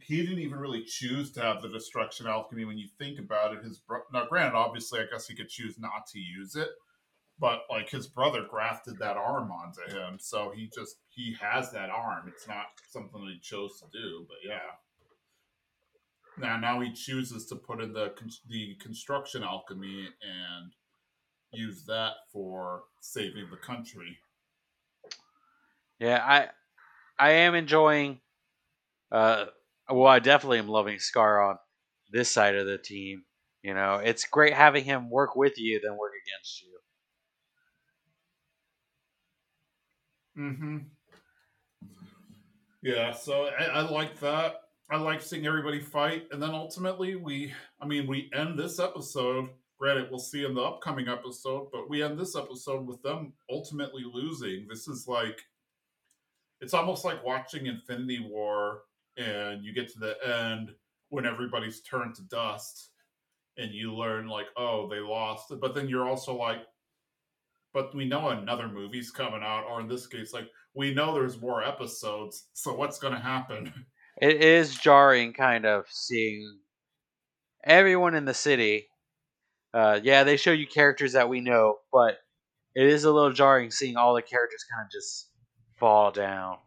he 0.00 0.22
didn't 0.22 0.40
even 0.40 0.58
really 0.58 0.82
choose 0.84 1.30
to 1.32 1.40
have 1.40 1.62
the 1.62 1.68
destruction 1.68 2.26
alchemy 2.26 2.64
when 2.64 2.78
you 2.78 2.88
think 2.98 3.20
about 3.20 3.54
it. 3.54 3.62
His 3.62 3.78
bro- 3.78 4.02
now, 4.12 4.26
granted, 4.26 4.56
obviously, 4.56 4.98
I 4.98 5.06
guess 5.10 5.28
he 5.28 5.36
could 5.36 5.48
choose 5.48 5.78
not 5.78 6.06
to 6.12 6.18
use 6.18 6.56
it, 6.56 6.68
but 7.42 7.64
like 7.68 7.90
his 7.90 8.06
brother 8.06 8.46
grafted 8.48 9.00
that 9.00 9.16
arm 9.16 9.50
onto 9.50 9.92
him, 9.92 10.16
so 10.20 10.52
he 10.54 10.70
just 10.72 10.98
he 11.08 11.34
has 11.40 11.72
that 11.72 11.90
arm. 11.90 12.28
It's 12.28 12.46
not 12.46 12.66
something 12.88 13.24
that 13.24 13.32
he 13.32 13.40
chose 13.40 13.80
to 13.80 13.86
do, 13.92 14.24
but 14.28 14.36
yeah. 14.48 14.60
Now, 16.38 16.56
now 16.56 16.80
he 16.80 16.92
chooses 16.92 17.46
to 17.46 17.56
put 17.56 17.82
in 17.82 17.92
the 17.92 18.12
the 18.48 18.76
construction 18.76 19.42
alchemy 19.42 20.08
and 20.22 20.72
use 21.50 21.84
that 21.86 22.12
for 22.32 22.84
saving 23.00 23.48
the 23.50 23.56
country. 23.56 24.18
Yeah, 25.98 26.22
I 26.24 26.48
I 27.18 27.32
am 27.32 27.56
enjoying. 27.56 28.20
Uh, 29.10 29.46
well, 29.90 30.06
I 30.06 30.20
definitely 30.20 30.60
am 30.60 30.68
loving 30.68 31.00
Scar 31.00 31.42
on 31.42 31.56
this 32.12 32.30
side 32.30 32.54
of 32.54 32.66
the 32.66 32.78
team. 32.78 33.24
You 33.64 33.74
know, 33.74 33.96
it's 33.96 34.26
great 34.26 34.54
having 34.54 34.84
him 34.84 35.10
work 35.10 35.34
with 35.34 35.58
you 35.58 35.80
than 35.80 35.98
work 35.98 36.12
against 36.24 36.62
you. 36.62 36.72
Mm-hmm. 40.38 40.78
Yeah, 42.82 43.12
so 43.12 43.50
I, 43.58 43.64
I 43.64 43.80
like 43.82 44.18
that. 44.20 44.56
I 44.90 44.96
like 44.96 45.22
seeing 45.22 45.46
everybody 45.46 45.80
fight, 45.80 46.24
and 46.32 46.42
then 46.42 46.50
ultimately 46.50 47.14
we, 47.14 47.52
I 47.80 47.86
mean, 47.86 48.06
we 48.06 48.30
end 48.34 48.58
this 48.58 48.78
episode. 48.78 49.48
Granted, 49.78 50.08
we'll 50.10 50.20
see 50.20 50.44
in 50.44 50.54
the 50.54 50.62
upcoming 50.62 51.08
episode, 51.08 51.68
but 51.72 51.88
we 51.88 52.02
end 52.02 52.18
this 52.18 52.36
episode 52.36 52.86
with 52.86 53.02
them 53.02 53.32
ultimately 53.50 54.04
losing. 54.12 54.66
This 54.68 54.86
is 54.88 55.08
like, 55.08 55.40
it's 56.60 56.74
almost 56.74 57.04
like 57.04 57.24
watching 57.24 57.66
Infinity 57.66 58.26
War, 58.28 58.82
and 59.16 59.64
you 59.64 59.72
get 59.72 59.88
to 59.92 59.98
the 59.98 60.16
end 60.24 60.70
when 61.08 61.26
everybody's 61.26 61.80
turned 61.82 62.14
to 62.16 62.22
dust, 62.22 62.90
and 63.56 63.72
you 63.72 63.94
learn 63.94 64.28
like, 64.28 64.46
oh, 64.56 64.88
they 64.88 65.00
lost. 65.00 65.52
But 65.60 65.74
then 65.74 65.88
you're 65.88 66.08
also 66.08 66.36
like, 66.36 66.60
but 67.72 67.94
we 67.94 68.04
know 68.04 68.28
another 68.28 68.68
movie's 68.68 69.10
coming 69.10 69.42
out, 69.42 69.64
or 69.64 69.80
in 69.80 69.88
this 69.88 70.06
case, 70.06 70.32
like 70.32 70.48
we 70.74 70.94
know 70.94 71.14
there's 71.14 71.40
more 71.40 71.62
episodes. 71.62 72.48
So 72.52 72.74
what's 72.74 72.98
going 72.98 73.14
to 73.14 73.20
happen? 73.20 73.72
It 74.20 74.42
is 74.42 74.76
jarring, 74.76 75.32
kind 75.32 75.64
of 75.64 75.86
seeing 75.88 76.58
everyone 77.64 78.14
in 78.14 78.26
the 78.26 78.34
city. 78.34 78.88
Uh, 79.72 80.00
yeah, 80.02 80.22
they 80.22 80.36
show 80.36 80.52
you 80.52 80.66
characters 80.66 81.14
that 81.14 81.30
we 81.30 81.40
know, 81.40 81.78
but 81.90 82.18
it 82.74 82.86
is 82.86 83.04
a 83.04 83.10
little 83.10 83.32
jarring 83.32 83.70
seeing 83.70 83.96
all 83.96 84.14
the 84.14 84.22
characters 84.22 84.64
kind 84.70 84.84
of 84.84 84.92
just 84.92 85.30
fall 85.78 86.12
down, 86.12 86.58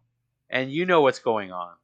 and 0.50 0.72
you 0.72 0.86
know 0.86 1.02
what's 1.02 1.20
going 1.20 1.52
on. 1.52 1.76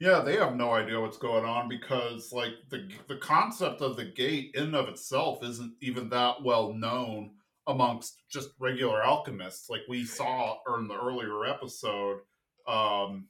Yeah, 0.00 0.20
they 0.20 0.36
have 0.36 0.56
no 0.56 0.72
idea 0.72 1.00
what's 1.00 1.18
going 1.18 1.44
on 1.44 1.68
because 1.68 2.32
like 2.32 2.54
the 2.68 2.88
the 3.08 3.16
concept 3.16 3.80
of 3.80 3.96
the 3.96 4.04
gate 4.04 4.50
in 4.54 4.64
and 4.64 4.76
of 4.76 4.88
itself 4.88 5.44
isn't 5.44 5.74
even 5.80 6.08
that 6.10 6.42
well 6.42 6.72
known 6.72 7.36
amongst 7.66 8.22
just 8.30 8.50
regular 8.58 9.02
alchemists. 9.02 9.70
Like 9.70 9.82
we 9.88 10.04
saw 10.04 10.56
in 10.78 10.88
the 10.88 10.98
earlier 10.98 11.46
episode, 11.46 12.20
um, 12.66 13.28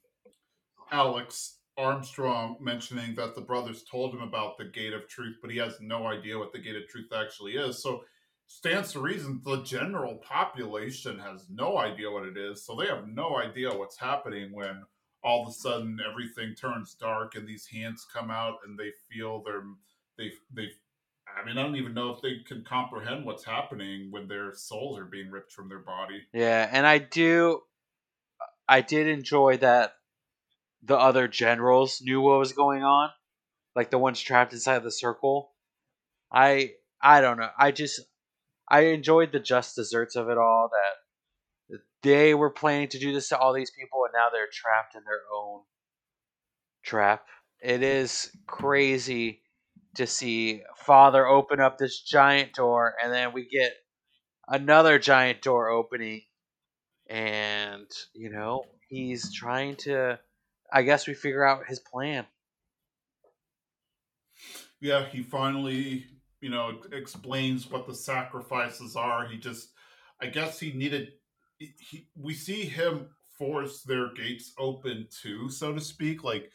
Alex 0.90 1.58
Armstrong 1.76 2.56
mentioning 2.60 3.14
that 3.16 3.34
the 3.34 3.40
brothers 3.40 3.84
told 3.90 4.14
him 4.14 4.22
about 4.22 4.58
the 4.58 4.64
Gate 4.64 4.92
of 4.92 5.08
Truth, 5.08 5.36
but 5.40 5.50
he 5.50 5.58
has 5.58 5.80
no 5.80 6.06
idea 6.06 6.38
what 6.38 6.52
the 6.52 6.60
Gate 6.60 6.76
of 6.76 6.88
Truth 6.88 7.12
actually 7.12 7.52
is. 7.52 7.82
So 7.82 8.04
stands 8.46 8.92
to 8.92 9.00
reason 9.00 9.40
the 9.44 9.62
general 9.62 10.16
population 10.16 11.18
has 11.18 11.46
no 11.50 11.78
idea 11.78 12.10
what 12.10 12.26
it 12.26 12.36
is. 12.36 12.64
So 12.64 12.76
they 12.76 12.86
have 12.86 13.08
no 13.08 13.38
idea 13.38 13.74
what's 13.74 13.98
happening 13.98 14.52
when 14.52 14.84
all 15.22 15.42
of 15.42 15.48
a 15.48 15.52
sudden 15.52 15.98
everything 16.08 16.54
turns 16.54 16.94
dark 16.94 17.34
and 17.34 17.48
these 17.48 17.66
hands 17.66 18.06
come 18.12 18.30
out 18.30 18.58
and 18.66 18.78
they 18.78 18.92
feel 19.10 19.42
their 19.42 19.62
they 20.18 20.30
they 20.52 20.68
I 21.36 21.44
mean, 21.44 21.58
I 21.58 21.62
don't 21.62 21.76
even 21.76 21.94
know 21.94 22.10
if 22.10 22.22
they 22.22 22.38
can 22.46 22.64
comprehend 22.64 23.24
what's 23.24 23.44
happening 23.44 24.10
when 24.10 24.28
their 24.28 24.54
souls 24.54 24.98
are 24.98 25.04
being 25.04 25.30
ripped 25.30 25.52
from 25.52 25.68
their 25.68 25.80
body. 25.80 26.22
Yeah, 26.32 26.68
and 26.70 26.86
I 26.86 26.98
do, 26.98 27.62
I 28.68 28.80
did 28.80 29.08
enjoy 29.08 29.58
that 29.58 29.94
the 30.82 30.96
other 30.96 31.28
generals 31.28 32.00
knew 32.02 32.20
what 32.20 32.38
was 32.38 32.52
going 32.52 32.82
on, 32.82 33.10
like 33.74 33.90
the 33.90 33.98
ones 33.98 34.20
trapped 34.20 34.52
inside 34.52 34.82
the 34.82 34.90
circle. 34.90 35.52
I 36.32 36.72
I 37.00 37.20
don't 37.20 37.38
know. 37.38 37.50
I 37.58 37.70
just 37.70 38.00
I 38.68 38.80
enjoyed 38.86 39.32
the 39.32 39.40
just 39.40 39.76
desserts 39.76 40.16
of 40.16 40.28
it 40.28 40.38
all. 40.38 40.70
That 41.70 41.80
they 42.02 42.34
were 42.34 42.50
planning 42.50 42.88
to 42.88 42.98
do 42.98 43.12
this 43.12 43.28
to 43.28 43.38
all 43.38 43.52
these 43.52 43.70
people, 43.70 44.04
and 44.04 44.12
now 44.14 44.28
they're 44.30 44.48
trapped 44.52 44.94
in 44.94 45.02
their 45.04 45.22
own 45.34 45.62
trap. 46.82 47.26
It 47.60 47.82
is 47.82 48.30
crazy 48.46 49.40
to 49.94 50.06
see 50.06 50.62
Father 50.76 51.26
open 51.26 51.60
up 51.60 51.78
this 51.78 52.00
giant 52.00 52.54
door, 52.54 52.94
and 53.02 53.12
then 53.12 53.32
we 53.32 53.46
get 53.48 53.72
another 54.48 54.98
giant 54.98 55.42
door 55.42 55.68
opening, 55.68 56.22
and 57.08 57.86
you 58.14 58.30
know 58.30 58.64
he's 58.88 59.32
trying 59.34 59.76
to. 59.76 60.18
I 60.72 60.82
guess 60.82 61.06
we 61.06 61.14
figure 61.14 61.46
out 61.46 61.66
his 61.66 61.78
plan. 61.80 62.26
yeah, 64.84 65.06
he 65.06 65.22
finally, 65.22 66.04
you 66.42 66.50
know, 66.50 66.82
explains 66.92 67.70
what 67.70 67.86
the 67.86 67.94
sacrifices 67.94 68.96
are. 68.96 69.26
He 69.26 69.38
just, 69.38 69.70
I 70.20 70.26
guess 70.26 70.60
he 70.60 70.72
needed. 70.72 71.12
He, 71.58 72.08
we 72.14 72.34
see 72.34 72.64
him 72.66 73.08
force 73.38 73.82
their 73.82 74.12
gates 74.12 74.52
open 74.58 75.08
too, 75.10 75.48
so 75.48 75.72
to 75.72 75.80
speak. 75.80 76.22
Like 76.22 76.50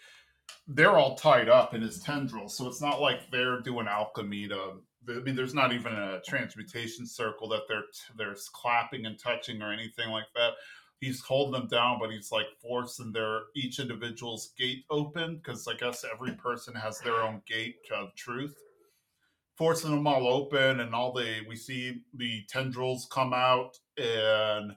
they're 0.67 0.97
all 0.97 1.15
tied 1.15 1.49
up 1.49 1.73
in 1.73 1.81
his 1.81 1.99
tendrils, 1.99 2.55
so 2.55 2.67
it's 2.67 2.81
not 2.81 3.01
like 3.01 3.29
they're 3.31 3.61
doing 3.61 3.87
alchemy 3.87 4.47
to. 4.47 4.81
I 5.09 5.19
mean, 5.21 5.35
there's 5.35 5.55
not 5.55 5.73
even 5.73 5.93
a 5.93 6.21
transmutation 6.21 7.07
circle 7.07 7.49
that 7.49 7.63
they're 7.67 7.85
they're 8.17 8.35
clapping 8.53 9.05
and 9.05 9.17
touching 9.17 9.61
or 9.61 9.71
anything 9.73 10.09
like 10.09 10.27
that. 10.35 10.51
He's 10.99 11.21
holding 11.21 11.59
them 11.59 11.69
down, 11.69 11.97
but 11.99 12.11
he's 12.11 12.31
like 12.31 12.47
forcing 12.61 13.11
their 13.11 13.41
each 13.55 13.79
individual's 13.79 14.51
gate 14.57 14.83
open 14.89 15.37
because 15.37 15.67
I 15.67 15.73
guess 15.75 16.05
every 16.11 16.33
person 16.33 16.75
has 16.75 16.99
their 16.99 17.21
own 17.21 17.41
gate 17.47 17.77
of 17.95 18.13
truth. 18.15 18.55
Forcing 19.57 19.91
them 19.91 20.07
all 20.07 20.27
open, 20.27 20.79
and 20.81 20.93
all 20.93 21.13
the 21.13 21.39
we 21.47 21.55
see 21.55 22.01
the 22.13 22.43
tendrils 22.49 23.07
come 23.11 23.33
out 23.33 23.77
and 23.97 24.73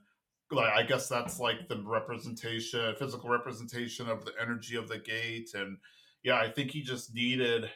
like 0.52 0.72
I 0.72 0.82
guess 0.82 1.08
that's 1.08 1.40
like 1.40 1.68
the 1.68 1.82
representation, 1.82 2.94
physical 2.96 3.30
representation 3.30 4.08
of 4.08 4.24
the 4.24 4.32
energy 4.40 4.76
of 4.76 4.88
the 4.88 4.98
gate, 4.98 5.50
and 5.54 5.78
yeah, 6.22 6.36
I 6.36 6.48
think 6.50 6.70
he 6.70 6.82
just 6.82 7.14
needed 7.14 7.70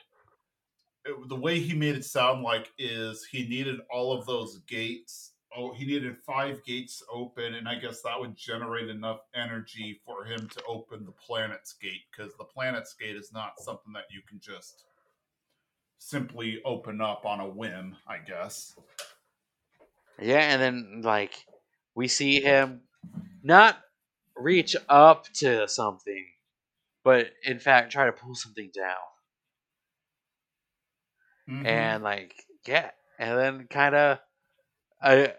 it, 1.06 1.28
the 1.28 1.36
way 1.36 1.60
he 1.60 1.74
made 1.74 1.96
it 1.96 2.04
sound 2.04 2.42
like 2.42 2.72
is 2.78 3.24
he 3.24 3.48
needed 3.48 3.80
all 3.90 4.12
of 4.12 4.26
those 4.26 4.58
gates. 4.66 5.32
Oh, 5.56 5.72
he 5.72 5.86
needed 5.86 6.18
five 6.18 6.62
gates 6.64 7.02
open, 7.10 7.54
and 7.54 7.68
I 7.68 7.76
guess 7.76 8.02
that 8.02 8.18
would 8.18 8.36
generate 8.36 8.88
enough 8.88 9.20
energy 9.34 10.00
for 10.04 10.24
him 10.24 10.48
to 10.48 10.62
open 10.68 11.06
the 11.06 11.12
planet's 11.12 11.74
gate 11.74 12.02
because 12.10 12.34
the 12.36 12.44
planet's 12.44 12.94
gate 12.94 13.16
is 13.16 13.32
not 13.32 13.58
something 13.58 13.92
that 13.94 14.04
you 14.10 14.20
can 14.28 14.38
just 14.38 14.84
simply 15.98 16.60
open 16.64 17.00
up 17.00 17.24
on 17.24 17.40
a 17.40 17.48
whim. 17.48 17.96
I 18.06 18.18
guess. 18.18 18.74
Yeah, 20.20 20.40
and 20.40 20.60
then 20.60 21.02
like 21.02 21.46
we 21.96 22.06
see 22.06 22.40
him 22.40 22.82
not 23.42 23.80
reach 24.36 24.76
up 24.88 25.26
to 25.32 25.66
something, 25.66 26.26
but 27.02 27.30
in 27.42 27.58
fact 27.58 27.90
try 27.90 28.06
to 28.06 28.12
pull 28.12 28.36
something 28.36 28.70
down. 28.72 28.94
Mm-hmm. 31.50 31.66
And 31.66 32.04
like, 32.04 32.34
yeah, 32.66 32.90
and 33.18 33.38
then 33.38 33.66
kind 33.68 33.94
of 33.94 34.18
a 35.02 35.32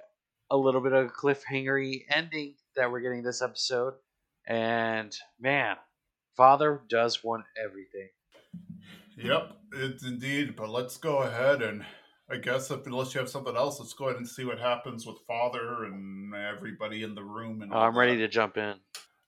a 0.49 0.57
little 0.57 0.81
bit 0.81 0.93
of 0.93 1.05
a 1.05 1.09
cliffhangery 1.09 2.05
ending 2.09 2.55
that 2.75 2.91
we're 2.91 3.01
getting 3.01 3.23
this 3.23 3.41
episode. 3.41 3.93
And 4.47 5.15
man, 5.39 5.75
Father 6.35 6.81
does 6.89 7.23
want 7.23 7.43
everything. 7.63 8.09
Yep, 9.17 9.51
it's 9.73 10.03
indeed. 10.03 10.55
But 10.55 10.69
let's 10.69 10.97
go 10.97 11.17
ahead 11.17 11.61
and 11.61 11.85
I 12.29 12.37
guess 12.37 12.69
if, 12.71 12.85
unless 12.85 13.13
you 13.13 13.21
have 13.21 13.29
something 13.29 13.55
else, 13.55 13.79
let's 13.79 13.93
go 13.93 14.05
ahead 14.05 14.17
and 14.17 14.27
see 14.27 14.43
what 14.43 14.59
happens 14.59 15.05
with 15.05 15.17
Father 15.25 15.85
and 15.85 16.33
everybody 16.35 17.03
in 17.03 17.15
the 17.15 17.23
room. 17.23 17.61
And 17.61 17.73
oh, 17.73 17.77
I'm 17.77 17.97
ready 17.97 18.17
to 18.17 18.27
jump 18.27 18.57
in. 18.57 18.75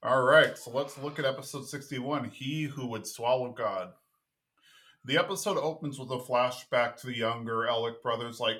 All 0.03 0.21
right, 0.23 0.57
so 0.57 0.71
let's 0.71 0.97
look 0.97 1.17
at 1.19 1.25
episode 1.25 1.67
61 1.67 2.25
He 2.29 2.63
Who 2.63 2.87
Would 2.87 3.07
Swallow 3.07 3.51
God. 3.51 3.91
The 5.05 5.17
episode 5.17 5.57
opens 5.57 5.97
with 5.97 6.11
a 6.11 6.17
flashback 6.17 6.97
to 6.97 7.07
the 7.07 7.17
younger 7.17 7.67
Elric 7.69 8.01
brothers. 8.01 8.39
Like, 8.39 8.57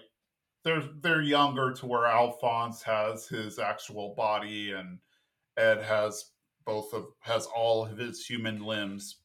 they're, 0.64 0.84
they're 1.02 1.22
younger 1.22 1.74
to 1.74 1.86
where 1.86 2.06
Alphonse 2.06 2.82
has 2.84 3.28
his 3.28 3.60
actual 3.60 4.14
body 4.16 4.72
and 4.72 5.00
Ed 5.58 5.82
has 5.82 6.32
both 6.66 6.94
of 6.94 7.08
has 7.22 7.48
all 7.48 7.86
of 7.86 7.98
his 7.98 8.26
human 8.26 8.64
limbs. 8.64 9.18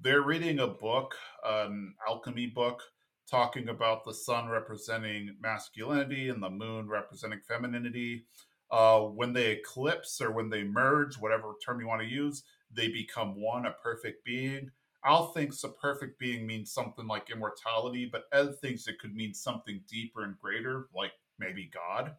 They're 0.00 0.22
reading 0.22 0.58
a 0.58 0.66
book, 0.66 1.14
an 1.44 1.94
alchemy 2.06 2.48
book 2.48 2.82
talking 3.30 3.68
about 3.68 4.04
the 4.04 4.14
sun 4.14 4.48
representing 4.48 5.36
masculinity 5.40 6.28
and 6.28 6.42
the 6.42 6.50
moon 6.50 6.88
representing 6.88 7.40
femininity. 7.46 8.24
Uh, 8.70 9.00
when 9.00 9.32
they 9.32 9.52
eclipse 9.52 10.20
or 10.20 10.32
when 10.32 10.50
they 10.50 10.64
merge, 10.64 11.16
whatever 11.16 11.54
term 11.64 11.80
you 11.80 11.86
want 11.86 12.02
to 12.02 12.08
use, 12.08 12.42
they 12.72 12.88
become 12.88 13.40
one, 13.40 13.66
a 13.66 13.70
perfect 13.82 14.24
being. 14.24 14.70
Al 15.04 15.28
thinks 15.32 15.62
a 15.62 15.68
perfect 15.68 16.18
being 16.18 16.46
means 16.46 16.72
something 16.72 17.06
like 17.06 17.30
immortality, 17.30 18.08
but 18.10 18.24
Ed 18.32 18.58
thinks 18.60 18.88
it 18.88 18.98
could 18.98 19.14
mean 19.14 19.34
something 19.34 19.80
deeper 19.88 20.24
and 20.24 20.36
greater, 20.36 20.88
like 20.94 21.12
maybe 21.38 21.70
God. 21.72 22.16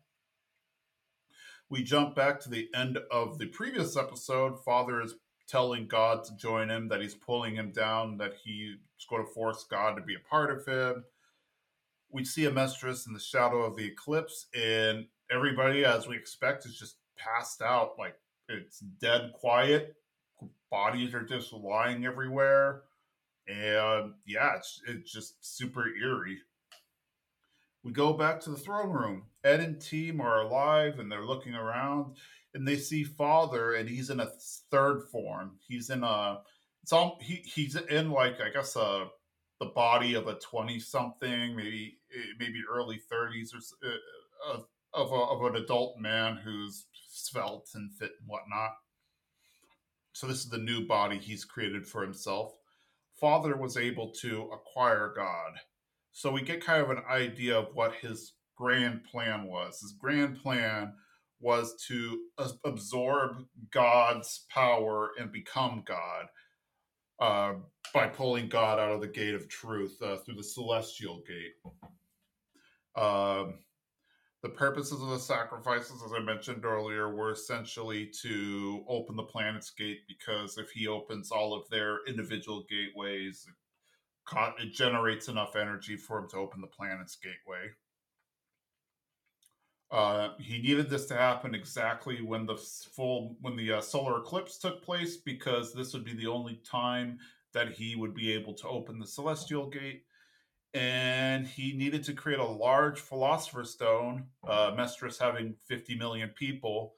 We 1.70 1.84
jump 1.84 2.16
back 2.16 2.40
to 2.42 2.50
the 2.50 2.70
end 2.74 2.98
of 3.12 3.40
the 3.40 3.48
previous 3.48 3.98
episode. 3.98 4.64
Father 4.64 5.02
is 5.02 5.16
telling 5.48 5.88
God 5.88 6.24
to 6.26 6.36
join 6.36 6.70
him, 6.70 6.88
that 6.90 7.02
he's 7.02 7.16
pulling 7.16 7.56
him 7.56 7.72
down, 7.72 8.18
that 8.18 8.34
he's 8.44 8.76
going 9.10 9.26
to 9.26 9.32
force 9.32 9.66
God 9.70 9.96
to 9.96 10.02
be 10.02 10.16
a 10.16 10.30
part 10.30 10.52
of 10.52 10.66
him. 10.66 11.04
We 12.10 12.26
see 12.26 12.46
a 12.46 12.52
Amestris 12.52 13.08
in 13.08 13.14
the 13.14 13.20
shadow 13.20 13.64
of 13.64 13.76
the 13.76 13.86
eclipse, 13.86 14.48
and 14.56 15.08
everybody, 15.30 15.84
as 15.86 16.08
we 16.08 16.16
expect, 16.16 16.66
is 16.66 16.78
just 16.78 16.98
passed 17.18 17.62
out. 17.62 17.96
Like 17.98 18.16
it's 18.50 18.80
dead 18.80 19.34
quiet. 19.34 19.96
Bodies 20.70 21.14
are 21.14 21.24
just 21.24 21.54
lying 21.54 22.06
everywhere. 22.06 22.84
And 23.48 24.14
yeah, 24.26 24.56
it's, 24.58 24.82
it's 24.88 25.12
just 25.12 25.36
super 25.58 25.88
eerie. 25.88 26.40
We 27.84 27.92
go 27.92 28.14
back 28.14 28.42
to 28.42 28.50
the 28.50 28.58
throne 28.58 28.90
room. 28.90 29.24
Ed 29.44 29.62
and 29.62 29.80
team 29.80 30.20
are 30.20 30.42
alive 30.42 31.00
and 31.00 31.10
they're 31.10 31.26
looking 31.26 31.56
around 31.56 32.18
and 32.58 32.68
they 32.68 32.76
see 32.76 33.04
father 33.04 33.76
and 33.76 33.88
he's 33.88 34.10
in 34.10 34.20
a 34.20 34.32
third 34.72 35.04
form. 35.12 35.60
He's 35.68 35.90
in 35.90 36.04
a 36.04 36.40
it's 36.84 36.92
all 36.92 37.20
he, 37.22 37.36
he's 37.36 37.76
in 37.76 38.12
like 38.12 38.40
i 38.40 38.50
guess 38.50 38.78
a 38.78 39.08
the 39.60 39.66
body 39.66 40.14
of 40.14 40.28
a 40.28 40.36
20 40.36 40.80
something 40.80 41.56
maybe 41.56 41.98
eh, 42.16 42.34
maybe 42.40 42.62
early 42.72 43.00
30s 43.12 43.54
or 43.54 43.60
uh, 43.88 44.60
of, 44.94 45.12
a, 45.12 45.16
of 45.16 45.44
an 45.44 45.62
adult 45.62 46.00
man 46.00 46.38
who's 46.38 46.86
svelte 47.10 47.70
and 47.76 47.92
fit 47.94 48.12
and 48.20 48.28
whatnot. 48.28 48.72
So 50.14 50.28
this 50.28 50.40
is 50.40 50.50
the 50.50 50.58
new 50.58 50.86
body 50.88 51.18
he's 51.18 51.46
created 51.46 51.86
for 51.86 52.02
himself. 52.02 52.54
Father 53.20 53.58
was 53.58 53.78
able 53.78 54.12
to 54.22 54.50
acquire 54.54 55.14
god. 55.16 55.54
So 56.12 56.32
we 56.32 56.42
get 56.42 56.66
kind 56.66 56.82
of 56.82 56.90
an 56.90 57.04
idea 57.10 57.58
of 57.58 57.74
what 57.74 57.96
his 57.96 58.34
grand 58.56 59.04
plan 59.04 59.46
was. 59.46 59.82
His 59.82 59.92
grand 59.92 60.38
plan 60.42 60.94
was 61.40 61.76
to 61.88 62.20
absorb 62.66 63.44
God's 63.72 64.46
power 64.50 65.12
and 65.20 65.32
become 65.32 65.84
God 65.86 66.26
uh, 67.20 67.54
by 67.94 68.08
pulling 68.08 68.50
God 68.50 68.80
out 68.80 68.92
of 68.92 69.02
the 69.02 69.08
gate 69.08 69.36
of 69.36 69.48
truth 69.48 69.98
uh, 70.02 70.18
through 70.18 70.36
the 70.36 70.44
celestial 70.44 71.22
gate. 71.28 71.74
Um, 73.02 73.60
the 74.44 74.50
purposes 74.50 75.02
of 75.02 75.10
the 75.10 75.20
sacrifices, 75.20 76.02
as 76.06 76.14
I 76.14 76.20
mentioned 76.20 76.64
earlier, 76.64 77.14
were 77.14 77.32
essentially 77.32 78.12
to 78.22 78.84
open 78.88 79.16
the 79.16 79.24
planet's 79.24 79.72
gate 79.72 80.02
because 80.08 80.58
if 80.58 80.70
he 80.72 80.88
opens 80.88 81.32
all 81.32 81.54
of 81.54 81.68
their 81.70 82.06
individual 82.08 82.64
gateways, 82.70 83.48
it 84.60 84.74
generates 84.74 85.28
enough 85.28 85.56
energy 85.56 85.98
for 85.98 86.20
him 86.20 86.30
to 86.30 86.38
open 86.38 86.62
the 86.62 86.68
planet's 86.68 87.18
gateway. 87.18 87.68
Uh, 89.90 90.30
he 90.40 90.62
needed 90.62 90.90
this 90.90 91.06
to 91.06 91.14
happen 91.16 91.56
exactly 91.56 92.22
when 92.22 92.46
the 92.46 92.58
full 92.58 93.38
when 93.40 93.56
the 93.56 93.72
uh, 93.72 93.82
solar 93.82 94.20
eclipse 94.20 94.58
took 94.58 94.84
place 94.84 95.18
because 95.18 95.74
this 95.74 95.94
would 95.94 96.04
be 96.04 96.14
the 96.14 96.28
only 96.28 96.56
time 96.66 97.18
that 97.54 97.72
he 97.72 97.96
would 97.96 98.14
be 98.14 98.34
able 98.34 98.54
to 98.54 98.68
open 98.68 99.00
the 99.00 99.08
celestial 99.08 99.68
gate. 99.68 100.04
And 100.74 101.48
he 101.48 101.72
needed 101.74 102.04
to 102.04 102.14
create 102.14 102.40
a 102.40 102.46
large 102.46 103.00
philosopher's 103.00 103.72
stone 103.72 104.26
uh, 104.46 104.72
Amestris 104.72 105.18
having 105.18 105.56
50 105.66 105.96
million 105.96 106.30
people. 106.30 106.94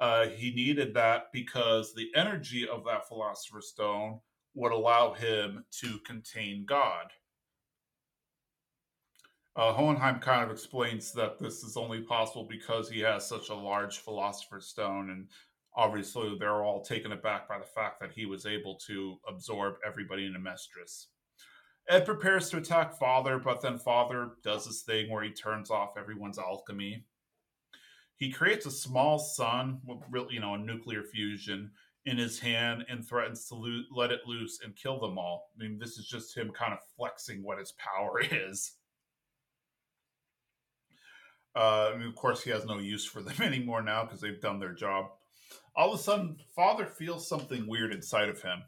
Uh, 0.00 0.26
he 0.26 0.52
needed 0.52 0.92
that 0.94 1.26
because 1.32 1.94
the 1.94 2.10
energy 2.16 2.68
of 2.68 2.84
that 2.84 3.06
philosopher's 3.06 3.68
stone 3.68 4.18
would 4.54 4.72
allow 4.72 5.12
him 5.12 5.64
to 5.70 5.98
contain 6.00 6.64
god 6.66 7.12
uh, 9.56 9.72
Hohenheim 9.72 10.18
kind 10.18 10.44
of 10.44 10.50
explains 10.50 11.12
that 11.12 11.38
this 11.38 11.62
is 11.62 11.76
only 11.76 12.00
possible 12.00 12.46
because 12.48 12.88
he 12.88 13.00
has 13.00 13.28
such 13.28 13.50
a 13.50 13.54
large 13.54 13.98
philosopher's 13.98 14.66
stone, 14.66 15.10
and 15.10 15.28
obviously 15.76 16.36
they're 16.38 16.64
all 16.64 16.82
taken 16.82 17.12
aback 17.12 17.48
by 17.48 17.58
the 17.58 17.64
fact 17.64 18.00
that 18.00 18.12
he 18.12 18.26
was 18.26 18.46
able 18.46 18.76
to 18.86 19.16
absorb 19.28 19.74
everybody 19.86 20.26
in 20.26 20.34
Amestris. 20.34 21.06
Ed 21.88 22.06
prepares 22.06 22.50
to 22.50 22.56
attack 22.56 22.98
Father, 22.98 23.38
but 23.38 23.60
then 23.60 23.78
Father 23.78 24.32
does 24.42 24.64
this 24.64 24.82
thing 24.82 25.10
where 25.10 25.22
he 25.22 25.30
turns 25.30 25.70
off 25.70 25.98
everyone's 25.98 26.38
alchemy. 26.38 27.04
He 28.16 28.32
creates 28.32 28.66
a 28.66 28.70
small 28.70 29.18
sun, 29.18 29.80
with 29.84 30.30
you 30.30 30.40
know, 30.40 30.54
a 30.54 30.58
nuclear 30.58 31.02
fusion 31.02 31.70
in 32.06 32.16
his 32.16 32.38
hand 32.38 32.84
and 32.88 33.06
threatens 33.06 33.46
to 33.48 33.54
lo- 33.54 33.82
let 33.90 34.10
it 34.10 34.20
loose 34.26 34.60
and 34.64 34.76
kill 34.76 34.98
them 34.98 35.18
all. 35.18 35.50
I 35.54 35.62
mean, 35.62 35.78
this 35.78 35.98
is 35.98 36.06
just 36.06 36.36
him 36.36 36.50
kind 36.52 36.72
of 36.72 36.78
flexing 36.96 37.42
what 37.42 37.58
his 37.58 37.72
power 37.72 38.20
is. 38.30 38.72
Uh, 41.56 41.92
I 41.94 41.96
mean, 41.96 42.08
of 42.08 42.16
course, 42.16 42.42
he 42.42 42.50
has 42.50 42.64
no 42.64 42.78
use 42.78 43.04
for 43.04 43.22
them 43.22 43.40
anymore 43.40 43.82
now 43.82 44.04
because 44.04 44.20
they've 44.20 44.40
done 44.40 44.58
their 44.58 44.74
job. 44.74 45.06
All 45.76 45.92
of 45.92 45.98
a 45.98 46.02
sudden, 46.02 46.36
Father 46.54 46.86
feels 46.86 47.28
something 47.28 47.66
weird 47.66 47.92
inside 47.92 48.28
of 48.28 48.42
him. 48.42 48.62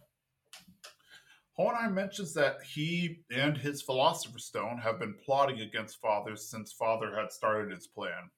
Hohenheim 1.56 1.94
mentions 1.94 2.34
that 2.34 2.58
he 2.62 3.20
and 3.30 3.56
his 3.56 3.80
Philosopher's 3.80 4.44
Stone 4.44 4.78
have 4.78 4.98
been 4.98 5.14
plotting 5.24 5.60
against 5.60 6.00
Father 6.00 6.36
since 6.36 6.72
Father 6.72 7.16
had 7.16 7.32
started 7.32 7.72
his 7.72 7.86
plan. 7.86 8.30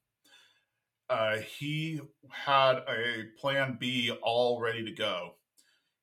Uh, 1.09 1.37
he 1.39 1.99
had 2.29 2.77
a 2.87 3.25
plan 3.37 3.75
B 3.79 4.11
all 4.21 4.61
ready 4.61 4.85
to 4.85 4.91
go. 4.91 5.35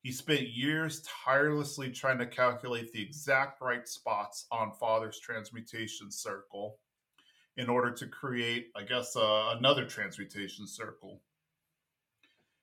He 0.03 0.12
spent 0.12 0.49
years 0.49 1.03
tirelessly 1.24 1.90
trying 1.90 2.18
to 2.18 2.26
calculate 2.26 2.92
the 2.92 3.03
exact 3.03 3.62
right 3.62 3.88
spots 3.88 4.47
on 4.51 4.72
Father's 4.78 5.18
transmutation 5.18 6.11
circle 6.11 6.78
in 7.57 7.68
order 7.68 7.90
to 7.90 8.07
create, 8.07 8.68
I 8.76 8.82
guess, 8.82 9.16
uh, 9.16 9.54
another 9.57 9.86
transmutation 9.86 10.66
circle. 10.66 11.22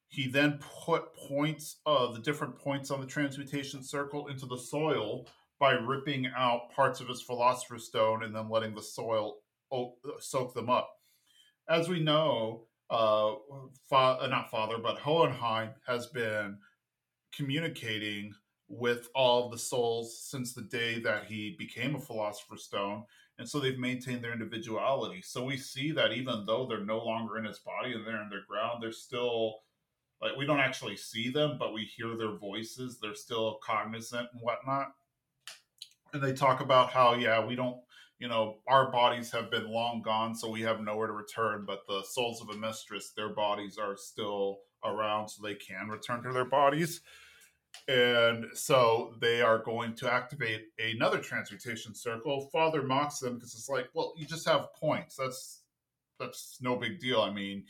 He 0.08 0.28
then 0.28 0.60
put 0.86 1.16
points, 1.16 1.78
of 1.86 2.14
the 2.14 2.22
different 2.22 2.58
points 2.58 2.91
on 2.91 3.02
the 3.02 3.08
transmutation 3.08 3.82
circle 3.82 4.28
into 4.28 4.46
the 4.46 4.58
soil 4.58 5.28
by 5.60 5.72
ripping 5.72 6.28
out 6.38 6.72
parts 6.72 7.00
of 7.00 7.08
his 7.08 7.22
philosopher's 7.22 7.86
stone 7.86 8.24
and 8.24 8.36
then 8.36 8.50
letting 8.50 8.76
the 8.76 8.82
soil 8.82 9.38
soak 10.20 10.54
them 10.54 10.70
up. 10.70 10.89
As 11.68 11.89
we 11.89 12.00
know, 12.00 12.68
uh, 12.91 13.34
fa- 13.89 14.20
uh, 14.22 14.28
not 14.28 14.52
father, 14.52 14.78
but 14.78 15.00
Hohenheim 15.00 15.70
has 15.88 16.08
been 16.08 16.58
communicating 17.36 18.34
with 18.68 19.08
all 19.16 19.50
the 19.50 19.58
souls 19.58 20.20
since 20.30 20.54
the 20.54 20.62
day 20.62 21.00
that 21.00 21.26
he 21.26 21.56
became 21.58 21.96
a 21.96 22.00
philosopher's 22.00 22.66
stone 22.66 23.04
and 23.40 23.50
so 23.50 23.60
they've 23.60 23.80
maintained 23.80 24.24
their 24.24 24.34
individuality 24.34 25.22
so 25.22 25.44
we 25.44 25.58
see 25.58 25.92
that 25.92 26.14
even 26.14 26.46
though 26.46 26.66
they're 26.68 26.86
no 26.86 27.00
longer 27.00 27.38
in 27.38 27.46
his 27.46 27.60
body 27.60 27.94
and 27.94 28.06
they're 28.06 28.22
underground 28.22 28.82
they're 28.82 28.92
still 28.92 29.56
like 30.24 30.38
we 30.38 30.46
don't 30.46 30.62
actually 30.62 30.96
see 30.96 31.30
them, 31.30 31.58
but 31.60 31.74
we 31.74 31.84
hear 31.84 32.16
their 32.16 32.38
voices. 32.38 32.98
They're 32.98 33.14
still 33.14 33.60
cognizant 33.62 34.30
and 34.32 34.42
whatnot. 34.42 34.94
And 36.14 36.24
they 36.24 36.32
talk 36.32 36.62
about 36.62 36.92
how, 36.92 37.16
yeah, 37.16 37.46
we 37.46 37.56
don't, 37.56 37.78
you 38.20 38.30
know, 38.30 38.60
our 38.68 38.90
bodies 38.90 39.32
have 39.32 39.52
been 39.52 39.70
long 39.70 40.02
gone, 40.02 40.34
so 40.34 40.50
we 40.50 40.62
have 40.62 40.80
nowhere 40.80 41.08
to 41.08 41.14
return. 41.14 41.66
But 41.68 41.82
the 41.90 42.04
souls 42.04 42.42
of 42.42 42.56
Amestris, 42.56 43.14
their 43.18 43.30
bodies 43.30 43.78
are 43.78 43.98
still 43.98 44.60
around, 44.86 45.28
so 45.28 45.44
they 45.44 45.56
can 45.56 45.90
return 45.90 46.24
to 46.24 46.32
their 46.32 46.46
bodies. 46.46 47.02
And 47.88 48.46
so 48.54 49.16
they 49.20 49.42
are 49.42 49.60
going 49.60 49.96
to 49.96 50.12
activate 50.12 50.68
another 50.80 51.18
transmutation 51.18 51.94
circle. 51.94 52.50
Father 52.52 52.82
mocks 52.84 53.20
them 53.20 53.36
because 53.36 53.54
it's 53.54 53.70
like, 53.70 53.90
well, 53.94 54.14
you 54.18 54.26
just 54.26 54.48
have 54.48 54.74
points. 54.80 55.16
That's 55.18 55.62
that's 56.20 56.60
no 56.62 56.76
big 56.76 57.00
deal. 57.00 57.22
I 57.22 57.32
mean, 57.32 57.66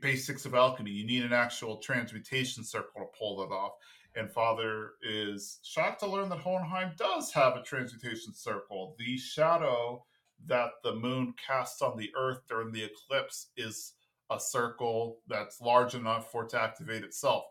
basics 0.00 0.44
of 0.44 0.54
alchemy. 0.54 0.90
You 0.90 1.06
need 1.06 1.24
an 1.24 1.32
actual 1.32 1.78
transmutation 1.78 2.64
circle 2.64 3.00
to 3.00 3.18
pull 3.18 3.36
that 3.38 3.54
off. 3.54 3.72
And 4.16 4.30
Father 4.30 4.92
is 5.02 5.58
shocked 5.62 6.00
to 6.00 6.06
learn 6.06 6.28
that 6.28 6.38
Hohenheim 6.38 6.92
does 6.96 7.32
have 7.32 7.56
a 7.56 7.62
transmutation 7.62 8.32
circle. 8.34 8.94
The 8.98 9.16
shadow 9.16 10.04
that 10.46 10.70
the 10.82 10.94
moon 10.94 11.34
casts 11.44 11.82
on 11.82 11.96
the 11.96 12.10
earth 12.16 12.40
during 12.48 12.72
the 12.72 12.84
eclipse 12.84 13.48
is 13.56 13.94
a 14.30 14.38
circle 14.38 15.18
that's 15.26 15.60
large 15.60 15.94
enough 15.94 16.30
for 16.30 16.44
it 16.44 16.50
to 16.50 16.60
activate 16.60 17.02
itself. 17.02 17.44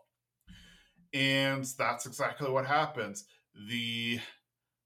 And 1.14 1.64
that's 1.78 2.06
exactly 2.06 2.50
what 2.50 2.66
happens. 2.66 3.24
The 3.68 4.18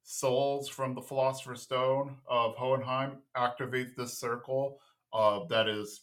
souls 0.03 0.69
from 0.69 0.95
the 0.95 1.01
Philosopher's 1.01 1.63
Stone 1.63 2.17
of 2.29 2.55
Hohenheim 2.57 3.23
activate 3.35 3.97
this 3.97 4.19
circle 4.19 4.79
uh, 5.13 5.41
that 5.49 5.69
is 5.69 6.03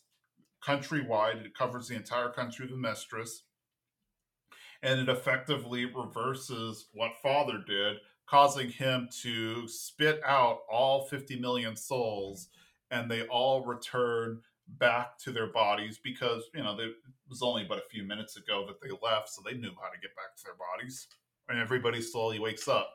countrywide. 0.65 1.45
It 1.45 1.55
covers 1.55 1.87
the 1.87 1.95
entire 1.95 2.29
country 2.29 2.65
of 2.65 2.71
Amestris. 2.71 3.41
And 4.81 4.99
it 4.99 5.09
effectively 5.09 5.85
reverses 5.85 6.87
what 6.93 7.21
Father 7.21 7.63
did, 7.65 7.97
causing 8.27 8.69
him 8.69 9.07
to 9.21 9.67
spit 9.67 10.21
out 10.25 10.59
all 10.71 11.05
50 11.05 11.39
million 11.39 11.75
souls, 11.75 12.49
and 12.89 13.09
they 13.09 13.23
all 13.27 13.63
return 13.63 14.41
back 14.67 15.17
to 15.19 15.31
their 15.31 15.51
bodies 15.51 15.99
because, 16.03 16.43
you 16.53 16.63
know, 16.63 16.77
it 16.79 16.93
was 17.29 17.41
only 17.41 17.63
but 17.63 17.77
a 17.77 17.89
few 17.89 18.03
minutes 18.03 18.37
ago 18.37 18.65
that 18.67 18.81
they 18.81 18.93
left, 19.01 19.29
so 19.29 19.41
they 19.43 19.57
knew 19.57 19.71
how 19.81 19.89
to 19.89 20.01
get 20.01 20.15
back 20.15 20.35
to 20.37 20.43
their 20.43 20.55
bodies. 20.55 21.07
And 21.47 21.59
everybody 21.59 22.01
slowly 22.01 22.39
wakes 22.39 22.67
up. 22.67 22.89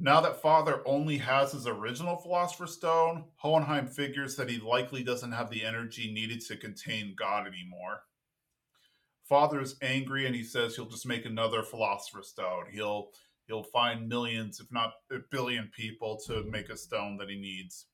Now 0.00 0.20
that 0.20 0.40
Father 0.40 0.80
only 0.86 1.18
has 1.18 1.52
his 1.52 1.66
original 1.66 2.16
Philosopher's 2.16 2.74
Stone, 2.74 3.24
Hohenheim 3.36 3.88
figures 3.88 4.36
that 4.36 4.48
he 4.48 4.58
likely 4.58 5.02
doesn't 5.02 5.32
have 5.32 5.50
the 5.50 5.64
energy 5.64 6.12
needed 6.12 6.40
to 6.42 6.56
contain 6.56 7.16
God 7.18 7.48
anymore. 7.48 8.02
Father 9.28 9.60
is 9.60 9.76
angry 9.82 10.24
and 10.24 10.34
he 10.34 10.44
says 10.44 10.74
he'll 10.76 10.86
just 10.88 11.06
make 11.06 11.26
another 11.26 11.62
Philosopher's 11.62 12.28
Stone. 12.28 12.66
He'll 12.70 13.10
he'll 13.46 13.64
find 13.64 14.08
millions, 14.08 14.60
if 14.60 14.70
not 14.70 14.92
a 15.10 15.18
billion 15.30 15.68
people 15.76 16.18
to 16.26 16.44
make 16.44 16.68
a 16.68 16.76
stone 16.76 17.16
that 17.18 17.28
he 17.28 17.36
needs. 17.36 17.86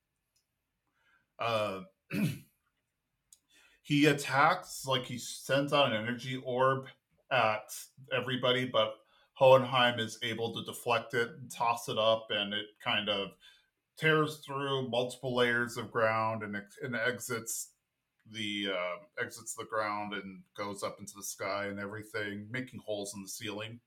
Uh, 1.38 1.80
he 3.82 4.06
attacks 4.06 4.86
like 4.86 5.04
he 5.04 5.18
sends 5.18 5.72
out 5.72 5.92
an 5.92 5.96
energy 5.96 6.40
orb 6.44 6.86
at 7.30 7.72
everybody, 8.12 8.64
but 8.64 8.94
Hohenheim 9.34 9.98
is 9.98 10.18
able 10.22 10.54
to 10.54 10.64
deflect 10.64 11.14
it 11.14 11.30
and 11.40 11.50
toss 11.50 11.88
it 11.88 11.98
up, 11.98 12.28
and 12.30 12.54
it 12.54 12.66
kind 12.82 13.08
of 13.08 13.30
tears 13.98 14.38
through 14.38 14.88
multiple 14.88 15.34
layers 15.34 15.76
of 15.76 15.90
ground 15.90 16.42
and, 16.42 16.56
and 16.82 16.96
exits 16.96 17.70
the 18.30 18.68
uh, 18.72 19.22
exits 19.22 19.54
the 19.54 19.64
ground 19.64 20.14
and 20.14 20.40
goes 20.56 20.82
up 20.82 20.96
into 20.98 21.12
the 21.16 21.22
sky 21.22 21.66
and 21.66 21.78
everything, 21.78 22.46
making 22.50 22.80
holes 22.84 23.12
in 23.14 23.22
the 23.22 23.28
ceiling. 23.28 23.80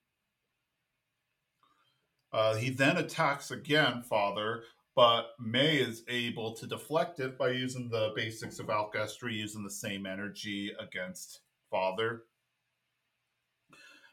Uh, 2.32 2.56
he 2.56 2.70
then 2.70 2.98
attacks 2.98 3.52
again, 3.52 4.04
Father, 4.04 4.64
but 4.98 5.36
May 5.40 5.78
is 5.78 6.02
able 6.10 6.54
to 6.54 6.66
deflect 6.66 7.20
it 7.20 7.38
by 7.38 7.52
using 7.52 7.88
the 7.88 8.12
basics 8.16 8.58
of 8.58 8.72
alchemy, 8.72 9.36
using 9.36 9.64
the 9.64 9.70
same 9.70 10.08
energy 10.08 10.72
against 10.80 11.42
Father. 11.70 12.24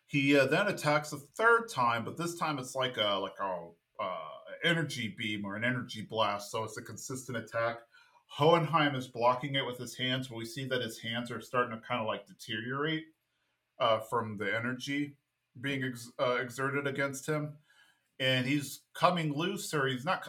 He 0.07 0.39
uh, 0.39 0.45
then 0.45 0.67
attacks 0.67 1.15
a 1.15 1.17
third 1.17 1.71
time, 1.71 2.05
but 2.05 2.19
this 2.19 2.39
time 2.39 2.59
it's 2.59 2.75
like 2.75 2.99
a 2.99 3.15
like 3.15 3.39
a 3.41 3.69
uh, 3.99 4.19
energy 4.63 5.15
beam 5.17 5.47
or 5.47 5.57
an 5.57 5.65
energy 5.65 6.03
blast, 6.03 6.51
so 6.51 6.65
it's 6.65 6.77
a 6.77 6.83
consistent 6.83 7.39
attack. 7.39 7.79
Hohenheim 8.27 8.95
is 8.95 9.09
blocking 9.09 9.55
it 9.55 9.65
with 9.65 9.79
his 9.79 9.97
hands, 9.97 10.29
but 10.29 10.37
we 10.37 10.45
see 10.45 10.67
that 10.67 10.83
his 10.83 10.99
hands 10.99 11.31
are 11.31 11.41
starting 11.41 11.81
to 11.81 11.87
kind 11.87 12.03
of 12.03 12.07
like 12.07 12.27
deteriorate 12.27 13.05
uh, 13.81 14.01
from 14.01 14.37
the 14.37 14.55
energy 14.55 15.17
being 15.59 15.83
ex- 15.83 16.13
uh, 16.21 16.35
exerted 16.35 16.87
against 16.87 17.27
him, 17.27 17.55
and 18.21 18.47
he's 18.47 18.83
coming 18.93 19.33
loose, 19.33 19.73
or 19.73 19.87
he's 19.87 20.05
not. 20.05 20.29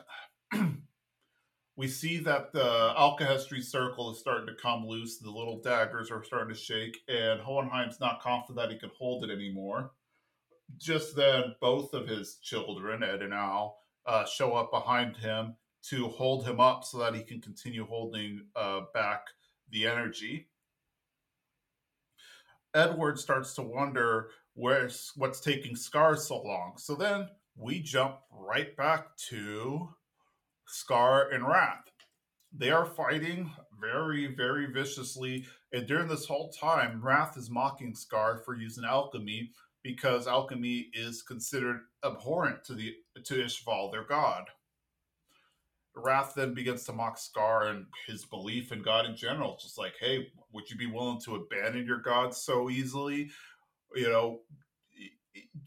we 1.77 1.87
see 1.87 2.19
that 2.19 2.53
the 2.53 2.93
alkahestry 2.97 3.63
circle 3.63 4.11
is 4.11 4.19
starting 4.19 4.47
to 4.47 4.61
come 4.61 4.85
loose. 4.85 5.17
The 5.17 5.29
little 5.29 5.61
daggers 5.61 6.11
are 6.11 6.23
starting 6.23 6.53
to 6.53 6.59
shake, 6.59 6.97
and 7.07 7.39
Hohenheim's 7.39 7.99
not 7.99 8.21
confident 8.21 8.57
that 8.57 8.71
he 8.71 8.79
can 8.79 8.91
hold 8.97 9.23
it 9.23 9.33
anymore. 9.33 9.91
Just 10.77 11.15
then, 11.15 11.55
both 11.61 11.93
of 11.93 12.07
his 12.07 12.37
children, 12.41 13.03
Ed 13.03 13.21
and 13.21 13.33
Al, 13.33 13.77
uh, 14.05 14.25
show 14.25 14.53
up 14.53 14.71
behind 14.71 15.17
him 15.17 15.55
to 15.89 16.07
hold 16.07 16.45
him 16.45 16.59
up 16.59 16.83
so 16.83 16.97
that 16.97 17.13
he 17.13 17.23
can 17.23 17.39
continue 17.41 17.85
holding 17.85 18.41
uh, 18.55 18.81
back 18.93 19.27
the 19.69 19.85
energy. 19.85 20.47
Edward 22.73 23.19
starts 23.19 23.53
to 23.55 23.61
wonder 23.61 24.29
where's 24.53 25.11
what's 25.15 25.39
taking 25.39 25.75
Scar 25.75 26.15
so 26.15 26.41
long. 26.41 26.73
So 26.77 26.95
then 26.95 27.27
we 27.55 27.79
jump 27.79 28.17
right 28.31 28.75
back 28.75 29.15
to 29.29 29.89
Scar 30.67 31.29
and 31.31 31.47
Wrath. 31.47 31.83
They 32.57 32.71
are 32.71 32.85
fighting 32.85 33.51
very, 33.79 34.33
very 34.33 34.67
viciously. 34.67 35.45
And 35.73 35.85
during 35.87 36.07
this 36.07 36.25
whole 36.25 36.49
time, 36.49 37.01
Wrath 37.03 37.37
is 37.37 37.49
mocking 37.49 37.93
Scar 37.93 38.37
for 38.45 38.55
using 38.55 38.85
alchemy 38.85 39.51
because 39.83 40.27
alchemy 40.27 40.89
is 40.93 41.21
considered 41.21 41.81
abhorrent 42.03 42.63
to 42.65 42.73
the 42.73 42.95
to 43.23 43.35
Ishval, 43.35 43.91
their 43.91 44.03
god. 44.03 44.45
Wrath 45.95 46.33
then 46.35 46.53
begins 46.53 46.83
to 46.85 46.93
mock 46.93 47.17
Scar 47.17 47.67
and 47.67 47.85
his 48.07 48.25
belief 48.25 48.71
in 48.71 48.81
God 48.81 49.05
in 49.05 49.15
general. 49.15 49.57
Just 49.61 49.77
like, 49.77 49.93
hey, 49.99 50.27
would 50.51 50.69
you 50.69 50.75
be 50.75 50.87
willing 50.87 51.21
to 51.21 51.35
abandon 51.35 51.85
your 51.85 51.99
God 51.99 52.33
so 52.33 52.69
easily? 52.69 53.29
You 53.95 54.09
know, 54.09 54.39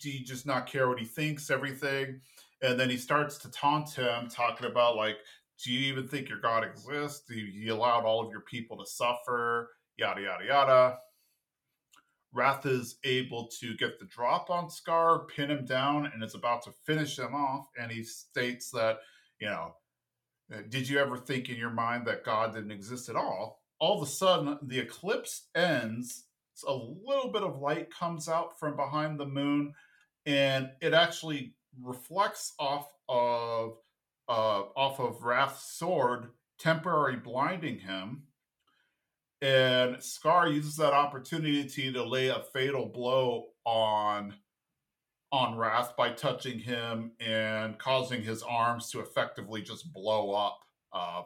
do 0.00 0.10
you 0.10 0.24
just 0.24 0.46
not 0.46 0.66
care 0.66 0.88
what 0.88 0.98
he 0.98 1.06
thinks, 1.06 1.50
everything? 1.50 2.20
And 2.62 2.78
then 2.78 2.90
he 2.90 2.96
starts 2.96 3.38
to 3.38 3.50
taunt 3.50 3.90
him, 3.90 4.28
talking 4.28 4.66
about 4.66 4.96
like, 4.96 5.18
"Do 5.64 5.72
you 5.72 5.92
even 5.92 6.08
think 6.08 6.28
your 6.28 6.40
God 6.40 6.64
exists? 6.64 7.28
You 7.30 7.72
allowed 7.72 8.04
all 8.04 8.24
of 8.24 8.30
your 8.30 8.42
people 8.42 8.76
to 8.78 8.86
suffer? 8.86 9.70
Yada 9.96 10.20
yada 10.22 10.44
yada." 10.44 10.98
Wrath 12.32 12.66
is 12.66 12.98
able 13.04 13.48
to 13.60 13.74
get 13.76 13.98
the 13.98 14.04
drop 14.04 14.50
on 14.50 14.68
Scar, 14.70 15.24
pin 15.26 15.50
him 15.50 15.64
down, 15.64 16.06
and 16.06 16.22
is 16.22 16.34
about 16.34 16.62
to 16.64 16.72
finish 16.84 17.18
him 17.18 17.34
off. 17.34 17.66
And 17.78 17.90
he 17.90 18.02
states 18.04 18.70
that, 18.72 18.98
you 19.40 19.48
know, 19.48 19.74
uh, 20.52 20.58
did 20.68 20.88
you 20.88 20.98
ever 20.98 21.16
think 21.16 21.48
in 21.48 21.56
your 21.56 21.70
mind 21.70 22.06
that 22.06 22.24
God 22.24 22.54
didn't 22.54 22.70
exist 22.70 23.08
at 23.08 23.16
all? 23.16 23.62
All 23.78 23.96
of 24.00 24.06
a 24.06 24.10
sudden, 24.10 24.58
the 24.62 24.78
eclipse 24.78 25.48
ends. 25.54 26.24
A 26.66 26.72
little 26.72 27.30
bit 27.30 27.42
of 27.42 27.60
light 27.60 27.88
comes 27.90 28.28
out 28.28 28.58
from 28.58 28.74
behind 28.74 29.18
the 29.18 29.26
moon, 29.26 29.74
and 30.26 30.70
it 30.80 30.92
actually 30.92 31.54
reflects 31.82 32.54
off 32.58 32.88
of 33.08 33.78
uh, 34.28 34.62
off 34.76 35.00
of 35.00 35.22
Wrath's 35.22 35.76
sword, 35.76 36.28
temporarily 36.58 37.16
blinding 37.16 37.78
him. 37.78 38.24
And 39.40 40.02
Scar 40.02 40.48
uses 40.48 40.76
that 40.76 40.92
opportunity 40.92 41.92
to 41.92 42.04
lay 42.04 42.28
a 42.28 42.42
fatal 42.52 42.86
blow 42.86 43.46
on 43.64 44.34
on 45.30 45.56
Wrath 45.56 45.94
by 45.96 46.10
touching 46.10 46.58
him 46.58 47.12
and 47.20 47.78
causing 47.78 48.22
his 48.22 48.42
arms 48.42 48.90
to 48.90 49.00
effectively 49.00 49.60
just 49.60 49.92
blow 49.92 50.32
up 50.32 50.58
uh, 50.92 51.22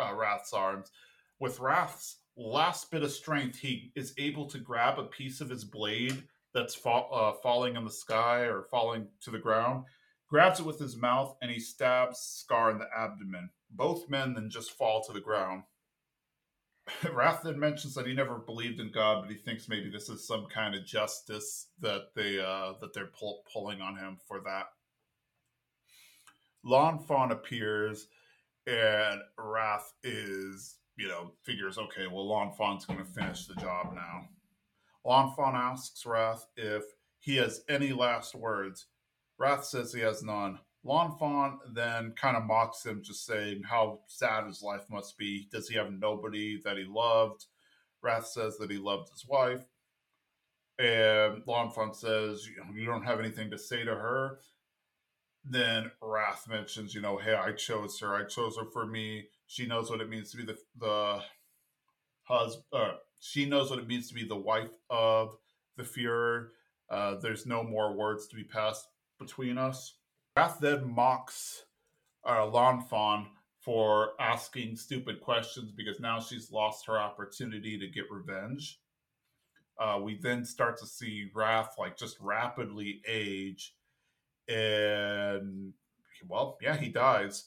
uh, 0.00 0.12
Wrath's 0.14 0.52
arms. 0.52 0.90
With 1.38 1.60
Wrath's 1.60 2.18
last 2.36 2.90
bit 2.90 3.04
of 3.04 3.12
strength, 3.12 3.58
he 3.58 3.92
is 3.94 4.12
able 4.18 4.46
to 4.46 4.58
grab 4.58 4.98
a 4.98 5.04
piece 5.04 5.40
of 5.40 5.48
his 5.48 5.64
blade 5.64 6.24
that's 6.54 6.74
fa- 6.74 7.08
uh, 7.12 7.32
falling 7.42 7.76
in 7.76 7.84
the 7.84 7.90
sky 7.90 8.40
or 8.40 8.62
falling 8.70 9.08
to 9.22 9.30
the 9.30 9.38
ground, 9.38 9.84
grabs 10.28 10.60
it 10.60 10.66
with 10.66 10.78
his 10.78 10.96
mouth, 10.96 11.36
and 11.42 11.50
he 11.50 11.58
stabs 11.58 12.18
Scar 12.18 12.70
in 12.70 12.78
the 12.78 12.88
abdomen. 12.96 13.50
Both 13.70 14.08
men 14.08 14.34
then 14.34 14.48
just 14.50 14.70
fall 14.72 15.02
to 15.04 15.12
the 15.12 15.20
ground. 15.20 15.64
Wrath 17.12 17.40
then 17.42 17.58
mentions 17.58 17.94
that 17.94 18.06
he 18.06 18.14
never 18.14 18.38
believed 18.38 18.78
in 18.78 18.92
God, 18.92 19.22
but 19.22 19.30
he 19.30 19.36
thinks 19.36 19.68
maybe 19.68 19.90
this 19.90 20.08
is 20.08 20.26
some 20.26 20.46
kind 20.52 20.74
of 20.74 20.84
justice 20.84 21.68
that 21.80 22.14
they 22.14 22.38
uh, 22.38 22.74
that 22.80 22.92
they're 22.94 23.06
pull- 23.18 23.42
pulling 23.52 23.80
on 23.80 23.96
him 23.96 24.18
for 24.28 24.40
that. 24.44 24.66
Lan 26.62 26.98
Fan 26.98 27.30
appears, 27.30 28.06
and 28.66 29.20
Wrath 29.38 29.92
is 30.02 30.76
you 30.96 31.08
know 31.08 31.32
figures 31.42 31.78
okay, 31.78 32.06
well 32.06 32.28
Lan 32.28 32.52
Fan's 32.56 32.84
going 32.84 32.98
to 32.98 33.04
finish 33.04 33.46
the 33.46 33.54
job 33.54 33.94
now. 33.94 34.28
Lan 35.04 35.32
asks 35.38 36.06
Wrath 36.06 36.46
if 36.56 36.84
he 37.20 37.36
has 37.36 37.62
any 37.68 37.92
last 37.92 38.34
words. 38.34 38.86
Wrath 39.38 39.64
says 39.64 39.92
he 39.92 40.00
has 40.00 40.22
none. 40.22 40.58
Lan 40.84 41.58
then 41.72 42.12
kind 42.12 42.36
of 42.36 42.44
mocks 42.44 42.84
him, 42.84 43.02
just 43.02 43.24
saying 43.24 43.62
how 43.64 44.00
sad 44.06 44.46
his 44.46 44.62
life 44.62 44.84
must 44.90 45.16
be. 45.16 45.48
Does 45.50 45.68
he 45.68 45.76
have 45.76 45.92
nobody 45.92 46.60
that 46.64 46.76
he 46.76 46.84
loved? 46.84 47.46
Wrath 48.02 48.26
says 48.26 48.58
that 48.58 48.70
he 48.70 48.76
loved 48.76 49.08
his 49.10 49.26
wife. 49.26 49.64
And 50.78 51.42
Lan 51.46 51.70
says, 51.92 52.48
You 52.74 52.84
don't 52.84 53.04
have 53.04 53.18
anything 53.18 53.50
to 53.50 53.58
say 53.58 53.84
to 53.84 53.94
her. 53.94 54.38
Then 55.44 55.90
Wrath 56.02 56.46
mentions, 56.48 56.94
you 56.94 57.00
know, 57.00 57.18
hey, 57.18 57.34
I 57.34 57.52
chose 57.52 57.98
her. 58.00 58.14
I 58.14 58.24
chose 58.24 58.56
her 58.56 58.64
for 58.72 58.86
me. 58.86 59.28
She 59.46 59.66
knows 59.66 59.90
what 59.90 60.00
it 60.00 60.08
means 60.08 60.30
to 60.30 60.38
be 60.38 60.44
the 60.44 60.56
the 60.78 61.20
husband. 62.24 62.64
Uh, 62.72 62.94
she 63.24 63.46
knows 63.46 63.70
what 63.70 63.78
it 63.78 63.88
means 63.88 64.06
to 64.08 64.14
be 64.14 64.28
the 64.28 64.36
wife 64.36 64.76
of 64.90 65.38
the 65.78 65.82
Fuhrer. 65.82 66.48
Uh, 66.90 67.14
there's 67.22 67.46
no 67.46 67.62
more 67.62 67.94
words 67.94 68.28
to 68.28 68.36
be 68.36 68.44
passed 68.44 68.86
between 69.18 69.56
us. 69.56 69.94
Wrath 70.36 70.58
then 70.60 70.92
mocks 70.94 71.64
uh, 72.28 72.44
Lan 72.46 72.82
Fan 72.82 73.28
for 73.62 74.10
asking 74.20 74.76
stupid 74.76 75.22
questions 75.22 75.72
because 75.72 76.00
now 76.00 76.20
she's 76.20 76.52
lost 76.52 76.84
her 76.86 76.98
opportunity 76.98 77.78
to 77.78 77.86
get 77.86 78.10
revenge. 78.10 78.78
Uh, 79.80 79.98
we 80.02 80.18
then 80.18 80.44
start 80.44 80.76
to 80.76 80.86
see 80.86 81.30
Wrath 81.34 81.76
like 81.78 81.96
just 81.96 82.20
rapidly 82.20 83.00
age, 83.08 83.74
and 84.48 85.72
well, 86.28 86.58
yeah, 86.60 86.76
he 86.76 86.90
dies. 86.90 87.46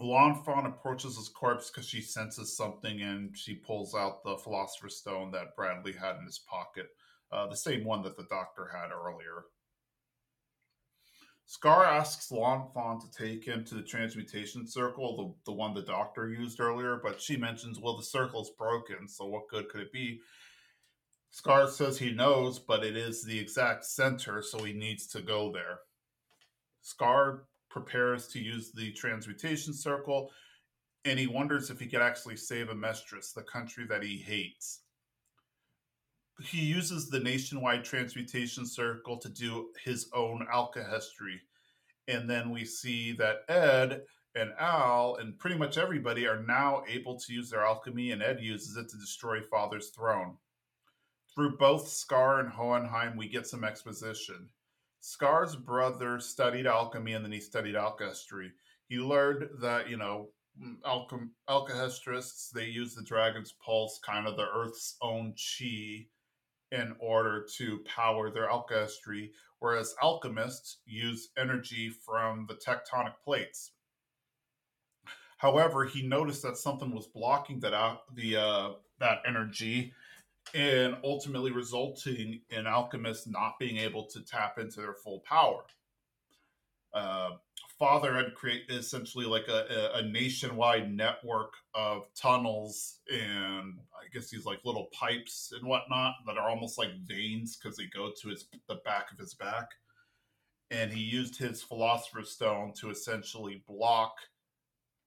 Lan 0.00 0.34
Fan 0.44 0.66
approaches 0.66 1.16
his 1.16 1.28
corpse 1.28 1.70
because 1.70 1.88
she 1.88 2.00
senses 2.00 2.56
something 2.56 3.02
and 3.02 3.36
she 3.36 3.54
pulls 3.54 3.94
out 3.94 4.22
the 4.22 4.36
Philosopher's 4.36 4.96
Stone 4.96 5.32
that 5.32 5.56
Bradley 5.56 5.92
had 5.92 6.16
in 6.16 6.24
his 6.24 6.38
pocket, 6.38 6.86
uh, 7.32 7.46
the 7.48 7.56
same 7.56 7.84
one 7.84 8.02
that 8.02 8.16
the 8.16 8.26
doctor 8.30 8.70
had 8.72 8.90
earlier. 8.92 9.44
Scar 11.46 11.84
asks 11.84 12.30
Lan 12.30 12.66
Fan 12.74 13.00
to 13.00 13.10
take 13.10 13.44
him 13.44 13.64
to 13.64 13.74
the 13.74 13.82
transmutation 13.82 14.66
circle, 14.66 15.36
the, 15.44 15.50
the 15.50 15.56
one 15.56 15.72
the 15.72 15.82
doctor 15.82 16.28
used 16.28 16.60
earlier, 16.60 17.00
but 17.02 17.20
she 17.20 17.36
mentions, 17.38 17.80
well, 17.80 17.96
the 17.96 18.02
circle's 18.02 18.50
broken, 18.50 19.08
so 19.08 19.26
what 19.26 19.48
good 19.48 19.68
could 19.70 19.80
it 19.80 19.92
be? 19.92 20.20
Scar 21.30 21.66
says 21.68 21.98
he 21.98 22.12
knows, 22.12 22.58
but 22.58 22.84
it 22.84 22.96
is 22.96 23.24
the 23.24 23.38
exact 23.38 23.84
center, 23.84 24.42
so 24.42 24.62
he 24.62 24.72
needs 24.72 25.06
to 25.06 25.22
go 25.22 25.50
there. 25.50 25.80
Scar 26.82 27.44
prepares 27.70 28.26
to 28.28 28.38
use 28.38 28.72
the 28.72 28.92
transmutation 28.92 29.72
circle, 29.72 30.30
and 31.04 31.18
he 31.18 31.26
wonders 31.26 31.70
if 31.70 31.78
he 31.78 31.86
could 31.86 32.02
actually 32.02 32.36
save 32.36 32.68
Amestris, 32.68 33.32
the 33.34 33.42
country 33.42 33.86
that 33.86 34.02
he 34.02 34.18
hates 34.18 34.80
he 36.40 36.60
uses 36.60 37.08
the 37.08 37.20
nationwide 37.20 37.84
transmutation 37.84 38.64
circle 38.64 39.16
to 39.18 39.28
do 39.28 39.70
his 39.82 40.08
own 40.14 40.46
alkahestry. 40.52 41.40
And 42.06 42.30
then 42.30 42.50
we 42.50 42.64
see 42.64 43.12
that 43.12 43.42
Ed 43.48 44.02
and 44.34 44.52
Al 44.58 45.16
and 45.16 45.38
pretty 45.38 45.56
much 45.56 45.78
everybody 45.78 46.26
are 46.26 46.42
now 46.42 46.84
able 46.88 47.18
to 47.18 47.32
use 47.32 47.50
their 47.50 47.64
alchemy, 47.64 48.12
and 48.12 48.22
Ed 48.22 48.40
uses 48.40 48.76
it 48.76 48.88
to 48.88 48.96
destroy 48.96 49.40
Father's 49.42 49.90
throne. 49.90 50.36
Through 51.34 51.56
both 51.56 51.88
Scar 51.88 52.40
and 52.40 52.48
Hohenheim, 52.48 53.16
we 53.16 53.28
get 53.28 53.46
some 53.46 53.64
exposition. 53.64 54.48
Scar's 55.00 55.56
brother 55.56 56.20
studied 56.20 56.66
alchemy 56.66 57.12
and 57.12 57.24
then 57.24 57.32
he 57.32 57.40
studied 57.40 57.76
alchemy. 57.76 58.52
He 58.88 58.98
learned 58.98 59.48
that, 59.60 59.88
you 59.88 59.96
know, 59.96 60.30
alchem- 60.84 61.30
alkahestrists, 61.48 62.50
they 62.50 62.66
use 62.66 62.94
the 62.94 63.02
dragon's 63.02 63.52
pulse, 63.52 64.00
kind 64.04 64.26
of 64.26 64.36
the 64.36 64.46
earth's 64.54 64.96
own 65.00 65.34
chi, 65.34 66.06
in 66.70 66.94
order 67.00 67.46
to 67.56 67.78
power 67.84 68.30
their 68.30 68.50
alchemy, 68.50 69.32
whereas 69.58 69.94
alchemists 70.02 70.78
use 70.84 71.30
energy 71.36 71.90
from 71.90 72.46
the 72.48 72.54
tectonic 72.54 73.14
plates. 73.24 73.72
However, 75.38 75.84
he 75.84 76.06
noticed 76.06 76.42
that 76.42 76.56
something 76.56 76.92
was 76.92 77.06
blocking 77.06 77.60
that 77.60 77.72
out 77.72 78.12
the 78.14 78.36
uh, 78.36 78.70
that 78.98 79.18
energy, 79.26 79.92
and 80.54 80.96
ultimately 81.04 81.50
resulting 81.50 82.40
in 82.50 82.66
alchemists 82.66 83.26
not 83.26 83.58
being 83.58 83.78
able 83.78 84.06
to 84.06 84.24
tap 84.24 84.58
into 84.58 84.80
their 84.80 84.94
full 84.94 85.20
power. 85.20 85.62
Uh, 86.92 87.30
father 87.78 88.14
had 88.14 88.34
created 88.34 88.70
essentially 88.70 89.24
like 89.24 89.46
a, 89.48 89.90
a, 89.94 90.02
nationwide 90.02 90.92
network 90.92 91.52
of 91.74 92.12
tunnels 92.14 92.98
and 93.12 93.78
I 93.94 94.08
guess 94.12 94.30
these 94.30 94.44
like 94.44 94.58
little 94.64 94.88
pipes 94.92 95.52
and 95.56 95.68
whatnot 95.68 96.14
that 96.26 96.36
are 96.36 96.48
almost 96.48 96.76
like 96.76 96.98
veins 97.06 97.56
because 97.56 97.76
they 97.76 97.86
go 97.86 98.10
to 98.20 98.28
his 98.30 98.46
the 98.68 98.80
back 98.84 99.12
of 99.12 99.18
his 99.18 99.34
back. 99.34 99.68
And 100.70 100.92
he 100.92 101.00
used 101.00 101.38
his 101.38 101.62
philosopher's 101.62 102.32
stone 102.32 102.72
to 102.80 102.90
essentially 102.90 103.62
block 103.68 104.16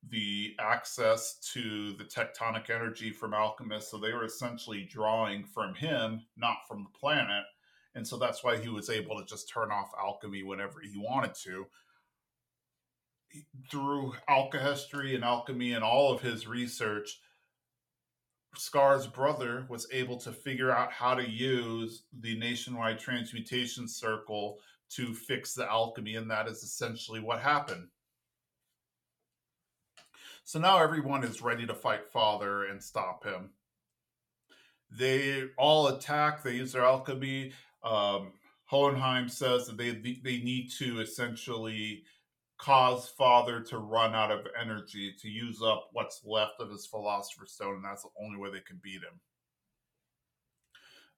the 0.09 0.55
access 0.59 1.37
to 1.53 1.93
the 1.93 2.03
tectonic 2.03 2.69
energy 2.69 3.11
from 3.11 3.33
alchemists. 3.33 3.91
So 3.91 3.97
they 3.97 4.13
were 4.13 4.25
essentially 4.25 4.87
drawing 4.89 5.43
from 5.43 5.75
him, 5.75 6.21
not 6.35 6.57
from 6.67 6.83
the 6.83 6.99
planet. 6.99 7.43
And 7.93 8.07
so 8.07 8.17
that's 8.17 8.43
why 8.43 8.57
he 8.57 8.69
was 8.69 8.89
able 8.89 9.19
to 9.19 9.25
just 9.25 9.49
turn 9.49 9.71
off 9.71 9.91
alchemy 9.99 10.43
whenever 10.43 10.79
he 10.81 10.97
wanted 10.97 11.35
to 11.43 11.67
through 13.69 14.13
alchemy 14.27 15.15
and 15.15 15.23
alchemy 15.23 15.73
and 15.73 15.83
all 15.83 16.11
of 16.11 16.21
his 16.21 16.47
research, 16.47 17.19
Scar's 18.55 19.07
brother 19.07 19.65
was 19.69 19.87
able 19.91 20.17
to 20.17 20.31
figure 20.31 20.71
out 20.71 20.91
how 20.91 21.15
to 21.15 21.29
use 21.29 22.03
the 22.19 22.37
nationwide 22.37 22.99
transmutation 22.99 23.87
circle 23.87 24.59
to 24.89 25.13
fix 25.13 25.53
the 25.53 25.69
alchemy, 25.69 26.15
and 26.15 26.29
that 26.29 26.47
is 26.47 26.63
essentially 26.63 27.21
what 27.21 27.39
happened. 27.39 27.87
So 30.43 30.59
now 30.59 30.81
everyone 30.81 31.23
is 31.23 31.41
ready 31.41 31.65
to 31.67 31.73
fight 31.73 32.07
Father 32.11 32.65
and 32.65 32.81
stop 32.81 33.23
him. 33.23 33.51
They 34.91 35.45
all 35.57 35.87
attack, 35.87 36.43
they 36.43 36.55
use 36.55 36.73
their 36.73 36.83
alchemy. 36.83 37.53
Um, 37.83 38.33
Hohenheim 38.65 39.29
says 39.29 39.67
that 39.67 39.77
they, 39.77 39.91
they 39.91 40.37
need 40.37 40.69
to 40.79 40.99
essentially 40.99 42.03
cause 42.61 43.09
father 43.17 43.59
to 43.59 43.79
run 43.79 44.13
out 44.13 44.29
of 44.29 44.45
energy 44.59 45.15
to 45.19 45.27
use 45.27 45.63
up 45.63 45.89
what's 45.93 46.21
left 46.23 46.59
of 46.59 46.69
his 46.69 46.85
philosopher's 46.85 47.51
stone 47.51 47.75
and 47.75 47.83
that's 47.83 48.03
the 48.03 48.09
only 48.23 48.37
way 48.37 48.51
they 48.51 48.59
can 48.59 48.79
beat 48.83 49.01
him 49.01 49.19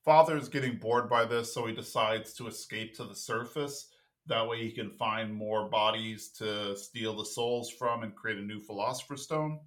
father 0.05 0.37
is 0.37 0.47
getting 0.47 0.77
bored 0.77 1.09
by 1.09 1.25
this 1.25 1.53
so 1.53 1.65
he 1.65 1.75
decides 1.75 2.33
to 2.33 2.47
escape 2.47 2.95
to 2.95 3.03
the 3.03 3.15
surface 3.15 3.89
that 4.27 4.47
way 4.47 4.63
he 4.63 4.71
can 4.71 4.89
find 4.89 5.33
more 5.33 5.69
bodies 5.69 6.29
to 6.29 6.75
steal 6.77 7.15
the 7.15 7.25
souls 7.25 7.69
from 7.69 8.03
and 8.03 8.15
create 8.15 8.37
a 8.37 8.41
new 8.41 8.59
philosopher's 8.59 9.23
stone 9.23 9.59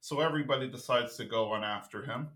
so 0.00 0.20
everybody 0.20 0.68
decides 0.68 1.16
to 1.16 1.24
go 1.24 1.52
on 1.52 1.64
after 1.64 2.02
him 2.02 2.28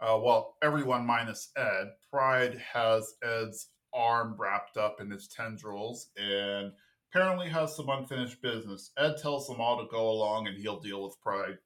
uh, 0.00 0.18
well 0.18 0.56
everyone 0.62 1.06
minus 1.06 1.50
ed 1.56 1.88
pride 2.10 2.60
has 2.72 3.14
ed's 3.22 3.68
arm 3.92 4.34
wrapped 4.38 4.76
up 4.76 5.00
in 5.00 5.10
his 5.10 5.28
tendrils 5.28 6.10
and 6.16 6.72
apparently 7.12 7.48
has 7.48 7.74
some 7.74 7.88
unfinished 7.88 8.40
business. 8.40 8.92
Ed 8.96 9.16
tells 9.20 9.46
them 9.46 9.60
all 9.60 9.78
to 9.78 9.90
go 9.90 10.10
along 10.10 10.46
and 10.46 10.56
he'll 10.56 10.80
deal 10.80 11.02
with 11.02 11.20
Pride. 11.20 11.58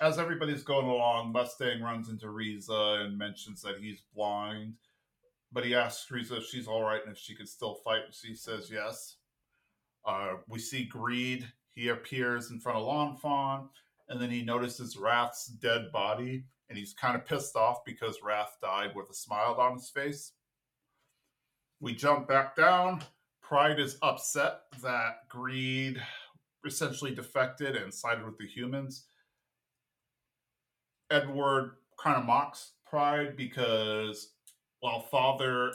As 0.00 0.18
everybody's 0.18 0.62
going 0.62 0.86
along, 0.86 1.32
Mustang 1.32 1.82
runs 1.82 2.08
into 2.08 2.30
Riza 2.30 3.02
and 3.02 3.18
mentions 3.18 3.60
that 3.62 3.80
he's 3.80 4.02
blind. 4.14 4.74
But 5.52 5.64
he 5.64 5.74
asks 5.74 6.10
Riza 6.10 6.36
if 6.38 6.46
she's 6.46 6.68
all 6.68 6.82
right 6.82 7.00
and 7.04 7.14
if 7.14 7.18
she 7.18 7.34
could 7.34 7.48
still 7.48 7.74
fight. 7.84 8.02
And 8.06 8.14
she 8.14 8.34
says 8.34 8.70
yes. 8.70 9.16
Uh, 10.06 10.34
we 10.48 10.58
see 10.58 10.84
Greed. 10.84 11.46
He 11.72 11.88
appears 11.88 12.50
in 12.50 12.60
front 12.60 12.78
of 12.78 12.86
Lan 12.86 13.16
Fan, 13.16 13.68
and 14.08 14.20
then 14.20 14.30
he 14.30 14.42
notices 14.42 14.96
Wrath's 14.96 15.46
dead 15.46 15.92
body, 15.92 16.44
and 16.68 16.76
he's 16.76 16.94
kind 16.94 17.16
of 17.16 17.26
pissed 17.26 17.56
off 17.56 17.84
because 17.84 18.18
Wrath 18.22 18.56
died 18.60 18.90
with 18.94 19.10
a 19.10 19.14
smile 19.14 19.56
on 19.58 19.74
his 19.74 19.88
face. 19.88 20.32
We 21.80 21.94
jump 21.94 22.28
back 22.28 22.56
down. 22.56 23.02
Pride 23.42 23.80
is 23.80 23.98
upset 24.02 24.60
that 24.82 25.28
Greed 25.28 26.00
essentially 26.66 27.14
defected 27.14 27.76
and 27.76 27.92
sided 27.92 28.24
with 28.24 28.38
the 28.38 28.46
humans. 28.46 29.06
Edward 31.10 31.76
kind 32.02 32.16
of 32.16 32.24
mocks 32.24 32.72
Pride 32.86 33.36
because, 33.36 34.34
well, 34.82 35.00
Father, 35.00 35.72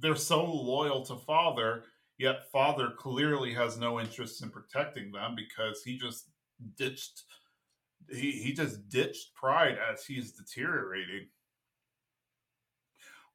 they're 0.00 0.16
so 0.16 0.44
loyal 0.44 1.04
to 1.06 1.16
Father, 1.16 1.84
yet 2.18 2.50
Father 2.50 2.90
clearly 2.96 3.52
has 3.54 3.78
no 3.78 4.00
interest 4.00 4.42
in 4.42 4.50
protecting 4.50 5.12
them 5.12 5.36
because 5.36 5.82
he 5.82 5.98
just 5.98 6.30
ditched. 6.76 7.24
He, 8.08 8.32
he 8.32 8.52
just 8.52 8.88
ditched 8.88 9.34
Pride 9.34 9.76
as 9.92 10.04
he's 10.04 10.32
deteriorating. 10.32 11.28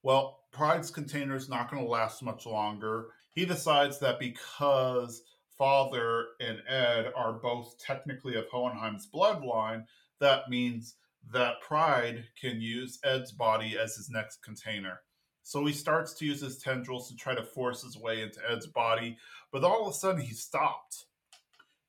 Well, 0.02 0.40
Pride's 0.52 0.92
container 0.92 1.36
is 1.36 1.50
not 1.50 1.70
going 1.70 1.84
to 1.84 1.90
last 1.90 2.22
much 2.24 2.46
longer. 2.46 3.08
He 3.34 3.46
decides 3.46 4.00
that 4.00 4.20
because 4.20 5.24
Father 5.58 6.26
and 6.40 6.62
Ed 6.68 7.12
are 7.16 7.34
both 7.34 7.78
technically 7.80 8.36
of 8.36 8.46
Hohenheim's 8.50 9.08
bloodline, 9.14 9.86
that 10.20 10.50
means 10.50 10.96
that 11.32 11.62
Pride 11.62 12.26
can 12.40 12.62
use 12.62 13.00
Ed's 13.04 13.32
body 13.32 13.78
as 13.78 13.96
his 13.96 14.10
next 14.10 14.44
container. 14.44 15.02
So 15.44 15.66
he 15.66 15.74
starts 15.74 16.14
to 16.16 16.26
use 16.26 16.42
his 16.42 16.58
tendrils 16.58 17.10
to 17.10 17.16
try 17.16 17.36
to 17.36 17.44
force 17.44 17.84
his 17.84 17.98
way 17.98 18.22
into 18.22 18.40
Ed's 18.50 18.68
body, 18.68 19.18
but 19.52 19.64
all 19.64 19.84
of 19.86 19.94
a 19.94 19.98
sudden 19.98 20.22
he 20.22 20.34
stopped. 20.34 21.06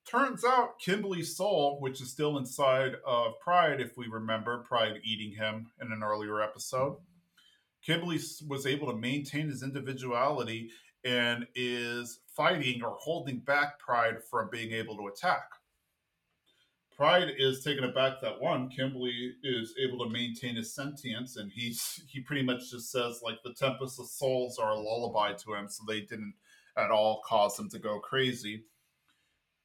Turns 0.06 0.44
out 0.44 0.78
Kimblee's 0.78 1.36
soul, 1.36 1.78
which 1.80 2.00
is 2.00 2.10
still 2.10 2.38
inside 2.38 2.96
of 3.04 3.40
Pride, 3.40 3.80
if 3.80 3.96
we 3.96 4.06
remember 4.06 4.58
Pride 4.58 5.00
eating 5.02 5.32
him 5.32 5.66
in 5.80 5.90
an 5.90 6.02
earlier 6.02 6.40
episode, 6.40 6.98
Kimberly 7.82 8.20
was 8.46 8.66
able 8.66 8.90
to 8.90 8.96
maintain 8.98 9.48
his 9.48 9.62
individuality 9.62 10.70
and 11.04 11.46
is 11.54 12.20
fighting 12.36 12.82
or 12.82 12.96
holding 13.00 13.38
back 13.38 13.78
Pride 13.78 14.16
from 14.30 14.48
being 14.50 14.72
able 14.72 14.96
to 14.96 15.06
attack. 15.08 15.50
Pride 16.96 17.28
is 17.36 17.62
taken 17.62 17.84
aback 17.84 18.22
that 18.22 18.40
one, 18.40 18.70
Kimblee 18.70 19.32
is 19.42 19.74
able 19.78 20.02
to 20.04 20.10
maintain 20.10 20.56
his 20.56 20.74
sentience, 20.74 21.36
and 21.36 21.52
he's 21.52 22.02
he 22.08 22.20
pretty 22.20 22.42
much 22.42 22.70
just 22.70 22.90
says 22.90 23.20
like 23.22 23.42
the 23.44 23.54
Tempest 23.54 24.00
of 24.00 24.06
Souls 24.06 24.58
are 24.58 24.70
a 24.70 24.78
lullaby 24.78 25.34
to 25.34 25.54
him, 25.54 25.68
so 25.68 25.84
they 25.86 26.00
didn't 26.00 26.34
at 26.76 26.90
all 26.90 27.22
cause 27.26 27.58
him 27.58 27.68
to 27.70 27.78
go 27.78 28.00
crazy. 28.00 28.64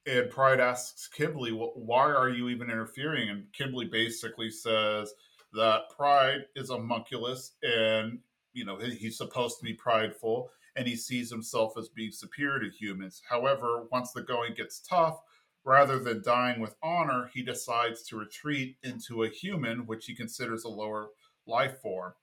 And 0.06 0.30
Pride 0.30 0.60
asks 0.60 1.10
Kimblee, 1.16 1.54
"Why 1.76 2.12
are 2.12 2.30
you 2.30 2.50
even 2.50 2.70
interfering?" 2.70 3.30
And 3.30 3.46
Kimblee 3.58 3.90
basically 3.90 4.50
says 4.50 5.14
that 5.54 5.90
Pride 5.96 6.42
is 6.56 6.70
a 6.70 6.76
homunculus, 6.76 7.54
and 7.64 8.20
you 8.52 8.66
know 8.66 8.78
he's 8.78 9.18
supposed 9.18 9.58
to 9.60 9.64
be 9.64 9.74
prideful, 9.74 10.50
and 10.76 10.86
he 10.86 10.98
sees 10.98 11.30
himself 11.30 11.78
as 11.78 11.88
being 11.88 12.12
superior 12.12 12.60
to 12.60 12.76
humans. 12.76 13.22
However, 13.30 13.88
once 13.90 14.12
the 14.12 14.22
going 14.22 14.54
gets 14.54 14.82
tough, 14.82 15.22
rather 15.64 16.00
than 16.00 16.24
dying 16.24 16.60
with 16.60 16.76
honor, 16.82 17.30
he 17.34 17.42
decides 17.44 18.04
to 18.04 18.18
retreat 18.18 18.78
into 18.84 19.24
a 19.24 19.30
human, 19.30 19.86
which 19.86 20.06
he 20.06 20.16
considers 20.16 20.64
a 20.64 20.70
lower 20.70 21.10
life 21.46 21.80
form. 21.82 22.14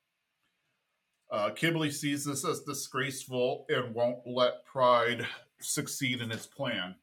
Uh, 1.31 1.51
Kimblee 1.51 1.93
sees 1.93 2.25
this 2.25 2.45
as 2.45 2.61
disgraceful 2.61 3.67
and 3.69 3.95
won't 3.95 4.27
let 4.27 4.65
Pride 4.65 5.27
succeed 5.61 6.21
in 6.21 6.31
his 6.31 6.47
plan. 6.47 6.95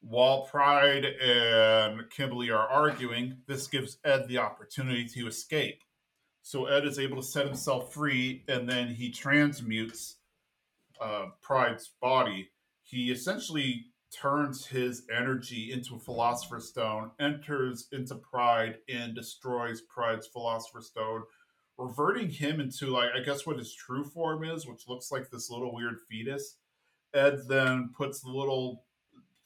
While 0.00 0.46
Pride 0.46 1.04
and 1.04 2.10
Kimblee 2.10 2.50
are 2.50 2.68
arguing, 2.68 3.36
this 3.46 3.68
gives 3.68 3.98
Ed 4.04 4.26
the 4.28 4.38
opportunity 4.38 5.06
to 5.06 5.26
escape. 5.26 5.82
So 6.42 6.66
Ed 6.66 6.86
is 6.86 6.98
able 6.98 7.16
to 7.16 7.22
set 7.22 7.46
himself 7.46 7.92
free 7.92 8.44
and 8.48 8.68
then 8.68 8.88
he 8.88 9.10
transmutes 9.10 10.16
uh, 11.00 11.26
Pride's 11.40 11.90
body, 12.00 12.50
he 12.82 13.10
essentially 13.10 13.86
turns 14.10 14.66
his 14.66 15.04
energy 15.14 15.72
into 15.72 15.94
a 15.94 15.98
Philosopher's 15.98 16.68
Stone, 16.68 17.10
enters 17.20 17.88
into 17.92 18.16
Pride, 18.16 18.78
and 18.88 19.14
destroys 19.14 19.80
Pride's 19.82 20.26
Philosopher's 20.26 20.86
Stone, 20.88 21.22
reverting 21.78 22.28
him 22.28 22.60
into, 22.60 22.86
like, 22.88 23.10
I 23.14 23.20
guess 23.20 23.46
what 23.46 23.58
his 23.58 23.72
true 23.72 24.04
form 24.04 24.44
is, 24.44 24.66
which 24.66 24.88
looks 24.88 25.10
like 25.10 25.30
this 25.30 25.50
little 25.50 25.74
weird 25.74 25.98
fetus. 26.08 26.56
Ed 27.14 27.48
then 27.48 27.90
puts 27.96 28.20
the 28.20 28.30
little 28.30 28.84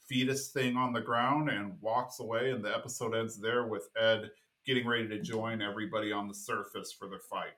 fetus 0.07 0.49
thing 0.49 0.77
on 0.77 0.93
the 0.93 1.01
ground 1.01 1.49
and 1.49 1.79
walks 1.81 2.19
away, 2.19 2.51
and 2.51 2.63
the 2.63 2.75
episode 2.75 3.15
ends 3.15 3.39
there 3.39 3.65
with 3.65 3.89
Ed 3.99 4.31
getting 4.65 4.87
ready 4.87 5.07
to 5.07 5.21
join 5.21 5.61
everybody 5.61 6.11
on 6.11 6.27
the 6.27 6.33
surface 6.33 6.91
for 6.91 7.07
their 7.07 7.19
fight. 7.19 7.53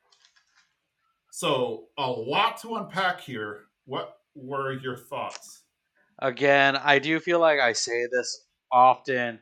So, 1.31 1.87
a 1.97 2.09
lot 2.09 2.59
to 2.61 2.75
unpack 2.75 3.21
here, 3.21 3.65
what 3.85 4.17
were 4.35 4.73
your 4.73 4.97
thoughts? 4.97 5.63
Again, 6.19 6.75
I 6.75 6.99
do 6.99 7.19
feel 7.19 7.39
like 7.39 7.59
I 7.59 7.73
say 7.73 8.07
this 8.11 8.45
often 8.71 9.39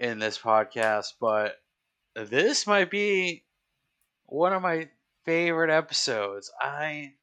in 0.00 0.18
this 0.18 0.38
podcast, 0.38 1.14
but 1.20 1.56
this 2.14 2.66
might 2.66 2.90
be 2.90 3.44
one 4.26 4.52
of 4.52 4.62
my 4.62 4.90
favorite 5.24 5.70
episodes. 5.70 6.50
I 6.60 7.14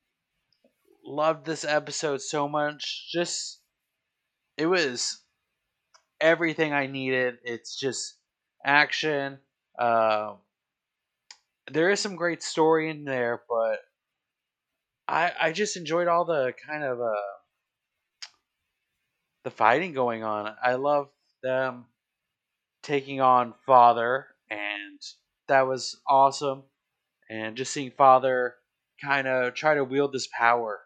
loved 1.06 1.45
this 1.45 1.64
episode 1.64 2.22
so 2.22 2.47
much. 2.47 3.10
Just 3.12 3.62
it 4.58 4.66
was 4.68 5.24
everything 6.22 6.74
I 6.74 6.88
needed. 6.88 7.39
It's 7.43 7.78
just 7.80 8.18
action. 8.66 9.39
Uh, 9.78 10.36
there 11.72 11.89
is 11.89 12.00
some 12.00 12.16
great 12.16 12.43
story 12.43 12.89
in 12.89 13.06
there, 13.06 13.41
but 13.47 13.80
I 15.08 15.34
I 15.39 15.52
just 15.52 15.76
enjoyed 15.78 16.08
all 16.08 16.26
the 16.26 16.54
kind 16.68 16.84
of 16.84 17.00
uh 17.02 17.39
the 19.50 19.56
fighting 19.56 19.93
going 19.93 20.24
on. 20.24 20.54
I 20.64 20.76
love 20.76 21.10
them 21.41 21.86
taking 22.84 23.20
on 23.20 23.54
Father, 23.66 24.28
and 24.50 25.00
that 25.47 25.68
was 25.68 26.00
awesome. 26.08 26.64
And 27.30 27.58
just 27.58 27.74
seeing 27.74 27.91
Father 27.91 28.56
kind 29.04 29.28
of 29.28 29.54
try 29.54 29.74
to 29.76 29.84
wield 29.84 30.14
this 30.14 30.28
power 30.28 30.80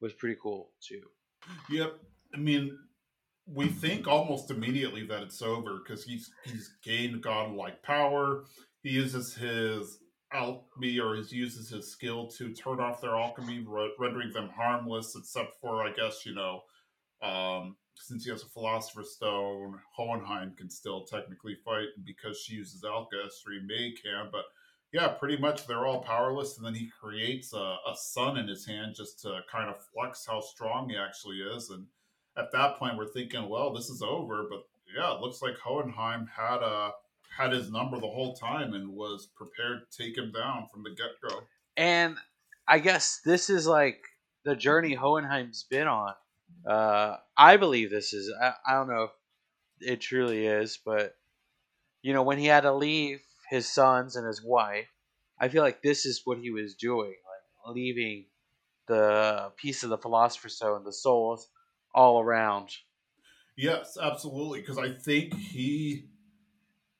was 0.00 0.12
pretty 0.12 0.36
cool 0.40 0.70
too. 0.80 1.02
Yep. 1.70 1.98
I 2.34 2.38
mean, 2.38 2.76
we 3.46 3.68
think 3.68 4.06
almost 4.06 4.50
immediately 4.50 5.06
that 5.06 5.22
it's 5.22 5.42
over 5.42 5.78
because 5.78 6.04
he's 6.04 6.30
he's 6.44 6.70
gained 6.84 7.22
godlike 7.22 7.82
power. 7.82 8.44
He 8.82 8.90
uses 8.90 9.34
his 9.34 9.98
alchemy 10.32 10.98
or 10.98 11.16
he 11.16 11.36
uses 11.36 11.70
his 11.70 11.90
skill 11.90 12.28
to 12.28 12.52
turn 12.52 12.78
off 12.80 13.00
their 13.00 13.16
alchemy, 13.16 13.64
re- 13.66 13.94
rendering 13.98 14.32
them 14.32 14.50
harmless, 14.56 15.16
except 15.16 15.54
for, 15.60 15.84
I 15.84 15.92
guess, 15.92 16.26
you 16.26 16.34
know, 16.34 16.62
um, 17.22 17.76
since 17.98 18.24
he 18.24 18.30
has 18.30 18.42
a 18.42 18.48
Philosopher's 18.48 19.12
Stone, 19.12 19.80
Hohenheim 19.92 20.54
can 20.56 20.70
still 20.70 21.04
technically 21.04 21.56
fight, 21.64 21.88
because 22.04 22.38
she 22.38 22.54
uses 22.54 22.82
alkahestry, 22.82 23.64
May 23.64 23.92
can, 23.92 24.28
but 24.30 24.44
yeah, 24.92 25.08
pretty 25.08 25.36
much 25.36 25.66
they're 25.66 25.86
all 25.86 26.02
powerless, 26.02 26.56
and 26.56 26.66
then 26.66 26.74
he 26.74 26.90
creates 27.00 27.52
a, 27.52 27.76
a 27.88 27.94
sun 27.96 28.36
in 28.36 28.48
his 28.48 28.66
hand 28.66 28.94
just 28.96 29.20
to 29.22 29.40
kind 29.50 29.68
of 29.68 29.82
flex 29.92 30.24
how 30.26 30.40
strong 30.40 30.88
he 30.88 30.96
actually 30.96 31.38
is, 31.38 31.70
and 31.70 31.86
at 32.36 32.52
that 32.52 32.76
point 32.76 32.96
we're 32.96 33.08
thinking, 33.08 33.48
well, 33.48 33.72
this 33.72 33.88
is 33.88 34.02
over, 34.02 34.46
but 34.48 34.64
yeah, 34.94 35.14
it 35.14 35.20
looks 35.20 35.42
like 35.42 35.56
Hohenheim 35.58 36.26
had 36.26 36.62
a 36.62 36.92
had 37.36 37.52
his 37.52 37.70
number 37.70 38.00
the 38.00 38.06
whole 38.06 38.34
time 38.34 38.72
and 38.72 38.88
was 38.94 39.28
prepared 39.36 39.80
to 39.90 40.02
take 40.02 40.16
him 40.16 40.32
down 40.32 40.68
from 40.72 40.82
the 40.82 40.90
get 40.90 41.20
go. 41.28 41.42
And 41.76 42.16
I 42.66 42.78
guess 42.78 43.20
this 43.24 43.50
is 43.50 43.66
like 43.66 43.98
the 44.44 44.56
journey 44.56 44.94
Hohenheim's 44.94 45.64
been 45.64 45.86
on. 45.86 46.14
Uh, 46.64 47.16
I 47.36 47.56
believe 47.56 47.90
this 47.90 48.12
is. 48.12 48.32
I, 48.40 48.54
I 48.66 48.72
don't 48.74 48.88
know 48.88 49.04
if 49.80 49.88
it 49.88 50.00
truly 50.00 50.46
is, 50.46 50.78
but 50.84 51.16
you 52.02 52.12
know, 52.12 52.22
when 52.22 52.38
he 52.38 52.46
had 52.46 52.62
to 52.62 52.72
leave 52.74 53.22
his 53.50 53.68
sons 53.68 54.16
and 54.16 54.26
his 54.26 54.42
wife, 54.42 54.88
I 55.38 55.48
feel 55.48 55.62
like 55.62 55.82
this 55.82 56.06
is 56.06 56.22
what 56.24 56.38
he 56.38 56.50
was 56.50 56.74
doing, 56.74 57.14
like 57.66 57.74
leaving 57.74 58.26
the 58.88 59.52
piece 59.56 59.82
of 59.82 59.90
the 59.90 59.98
philosopher's 59.98 60.56
stone, 60.56 60.84
the 60.84 60.92
souls, 60.92 61.48
all 61.94 62.20
around. 62.20 62.70
Yes, 63.56 63.96
absolutely. 64.00 64.60
Because 64.60 64.78
I 64.78 64.92
think 64.92 65.34
he 65.34 66.08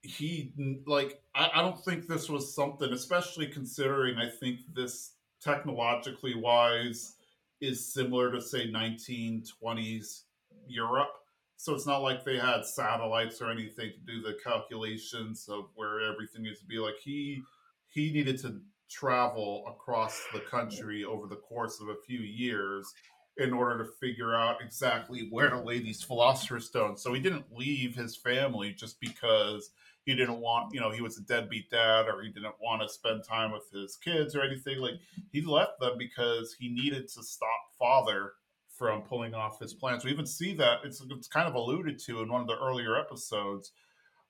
he 0.03 0.53
like 0.87 1.21
I, 1.35 1.51
I 1.55 1.63
don't 1.63 1.83
think 1.85 2.07
this 2.07 2.29
was 2.29 2.55
something, 2.55 2.93
especially 2.93 3.49
considering 3.49 4.19
I 4.19 4.29
think 4.31 4.61
this 4.75 5.13
technologically 5.41 6.35
wise 6.35 7.16
is 7.61 7.93
similar 7.93 8.31
to 8.33 8.41
say 8.41 8.71
1920s 8.71 10.23
Europe. 10.67 11.13
So 11.57 11.75
it's 11.75 11.87
not 11.87 12.03
like 12.03 12.25
they 12.25 12.39
had 12.39 12.65
satellites 12.65 13.41
or 13.41 13.51
anything 13.51 13.93
to 13.93 14.13
do 14.13 14.21
the 14.21 14.39
calculations 14.45 15.49
of 15.49 15.67
where 15.75 16.01
everything 16.01 16.43
needs 16.43 16.61
to 16.61 16.67
be. 16.67 16.79
Like 16.79 16.99
he 17.03 17.43
he 17.89 18.13
needed 18.13 18.39
to 18.43 18.61
travel 18.91 19.65
across 19.67 20.23
the 20.33 20.41
country 20.41 21.05
over 21.05 21.27
the 21.27 21.37
course 21.37 21.81
of 21.81 21.89
a 21.89 21.97
few 22.07 22.21
years 22.21 22.93
in 23.39 23.53
order 23.53 23.85
to 23.85 23.91
figure 24.01 24.35
out 24.35 24.63
exactly 24.63 25.29
where 25.31 25.51
to 25.51 25.61
lay 25.61 25.79
these 25.79 26.03
philosopher's 26.03 26.67
stones. 26.67 27.03
So 27.03 27.13
he 27.13 27.21
didn't 27.21 27.47
leave 27.55 27.95
his 27.95 28.17
family 28.17 28.73
just 28.73 29.01
because 29.01 29.71
he 30.07 30.15
didn't 30.15 30.41
want, 30.41 30.73
you 30.73 30.81
know, 30.81 30.93
he 30.93 31.03
was 31.03 31.19
a 31.19 31.23
deadbeat 31.23 31.69
dad 31.69 32.07
or 32.07 32.23
he 32.23 32.31
didn't 32.31 32.55
want 32.63 32.81
to 32.81 32.89
spend 32.89 33.25
time 33.25 33.51
with 33.51 33.69
his 33.73 33.97
kids 33.97 34.37
or 34.37 34.43
anything. 34.43 34.79
Like 34.79 34.95
he 35.33 35.43
left 35.43 35.81
them 35.81 35.99
because 35.99 36.55
he 36.59 36.69
needed 36.69 37.09
to 37.09 37.25
stop 37.25 37.75
father 37.77 38.35
from 38.71 39.03
pulling 39.03 39.35
off 39.35 39.59
his 39.59 39.75
plans. 39.75 40.05
We 40.05 40.13
even 40.13 40.25
see 40.25 40.55
that 40.55 40.79
it's 40.85 41.05
it's 41.11 41.27
kind 41.27 41.49
of 41.49 41.55
alluded 41.55 41.99
to 42.07 42.23
in 42.23 42.31
one 42.31 42.41
of 42.41 42.47
the 42.47 42.57
earlier 42.57 42.97
episodes 42.97 43.73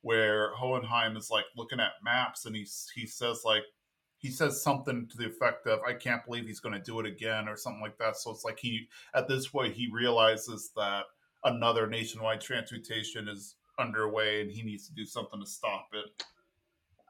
where 0.01 0.55
Hohenheim 0.55 1.14
is 1.14 1.31
like 1.31 1.45
looking 1.57 1.81
at 1.81 1.93
maps 2.03 2.47
and 2.47 2.57
he 2.57 2.66
he 2.95 3.07
says 3.07 3.43
like 3.45 3.64
he 4.16 4.31
says 4.31 4.62
something 4.62 5.07
to 5.09 5.18
the 5.18 5.27
effect 5.27 5.66
of 5.66 5.81
"I 5.87 5.93
can't 5.93 6.24
believe 6.24 6.47
he's 6.47 6.61
going 6.61 6.74
to 6.74 6.81
do 6.81 7.01
it 7.01 7.07
again" 7.07 7.49
or 7.49 7.57
something 7.57 7.83
like 7.83 7.99
that. 7.99 8.16
So 8.16 8.31
it's 8.31 8.47
like 8.47 8.59
he 8.59 8.89
at 9.14 9.29
this 9.29 9.49
point 9.49 9.74
he 9.74 9.91
realizes 9.93 10.70
that 10.74 11.05
another 11.45 11.87
nationwide 11.87 12.41
transmutation 12.41 13.29
is 13.29 13.57
underway 13.79 14.43
and 14.43 14.51
he 14.51 14.62
needs 14.62 14.89
to 14.89 14.95
do 14.95 15.05
something 15.05 15.41
to 15.41 15.47
stop 15.47 15.89
it. 15.93 16.24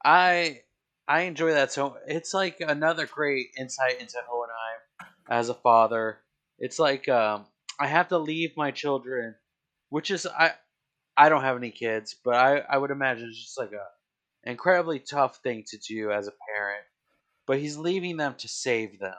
I 0.05 0.63
I 1.09 1.23
enjoy 1.23 1.53
that. 1.53 1.73
So 1.73 1.97
it's 2.07 2.35
like 2.35 2.61
another 2.61 3.07
great 3.07 3.49
insight 3.59 4.01
into 4.01 4.19
Hohenheim 4.27 5.13
as 5.29 5.49
a 5.49 5.55
father. 5.55 6.19
It's 6.59 6.79
like 6.79 7.09
um, 7.09 7.47
I 7.79 7.87
have 7.87 8.09
to 8.09 8.19
leave 8.19 8.57
my 8.57 8.71
children, 8.71 9.35
which 9.91 10.11
is 10.11 10.27
I 10.27 10.53
I 11.17 11.29
don't 11.29 11.43
have 11.43 11.57
any 11.57 11.71
kids, 11.71 12.15
but 12.25 12.35
I 12.35 12.59
I 12.59 12.79
would 12.79 12.91
imagine 12.91 13.29
it's 13.29 13.43
just 13.43 13.59
like 13.59 13.73
a 13.73 14.51
incredibly 14.51 15.01
tough 15.01 15.39
thing 15.43 15.65
to 15.69 15.79
do 15.79 16.13
as 16.13 16.29
a 16.29 16.33
parent. 16.55 16.85
But 17.47 17.59
he's 17.59 17.77
leaving 17.77 18.17
them 18.17 18.35
to 18.39 18.49
save 18.49 18.99
them. 18.99 19.15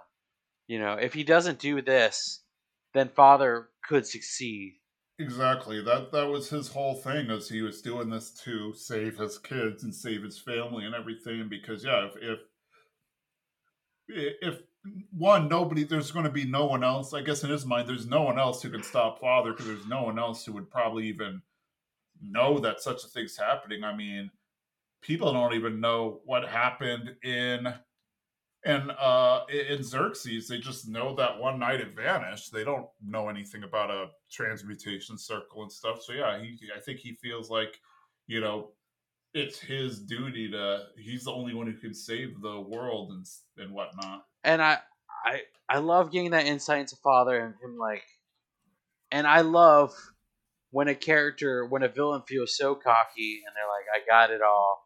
You 0.68 0.80
know, 0.80 0.94
if 0.94 1.14
he 1.14 1.24
doesn't 1.24 1.60
do 1.60 1.82
this, 1.82 2.44
then 2.94 3.10
father 3.10 3.70
could 3.88 4.06
succeed. 4.06 4.80
Exactly. 5.20 5.80
That 5.82 6.12
that 6.12 6.26
was 6.28 6.50
his 6.50 6.70
whole 6.70 6.96
thing 6.96 7.30
as 7.30 7.50
he 7.50 7.62
was 7.62 7.82
doing 7.84 8.10
this 8.10 8.32
to 8.44 8.74
save 8.74 9.18
his 9.18 9.38
kids 9.38 9.84
and 9.84 9.94
save 9.94 10.24
his 10.24 10.40
family 10.40 10.86
and 10.86 10.96
everything 10.96 11.48
because 11.50 11.84
yeah, 11.84 12.08
if 12.22 12.40
if, 14.08 14.34
if 14.42 14.60
one 15.12 15.48
nobody 15.50 15.84
there's 15.84 16.12
going 16.12 16.26
to 16.26 16.32
be 16.32 16.46
no 16.46 16.66
one 16.66 16.84
else 16.84 17.14
i 17.14 17.22
guess 17.22 17.44
in 17.44 17.50
his 17.50 17.66
mind 17.66 17.88
there's 17.90 18.08
no 18.08 18.22
one 18.22 18.40
else 18.40 18.62
who 18.62 18.70
can 18.70 18.84
stop 18.84 19.20
father 19.20 19.52
because 19.52 19.66
there's 19.66 19.88
no 19.88 20.04
one 20.04 20.18
else 20.18 20.46
who 20.46 20.54
would 20.54 20.70
probably 20.70 21.06
even 21.08 21.42
know 22.22 22.60
that 22.60 22.82
such 22.82 23.04
a 23.04 23.08
thing's 23.08 23.38
happening 23.38 23.84
i 23.84 23.96
mean 23.96 24.32
people 25.02 25.34
don't 25.34 25.54
even 25.54 25.82
know 25.82 26.22
what 26.26 26.48
happened 26.48 27.16
in 27.24 27.68
and 28.68 28.92
uh 28.92 29.46
in 29.50 29.82
xerxes 29.82 30.48
they 30.50 30.58
just 30.58 30.90
know 30.90 31.16
that 31.16 31.40
one 31.40 31.58
night 31.58 31.80
it 31.80 31.96
vanished. 31.96 32.52
They 32.52 32.66
don't 32.66 32.88
know 33.04 33.30
anything 33.30 33.64
about 33.64 33.90
a 33.90 34.08
transmutation 34.30 35.18
circle 35.18 35.64
and 35.64 35.72
stuff. 35.72 36.02
So 36.04 36.14
yeah 36.14 36.38
he 36.40 36.58
i 36.76 36.80
think 36.80 37.00
he 37.00 37.14
feels 37.14 37.50
like 37.50 37.80
you 38.28 38.42
know 38.42 38.72
it's 39.34 39.60
his 39.60 40.00
duty 40.00 40.52
to 40.52 40.84
he's 40.98 41.24
the 41.26 41.32
only 41.32 41.54
one 41.54 41.68
who 41.68 41.78
can 41.78 41.94
save 41.94 42.42
the 42.42 42.60
world 42.60 43.12
and 43.12 43.26
and 43.58 43.74
whatnot. 43.74 44.26
And 44.44 44.62
I 44.62 44.80
I 45.26 45.42
I 45.70 45.80
love 45.80 46.12
getting 46.12 46.32
that 46.32 46.46
insight 46.46 46.82
into 46.82 46.98
father 46.98 47.40
and 47.40 47.56
him 47.64 47.78
like 47.78 48.04
and 49.12 49.26
I 49.26 49.42
love 49.42 49.94
when 50.72 50.90
a 50.90 50.96
character 50.96 51.66
when 51.66 51.84
a 51.84 51.88
villain 51.88 52.24
feels 52.28 52.58
so 52.58 52.76
cocky 52.76 53.44
and 53.46 53.56
they're 53.56 53.64
like 53.66 53.86
I 53.96 54.06
got 54.06 54.32
it 54.32 54.42
all. 54.42 54.84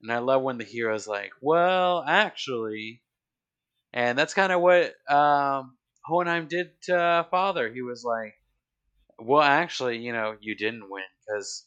And 0.00 0.12
I 0.12 0.18
love 0.18 0.42
when 0.42 0.56
the 0.56 0.64
hero's 0.64 1.06
like 1.06 1.32
well 1.42 2.02
actually 2.06 3.02
and 3.92 4.18
that's 4.18 4.34
kind 4.34 4.52
of 4.52 4.60
what 4.60 4.94
um 5.10 5.76
Hohenheim 6.04 6.48
did 6.48 6.70
to 6.82 6.96
uh, 6.96 7.24
father 7.24 7.72
he 7.72 7.82
was 7.82 8.04
like 8.04 8.34
well 9.18 9.42
actually 9.42 9.98
you 9.98 10.12
know 10.12 10.36
you 10.40 10.54
didn't 10.54 10.90
win 10.90 11.04
because 11.26 11.66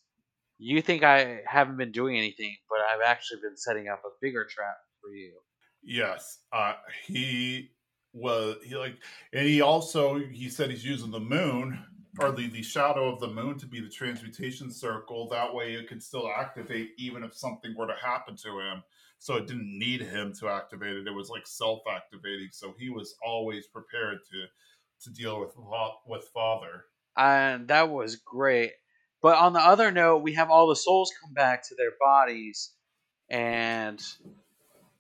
you 0.58 0.82
think 0.82 1.04
I 1.04 1.42
haven't 1.46 1.78
been 1.78 1.92
doing 1.92 2.18
anything 2.18 2.56
but 2.70 2.80
I've 2.80 3.02
actually 3.06 3.42
been 3.42 3.58
setting 3.58 3.88
up 3.88 4.02
a 4.06 4.10
bigger 4.22 4.46
trap 4.46 4.78
for 5.02 5.12
you 5.12 5.34
Yes, 5.84 6.40
uh, 6.52 6.76
he 7.06 7.72
was 8.14 8.58
he 8.64 8.76
like, 8.76 8.98
and 9.34 9.48
he 9.48 9.62
also 9.62 10.20
he 10.20 10.50
said 10.50 10.70
he's 10.70 10.86
using 10.86 11.12
the 11.12 11.20
moon 11.20 11.84
or 12.20 12.32
the 12.32 12.48
the 12.50 12.62
shadow 12.62 13.12
of 13.12 13.20
the 13.20 13.28
moon 13.28 13.58
to 13.60 13.66
be 13.66 13.80
the 13.80 13.90
transmutation 13.90 14.72
circle. 14.72 15.28
That 15.30 15.54
way, 15.54 15.74
it 15.74 15.88
could 15.88 16.04
still 16.04 16.30
activate 16.30 16.92
even 16.98 17.24
if 17.24 17.34
something 17.34 17.76
were 17.76 17.88
to 17.88 17.96
happen 17.96 18.36
to 18.38 18.60
him. 18.60 18.84
So 19.22 19.36
it 19.36 19.46
didn't 19.46 19.78
need 19.78 20.02
him 20.02 20.34
to 20.40 20.50
activate 20.50 20.98
it. 20.98 21.06
It 21.06 21.14
was 21.14 21.30
like 21.30 21.46
self 21.46 21.82
activating. 21.88 22.50
So 22.52 22.74
he 22.80 22.90
was 22.90 23.14
always 23.24 23.68
prepared 23.68 24.18
to 24.32 24.46
to 25.04 25.10
deal 25.14 25.40
with 25.40 25.52
with 26.08 26.28
father. 26.34 26.86
And 27.16 27.68
that 27.68 27.92
was 27.92 28.16
great. 28.16 28.72
But 29.22 29.38
on 29.38 29.54
the 29.54 29.60
other 29.60 29.92
note, 29.92 30.24
we 30.24 30.34
have 30.34 30.50
all 30.50 30.68
the 30.68 30.76
souls 30.76 31.14
come 31.22 31.36
back 31.36 31.62
to 31.68 31.76
their 31.76 31.92
bodies, 32.00 32.74
and 33.30 34.02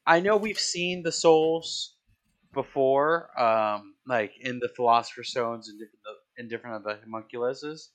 I 0.05 0.19
know 0.19 0.37
we've 0.37 0.59
seen 0.59 1.01
the 1.01 1.11
souls 1.11 1.95
before, 2.53 3.31
um, 3.41 3.95
like 4.05 4.33
in 4.39 4.59
the 4.59 4.69
Philosopher's 4.75 5.31
Stones 5.31 5.67
and 5.67 5.79
different 5.79 6.17
in 6.37 6.47
different 6.47 6.75
of 6.75 6.83
the 6.83 6.99
homunculuses 7.03 7.87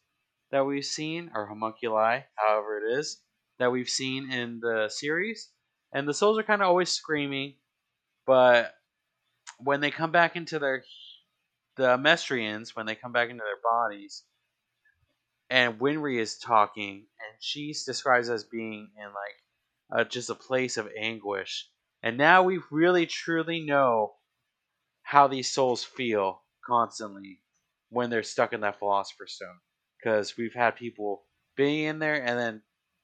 that 0.51 0.67
we've 0.67 0.85
seen, 0.85 1.31
or 1.37 1.47
homunculi, 1.47 2.25
however 2.35 2.81
it 2.81 2.99
is, 2.99 3.23
that 3.61 3.71
we've 3.71 3.89
seen 3.89 4.33
in 4.33 4.59
the 4.59 4.89
series. 4.89 5.51
And 5.93 6.07
the 6.07 6.15
souls 6.15 6.39
are 6.39 6.43
kind 6.43 6.63
of 6.63 6.69
always 6.69 6.91
screaming, 6.91 7.55
but 8.27 8.75
when 9.59 9.81
they 9.81 9.91
come 9.91 10.13
back 10.13 10.37
into 10.37 10.59
their 10.59 10.85
the 11.77 11.99
Mestrians, 11.99 12.75
when 12.75 12.87
they 12.87 12.95
come 12.95 13.13
back 13.13 13.29
into 13.31 13.45
their 13.45 13.61
bodies, 13.63 14.25
and 15.51 15.79
Winry 15.79 16.19
is 16.19 16.39
talking, 16.39 16.95
and 16.95 17.37
she's 17.39 17.85
described 17.85 18.29
as 18.29 18.45
being 18.45 18.91
in 18.97 19.05
like 19.05 20.07
a, 20.07 20.09
just 20.09 20.31
a 20.31 20.35
place 20.35 20.77
of 20.77 20.89
anguish 20.99 21.69
and 22.07 22.19
now 22.19 22.45
we 22.45 22.61
really 22.71 23.07
truly 23.07 23.63
know 23.63 24.15
how 25.03 25.27
these 25.27 25.51
souls 25.51 25.83
feel 25.83 26.43
constantly 26.65 27.41
when 27.89 28.11
they're 28.11 28.23
stuck 28.23 28.53
in 28.53 28.61
that 28.61 28.79
philosopher's 28.79 29.33
stone. 29.33 29.59
Because 29.99 30.37
we've 30.37 30.55
had 30.55 30.77
people 30.77 31.25
be 31.57 31.85
in 31.85 31.99
there 31.99 32.23
and 32.23 32.39
then 32.39 32.63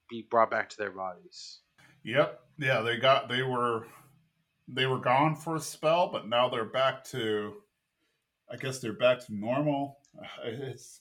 be 0.09 0.25
brought 0.31 0.53
back 0.53 0.69
to 0.71 0.77
their 0.77 0.93
bodies. 0.93 1.62
Yep. 2.05 2.41
Yeah, 2.59 2.81
they 2.81 2.97
got 2.97 3.29
they 3.29 3.43
were 3.43 3.87
they 4.69 4.87
were 4.87 4.99
gone 5.01 5.37
for 5.37 5.57
a 5.57 5.61
spell, 5.61 6.09
but 6.11 6.29
now 6.29 6.49
they're 6.49 6.65
back 6.65 7.05
to 7.07 7.63
I 8.51 8.57
guess 8.57 8.81
they're 8.81 8.93
back 8.95 9.21
to 9.27 9.35
normal. 9.35 9.99
It's 10.45 11.01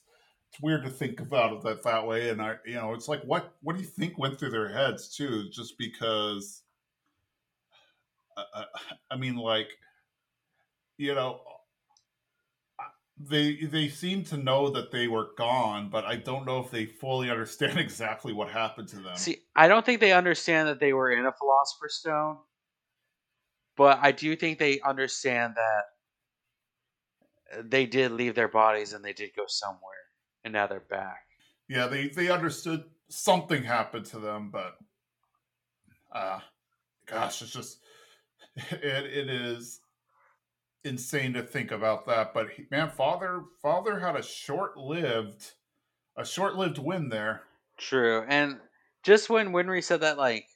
it's 0.50 0.62
weird 0.62 0.84
to 0.84 0.90
think 0.90 1.20
about 1.20 1.52
it 1.54 1.62
that 1.62 1.82
that 1.84 2.06
way, 2.06 2.30
and 2.30 2.42
I 2.42 2.56
you 2.66 2.74
know 2.74 2.94
it's 2.94 3.08
like 3.08 3.22
what 3.24 3.54
what 3.62 3.76
do 3.76 3.82
you 3.82 3.88
think 3.88 4.18
went 4.18 4.38
through 4.38 4.50
their 4.52 4.68
heads 4.72 5.14
too? 5.14 5.48
Just 5.50 5.78
because 5.78 6.62
I 8.54 8.64
I 9.10 9.16
mean, 9.16 9.36
like, 9.36 9.70
you 10.98 11.14
know, 11.14 11.40
they 13.28 13.54
they 13.54 13.88
seem 13.88 14.24
to 14.24 14.36
know 14.36 14.70
that 14.70 14.90
they 14.90 15.06
were 15.08 15.30
gone, 15.36 15.88
but 15.90 16.04
I 16.04 16.16
don't 16.16 16.46
know 16.46 16.60
if 16.60 16.70
they 16.70 16.86
fully 16.86 17.30
understand 17.30 17.78
exactly 17.78 18.32
what 18.32 18.48
happened 18.48 18.88
to 18.88 18.96
them. 18.96 19.16
See, 19.16 19.38
I 19.54 19.68
don't 19.68 19.84
think 19.84 20.00
they 20.00 20.12
understand 20.12 20.68
that 20.68 20.80
they 20.80 20.92
were 20.92 21.10
in 21.10 21.26
a 21.26 21.32
philosopher's 21.32 21.94
stone, 21.94 22.38
but 23.76 23.98
I 24.02 24.12
do 24.12 24.34
think 24.36 24.58
they 24.58 24.80
understand 24.80 25.54
that 25.56 25.84
they 27.70 27.86
did 27.86 28.12
leave 28.12 28.34
their 28.34 28.48
bodies 28.48 28.92
and 28.92 29.04
they 29.04 29.12
did 29.12 29.30
go 29.36 29.44
somewhere, 29.46 29.78
and 30.44 30.52
now 30.52 30.66
they're 30.66 30.80
back. 30.80 31.26
Yeah, 31.68 31.86
they 31.86 32.08
they 32.08 32.30
understood 32.30 32.84
something 33.08 33.62
happened 33.62 34.06
to 34.06 34.18
them, 34.18 34.50
but 34.50 34.78
uh 36.12 36.40
gosh, 37.06 37.42
it's 37.42 37.52
just 37.52 37.78
it, 38.56 38.82
it 38.82 39.30
is 39.30 39.81
insane 40.84 41.32
to 41.34 41.42
think 41.42 41.70
about 41.70 42.06
that. 42.06 42.34
But 42.34 42.50
he, 42.50 42.64
man, 42.70 42.90
father 42.90 43.42
father 43.60 43.98
had 43.98 44.16
a 44.16 44.22
short 44.22 44.76
lived 44.76 45.52
a 46.16 46.24
short 46.24 46.56
lived 46.56 46.78
win 46.78 47.08
there. 47.08 47.42
True, 47.78 48.24
and 48.28 48.58
just 49.02 49.30
when 49.30 49.52
Winry 49.52 49.82
said 49.82 50.00
that, 50.00 50.18
like 50.18 50.46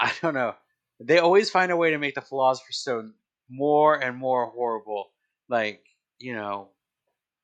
I 0.00 0.12
don't 0.20 0.34
know, 0.34 0.54
they 1.00 1.18
always 1.18 1.50
find 1.50 1.72
a 1.72 1.76
way 1.76 1.90
to 1.90 1.98
make 1.98 2.14
the 2.14 2.20
Philosopher's 2.20 2.78
Stone 2.78 3.14
more 3.48 3.96
and 3.96 4.16
more 4.16 4.46
horrible. 4.50 5.10
Like 5.48 5.82
you 6.18 6.34
know, 6.34 6.68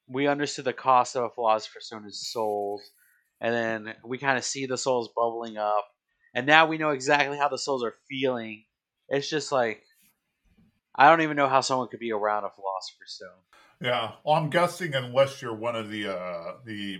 we 0.07 0.27
understood 0.27 0.65
the 0.65 0.73
cost 0.73 1.17
of 1.17 1.25
a 1.25 1.31
Philosopher's 1.31 1.87
Stone 1.87 2.07
is 2.07 2.31
souls, 2.31 2.83
and 3.41 3.55
then 3.55 3.95
we 4.05 4.19
kind 4.19 4.39
of 4.39 4.45
see 4.45 4.67
the 4.67 4.79
souls 4.79 5.11
bubbling 5.15 5.57
up, 5.57 5.87
and 6.35 6.47
now 6.47 6.67
we 6.67 6.79
know 6.79 6.91
exactly 6.91 7.37
how 7.37 7.49
the 7.49 7.59
souls 7.59 7.83
are 7.85 7.95
feeling 8.09 8.65
it's 9.09 9.29
just 9.29 9.51
like 9.51 9.83
I 10.99 11.09
don't 11.09 11.21
even 11.21 11.37
know 11.37 11.49
how 11.49 11.61
someone 11.61 11.89
could 11.89 12.01
be 12.01 12.13
around 12.13 12.45
a 12.45 12.51
philosopher's 12.51 13.13
stone. 13.13 13.29
Yeah, 13.81 14.13
well, 14.25 14.35
I'm 14.35 14.51
guessing 14.51 14.95
unless 14.95 15.41
you're 15.41 15.55
one 15.55 15.77
of 15.77 15.89
the 15.89 16.09
uh 16.09 16.53
the 16.65 16.99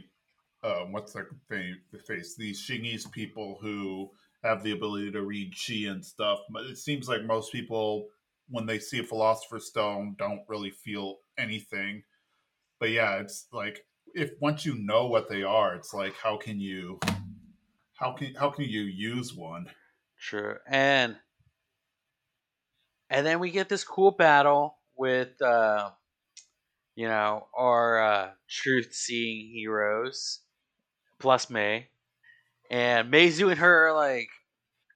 um, 0.63 0.93
what's 0.93 1.13
their 1.13 1.29
the 1.51 1.99
face 2.07 2.37
these 2.37 2.65
Xingese 2.67 3.11
people 3.11 3.59
who 3.61 4.11
have 4.45 4.63
the 4.63 4.73
ability 4.73 5.11
to 5.11 5.23
read 5.23 5.53
chi 5.53 5.91
and 5.91 6.05
stuff. 6.05 6.39
But 6.51 6.67
it 6.67 6.79
seems 6.79 7.09
like 7.09 7.25
most 7.25 7.53
people 7.53 8.07
when 8.49 8.67
they 8.67 8.79
see 8.79 9.01
a 9.01 9.05
philosopher's 9.05 9.67
stone 9.67 10.15
don't 10.19 10.43
really 10.49 10.71
feel 10.71 11.17
anything. 11.37 12.05
But 12.79 12.91
yeah, 12.91 13.17
it's 13.17 13.47
like 13.53 13.85
if 14.15 14.31
once 14.41 14.65
you 14.65 14.77
know 14.77 15.07
what 15.07 15.29
they 15.29 15.43
are, 15.43 15.75
it's 15.75 15.93
like 15.93 16.15
how 16.15 16.37
can 16.37 16.61
you 16.61 17.01
how 17.95 18.13
can 18.13 18.35
how 18.35 18.51
can 18.51 18.65
you 18.65 18.83
use 18.83 19.35
one? 19.35 19.67
True. 20.21 20.57
And 20.69 21.17
and 23.11 23.27
then 23.27 23.41
we 23.41 23.51
get 23.51 23.69
this 23.69 23.85
cool 23.85 24.11
battle 24.11 24.77
with 24.97 25.41
uh 25.43 25.91
you 26.99 27.07
know, 27.07 27.47
our 27.57 28.03
uh, 28.03 28.31
truth 28.51 28.89
seeing 28.91 29.53
heroes 29.55 30.41
plus 31.21 31.49
May. 31.49 31.91
And 32.73 33.09
May's 33.09 33.39
doing 33.39 33.57
her 33.59 33.93
like 33.93 34.27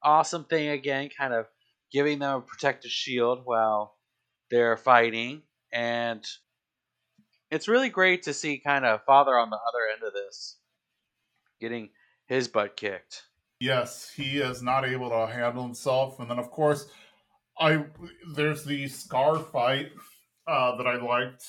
awesome 0.02 0.42
thing 0.42 0.70
again, 0.70 1.10
kind 1.16 1.32
of 1.32 1.46
giving 1.92 2.18
them 2.18 2.38
a 2.38 2.40
protective 2.40 2.90
shield 2.90 3.42
while 3.44 3.94
they're 4.50 4.76
fighting. 4.76 5.42
And 5.72 6.26
it's 7.52 7.68
really 7.68 7.88
great 7.88 8.24
to 8.24 8.34
see 8.34 8.58
kind 8.58 8.84
of 8.84 9.04
Father 9.04 9.38
on 9.38 9.50
the 9.50 9.56
other 9.56 9.86
end 9.94 10.02
of 10.04 10.12
this 10.12 10.56
getting 11.60 11.90
his 12.26 12.48
butt 12.48 12.76
kicked. 12.76 13.22
Yes, 13.60 14.10
he 14.10 14.38
is 14.38 14.60
not 14.60 14.84
able 14.84 15.08
to 15.10 15.32
handle 15.32 15.62
himself. 15.62 16.18
And 16.18 16.28
then, 16.28 16.40
of 16.40 16.50
course, 16.50 16.88
I 17.58 17.84
there's 18.34 18.64
the 18.64 18.88
Scar 18.88 19.38
fight 19.38 19.90
uh, 20.46 20.76
that 20.76 20.86
I 20.86 20.96
liked 20.96 21.44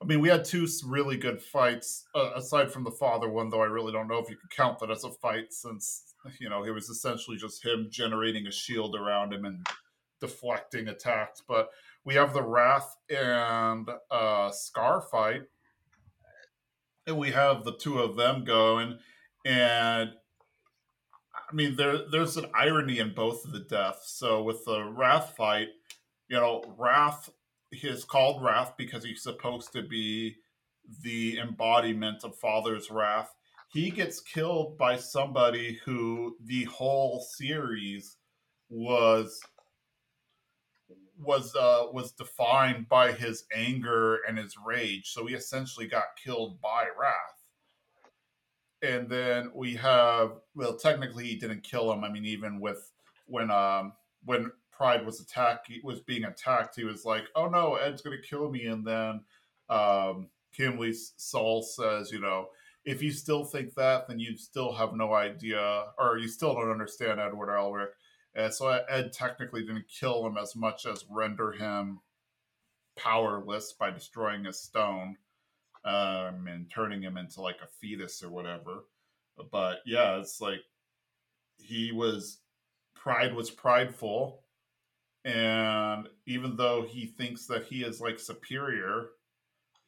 I 0.00 0.04
mean, 0.04 0.20
we 0.20 0.28
had 0.28 0.44
two 0.44 0.66
really 0.86 1.16
good 1.16 1.42
fights 1.42 2.06
uh, 2.14 2.30
aside 2.36 2.70
from 2.70 2.84
the 2.84 2.90
father 2.92 3.28
one, 3.28 3.50
though 3.50 3.62
I 3.62 3.66
really 3.66 3.92
don't 3.92 4.06
know 4.06 4.18
if 4.18 4.30
you 4.30 4.36
could 4.36 4.50
count 4.50 4.78
that 4.78 4.90
as 4.90 5.04
a 5.04 5.10
fight 5.10 5.52
since, 5.52 6.14
you 6.40 6.48
know, 6.48 6.64
it 6.64 6.70
was 6.70 6.88
essentially 6.88 7.36
just 7.36 7.64
him 7.64 7.88
generating 7.90 8.46
a 8.46 8.52
shield 8.52 8.94
around 8.94 9.32
him 9.32 9.44
and 9.44 9.66
deflecting 10.20 10.88
attacks. 10.88 11.42
But 11.46 11.70
we 12.04 12.14
have 12.14 12.32
the 12.32 12.42
Wrath 12.42 12.96
and 13.10 13.88
uh, 14.10 14.50
Scar 14.50 15.00
fight, 15.00 15.42
and 17.08 17.18
we 17.18 17.32
have 17.32 17.64
the 17.64 17.76
two 17.76 17.98
of 17.98 18.14
them 18.14 18.44
going. 18.44 18.98
And 19.44 20.10
I 21.50 21.54
mean, 21.54 21.76
there 21.76 22.08
there's 22.10 22.36
an 22.36 22.50
irony 22.54 22.98
in 22.98 23.14
both 23.14 23.44
of 23.44 23.52
the 23.52 23.60
deaths. 23.60 24.12
So 24.18 24.42
with 24.42 24.64
the 24.64 24.84
Wrath 24.84 25.34
fight, 25.36 25.68
you 26.28 26.36
know, 26.36 26.62
Wrath 26.76 27.30
is 27.72 28.04
called 28.04 28.42
wrath 28.42 28.74
because 28.76 29.04
he's 29.04 29.22
supposed 29.22 29.72
to 29.72 29.82
be 29.82 30.36
the 31.02 31.38
embodiment 31.38 32.24
of 32.24 32.36
father's 32.36 32.90
wrath. 32.90 33.34
He 33.70 33.90
gets 33.90 34.20
killed 34.20 34.78
by 34.78 34.96
somebody 34.96 35.78
who 35.84 36.36
the 36.44 36.64
whole 36.64 37.24
series 37.36 38.16
was 38.70 39.40
was 41.18 41.54
uh 41.56 41.86
was 41.92 42.12
defined 42.12 42.88
by 42.88 43.12
his 43.12 43.44
anger 43.54 44.20
and 44.28 44.38
his 44.38 44.54
rage. 44.64 45.10
So 45.10 45.26
he 45.26 45.34
essentially 45.34 45.86
got 45.86 46.04
killed 46.22 46.60
by 46.60 46.84
wrath 46.98 47.37
and 48.82 49.08
then 49.08 49.50
we 49.54 49.74
have 49.74 50.32
well 50.54 50.76
technically 50.76 51.24
he 51.24 51.36
didn't 51.36 51.62
kill 51.62 51.92
him 51.92 52.04
i 52.04 52.10
mean 52.10 52.24
even 52.24 52.60
with 52.60 52.92
when 53.26 53.50
um 53.50 53.92
when 54.24 54.50
Pride 54.78 55.04
was 55.04 55.20
attacked, 55.20 55.70
was 55.82 56.00
being 56.00 56.24
attacked, 56.24 56.76
he 56.76 56.84
was 56.84 57.04
like, 57.04 57.24
"Oh 57.34 57.48
no, 57.48 57.74
Ed's 57.74 58.00
to 58.00 58.16
kill 58.18 58.48
me." 58.48 58.66
And 58.66 58.86
then 58.86 59.24
um, 59.68 60.28
Kimblee's 60.56 61.14
Saul 61.16 61.62
says, 61.62 62.12
"You 62.12 62.20
know, 62.20 62.50
if 62.84 63.02
you 63.02 63.10
still 63.10 63.44
think 63.44 63.74
that, 63.74 64.06
then 64.06 64.20
you 64.20 64.36
still 64.36 64.72
have 64.72 64.94
no 64.94 65.14
idea, 65.14 65.86
or 65.98 66.18
you 66.18 66.28
still 66.28 66.54
don't 66.54 66.70
understand 66.70 67.18
Edward 67.18 67.48
Elric." 67.48 67.90
And 68.36 68.54
so 68.54 68.68
Ed 68.88 69.12
technically 69.12 69.62
didn't 69.62 69.88
kill 69.88 70.24
him 70.24 70.36
as 70.38 70.54
much 70.54 70.86
as 70.86 71.04
render 71.10 71.50
him 71.50 72.00
powerless 72.96 73.72
by 73.72 73.90
destroying 73.90 74.44
his 74.44 74.60
stone 74.60 75.16
um, 75.88 76.46
and 76.46 76.70
turning 76.70 77.02
him 77.02 77.16
into 77.16 77.40
like 77.40 77.60
a 77.62 77.66
fetus 77.80 78.22
or 78.22 78.28
whatever. 78.30 78.84
But 79.50 79.78
yeah, 79.86 80.18
it's 80.18 80.40
like 80.40 80.60
he 81.56 81.92
was 81.92 82.38
pride 82.94 83.34
was 83.34 83.50
prideful. 83.50 84.42
And 85.24 86.08
even 86.26 86.56
though 86.56 86.82
he 86.82 87.06
thinks 87.06 87.46
that 87.46 87.64
he 87.64 87.82
is 87.82 88.00
like 88.00 88.18
superior 88.18 89.10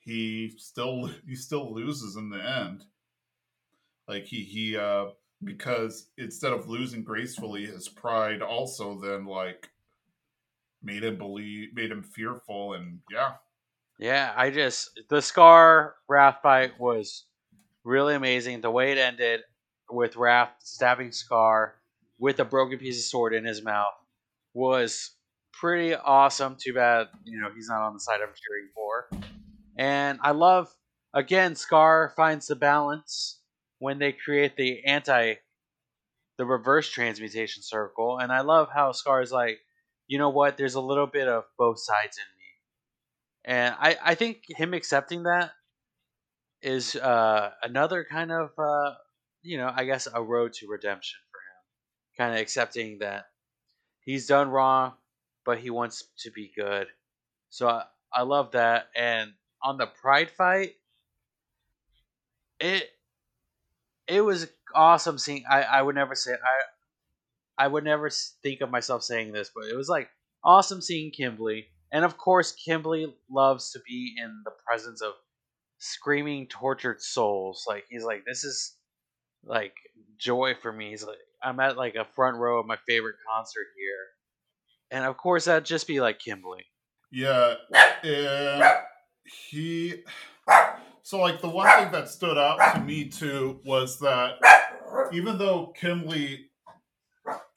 he 0.00 0.54
still 0.56 1.10
he 1.26 1.36
still 1.36 1.72
loses 1.72 2.16
in 2.16 2.30
the 2.30 2.42
end. 2.42 2.84
Like 4.08 4.24
he 4.24 4.42
he 4.42 4.76
uh 4.76 5.06
because 5.44 6.08
instead 6.18 6.52
of 6.52 6.68
losing 6.68 7.04
gracefully 7.04 7.66
his 7.66 7.88
pride 7.88 8.42
also 8.42 8.98
then 8.98 9.26
like 9.26 9.68
made 10.82 11.04
him 11.04 11.16
believe 11.16 11.74
made 11.74 11.90
him 11.90 12.02
fearful 12.02 12.74
and 12.74 13.00
yeah 13.10 13.32
yeah 14.00 14.32
i 14.36 14.50
just 14.50 15.00
the 15.08 15.22
scar 15.22 15.94
wrath 16.08 16.38
fight 16.42 16.72
was 16.80 17.24
really 17.84 18.14
amazing 18.14 18.60
the 18.60 18.70
way 18.70 18.92
it 18.92 18.98
ended 18.98 19.40
with 19.90 20.16
wrath 20.16 20.50
stabbing 20.60 21.12
scar 21.12 21.74
with 22.18 22.40
a 22.40 22.44
broken 22.44 22.78
piece 22.78 22.98
of 22.98 23.04
sword 23.04 23.34
in 23.34 23.44
his 23.44 23.62
mouth 23.62 23.94
was 24.54 25.12
pretty 25.52 25.94
awesome. 25.94 26.56
Too 26.58 26.74
bad, 26.74 27.08
you 27.24 27.40
know, 27.40 27.48
he's 27.54 27.68
not 27.68 27.82
on 27.82 27.94
the 27.94 28.00
side 28.00 28.20
I'm 28.22 28.28
cheering 28.34 28.68
for. 28.74 29.10
And 29.76 30.18
I 30.22 30.32
love, 30.32 30.74
again, 31.14 31.54
Scar 31.54 32.12
finds 32.16 32.46
the 32.46 32.56
balance 32.56 33.40
when 33.78 33.98
they 33.98 34.12
create 34.12 34.56
the 34.56 34.84
anti, 34.84 35.34
the 36.38 36.46
reverse 36.46 36.90
transmutation 36.90 37.62
circle. 37.62 38.18
And 38.18 38.32
I 38.32 38.40
love 38.40 38.68
how 38.74 38.92
Scar 38.92 39.22
is 39.22 39.32
like, 39.32 39.58
you 40.08 40.18
know 40.18 40.30
what, 40.30 40.56
there's 40.56 40.74
a 40.74 40.80
little 40.80 41.06
bit 41.06 41.28
of 41.28 41.44
both 41.58 41.78
sides 41.78 42.18
in 42.18 42.24
me. 42.38 42.39
And 43.44 43.74
I, 43.78 43.96
I 44.04 44.14
think 44.14 44.44
him 44.48 44.74
accepting 44.74 45.24
that 45.24 45.52
is 46.62 46.94
uh, 46.96 47.50
another 47.62 48.04
kind 48.04 48.30
of, 48.30 48.50
uh, 48.58 48.94
you 49.42 49.56
know, 49.56 49.72
I 49.74 49.84
guess 49.84 50.06
a 50.12 50.22
road 50.22 50.52
to 50.54 50.66
redemption 50.68 51.18
for 51.30 51.38
him. 51.38 52.26
Kind 52.26 52.34
of 52.34 52.40
accepting 52.42 52.98
that 52.98 53.26
he's 54.00 54.26
done 54.26 54.50
wrong, 54.50 54.92
but 55.44 55.58
he 55.58 55.70
wants 55.70 56.04
to 56.18 56.30
be 56.30 56.52
good. 56.54 56.86
So 57.48 57.68
I, 57.68 57.84
I 58.12 58.22
love 58.22 58.52
that. 58.52 58.88
And 58.94 59.32
on 59.62 59.78
the 59.78 59.86
Pride 59.86 60.30
fight, 60.30 60.74
it 62.58 62.90
it 64.06 64.20
was 64.20 64.48
awesome 64.74 65.18
seeing. 65.18 65.44
I 65.50 65.62
I 65.62 65.82
would 65.82 65.94
never 65.94 66.14
say 66.14 66.32
I 66.32 67.64
I 67.64 67.66
would 67.68 67.84
never 67.84 68.10
think 68.42 68.60
of 68.60 68.70
myself 68.70 69.02
saying 69.02 69.32
this, 69.32 69.50
but 69.54 69.64
it 69.64 69.76
was 69.76 69.88
like 69.88 70.10
awesome 70.44 70.80
seeing 70.80 71.12
Kimblee. 71.12 71.66
And 71.92 72.04
of 72.04 72.16
course, 72.16 72.54
Kimblee 72.54 73.12
loves 73.30 73.72
to 73.72 73.80
be 73.86 74.14
in 74.16 74.42
the 74.44 74.52
presence 74.66 75.02
of 75.02 75.12
screaming, 75.78 76.46
tortured 76.46 77.00
souls. 77.00 77.64
Like 77.66 77.84
he's 77.90 78.04
like, 78.04 78.24
this 78.24 78.44
is 78.44 78.76
like 79.44 79.74
joy 80.18 80.54
for 80.60 80.72
me. 80.72 80.90
He's 80.90 81.04
like, 81.04 81.18
I'm 81.42 81.58
at 81.60 81.76
like 81.76 81.94
a 81.94 82.04
front 82.04 82.36
row 82.36 82.60
of 82.60 82.66
my 82.66 82.76
favorite 82.86 83.16
concert 83.28 83.66
here, 83.76 84.06
and 84.90 85.04
of 85.04 85.16
course 85.16 85.46
that'd 85.46 85.64
just 85.64 85.86
be 85.86 86.00
like 86.00 86.20
Kimblee. 86.20 86.66
Yeah, 87.10 87.54
and 88.04 88.62
he. 89.48 90.04
So 91.02 91.18
like 91.18 91.40
the 91.40 91.48
one 91.48 91.68
thing 91.78 91.90
that 91.92 92.08
stood 92.08 92.38
out 92.38 92.74
to 92.74 92.80
me 92.82 93.08
too 93.08 93.60
was 93.64 93.98
that 94.00 94.34
even 95.12 95.38
though 95.38 95.72
Kimblee 95.80 96.44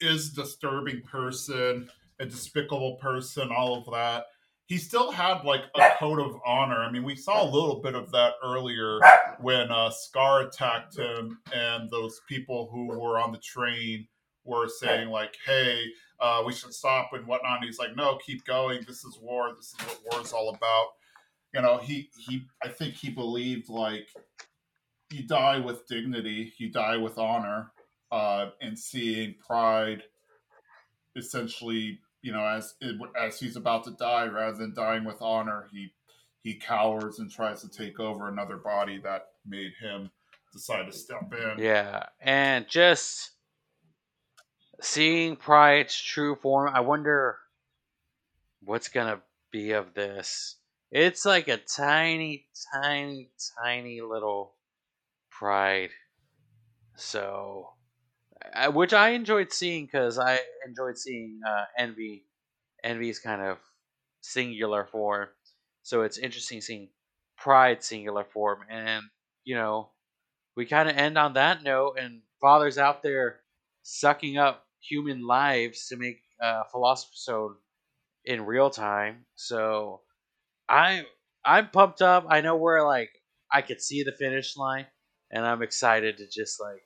is 0.00 0.32
a 0.32 0.34
disturbing 0.34 1.02
person, 1.02 1.88
a 2.20 2.26
despicable 2.26 2.96
person, 2.96 3.50
all 3.50 3.76
of 3.76 3.92
that, 3.92 4.26
he 4.66 4.78
still 4.78 5.10
had 5.10 5.44
like 5.44 5.64
a 5.76 5.90
code 5.98 6.20
of 6.20 6.36
honor. 6.46 6.78
I 6.78 6.90
mean, 6.90 7.04
we 7.04 7.16
saw 7.16 7.42
a 7.42 7.50
little 7.50 7.80
bit 7.82 7.94
of 7.94 8.10
that 8.12 8.34
earlier 8.42 8.98
when 9.40 9.70
uh, 9.70 9.90
Scar 9.90 10.42
attacked 10.42 10.96
him, 10.96 11.38
and 11.54 11.90
those 11.90 12.20
people 12.28 12.68
who 12.72 12.86
were 12.86 13.18
on 13.18 13.32
the 13.32 13.38
train 13.38 14.06
were 14.44 14.68
saying 14.68 15.08
like, 15.08 15.36
"Hey, 15.44 15.86
uh, 16.20 16.42
we 16.46 16.52
should 16.52 16.72
stop 16.72 17.10
and 17.12 17.26
whatnot. 17.26 17.58
And 17.58 17.66
he's 17.66 17.78
like, 17.78 17.96
no, 17.96 18.18
keep 18.24 18.44
going. 18.44 18.82
This 18.86 19.04
is 19.04 19.18
war. 19.20 19.52
This 19.54 19.74
is 19.74 19.86
what 19.86 20.00
war 20.10 20.22
is 20.22 20.32
all 20.32 20.50
about. 20.50 20.88
You 21.52 21.62
know, 21.62 21.78
he 21.78 22.10
he. 22.16 22.46
I 22.62 22.68
think 22.68 22.94
he 22.94 23.10
believed 23.10 23.68
like 23.68 24.08
you 25.10 25.26
die 25.26 25.58
with 25.58 25.86
dignity, 25.86 26.52
you 26.58 26.70
die 26.70 26.96
with 26.96 27.18
honor, 27.18 27.70
uh, 28.10 28.50
and 28.60 28.78
seeing 28.78 29.34
pride 29.46 30.02
essentially, 31.16 32.00
you 32.24 32.32
know, 32.32 32.46
as 32.46 32.74
as 33.20 33.38
he's 33.38 33.56
about 33.56 33.84
to 33.84 33.90
die, 33.90 34.26
rather 34.26 34.56
than 34.56 34.74
dying 34.74 35.04
with 35.04 35.20
honor, 35.20 35.68
he 35.70 35.92
he 36.40 36.54
cowers 36.54 37.18
and 37.18 37.30
tries 37.30 37.60
to 37.60 37.68
take 37.68 38.00
over 38.00 38.28
another 38.28 38.56
body 38.56 38.98
that 39.04 39.26
made 39.46 39.72
him 39.78 40.10
decide 40.50 40.86
to 40.86 40.92
step 40.92 41.30
in. 41.32 41.62
Yeah, 41.62 42.04
and 42.22 42.66
just 42.66 43.32
seeing 44.80 45.36
Pride's 45.36 46.00
true 46.00 46.34
form, 46.34 46.70
I 46.74 46.80
wonder 46.80 47.36
what's 48.62 48.88
gonna 48.88 49.20
be 49.50 49.72
of 49.72 49.92
this. 49.92 50.56
It's 50.90 51.26
like 51.26 51.48
a 51.48 51.58
tiny, 51.58 52.46
tiny, 52.72 53.32
tiny 53.62 54.00
little 54.00 54.54
Pride. 55.28 55.90
So, 56.96 57.73
which 58.72 58.92
I 58.92 59.10
enjoyed 59.10 59.52
seeing 59.52 59.86
because 59.86 60.18
I 60.18 60.40
enjoyed 60.66 60.98
seeing 60.98 61.40
uh, 61.46 61.64
Envy. 61.78 62.24
Envy's 62.82 63.18
kind 63.18 63.40
of 63.40 63.58
singular 64.20 64.84
form. 64.84 65.28
So 65.82 66.02
it's 66.02 66.18
interesting 66.18 66.60
seeing 66.60 66.88
Pride 67.36 67.82
singular 67.82 68.24
form. 68.24 68.60
And, 68.70 69.02
you 69.44 69.54
know, 69.54 69.90
we 70.56 70.66
kind 70.66 70.88
of 70.88 70.96
end 70.96 71.18
on 71.18 71.34
that 71.34 71.62
note, 71.62 71.96
and 71.98 72.22
Father's 72.40 72.78
out 72.78 73.02
there 73.02 73.40
sucking 73.82 74.38
up 74.38 74.64
human 74.80 75.26
lives 75.26 75.88
to 75.88 75.96
make 75.96 76.20
uh, 76.42 76.62
Stone 76.94 77.56
in 78.24 78.46
real 78.46 78.70
time. 78.70 79.26
So 79.34 80.02
I'm 80.68 81.04
I'm 81.44 81.68
pumped 81.70 82.02
up. 82.02 82.26
I 82.28 82.40
know 82.40 82.56
we're 82.56 82.86
like 82.86 83.10
I 83.52 83.62
could 83.62 83.80
see 83.80 84.02
the 84.02 84.12
finish 84.12 84.56
line, 84.56 84.86
and 85.30 85.44
I'm 85.44 85.62
excited 85.62 86.18
to 86.18 86.26
just 86.28 86.60
like 86.60 86.82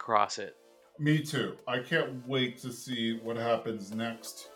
cross 0.00 0.38
it. 0.38 0.56
Me 0.98 1.22
too. 1.22 1.56
I 1.68 1.78
can't 1.78 2.26
wait 2.26 2.58
to 2.62 2.72
see 2.72 3.18
what 3.22 3.36
happens 3.36 3.94
next. 3.94 4.48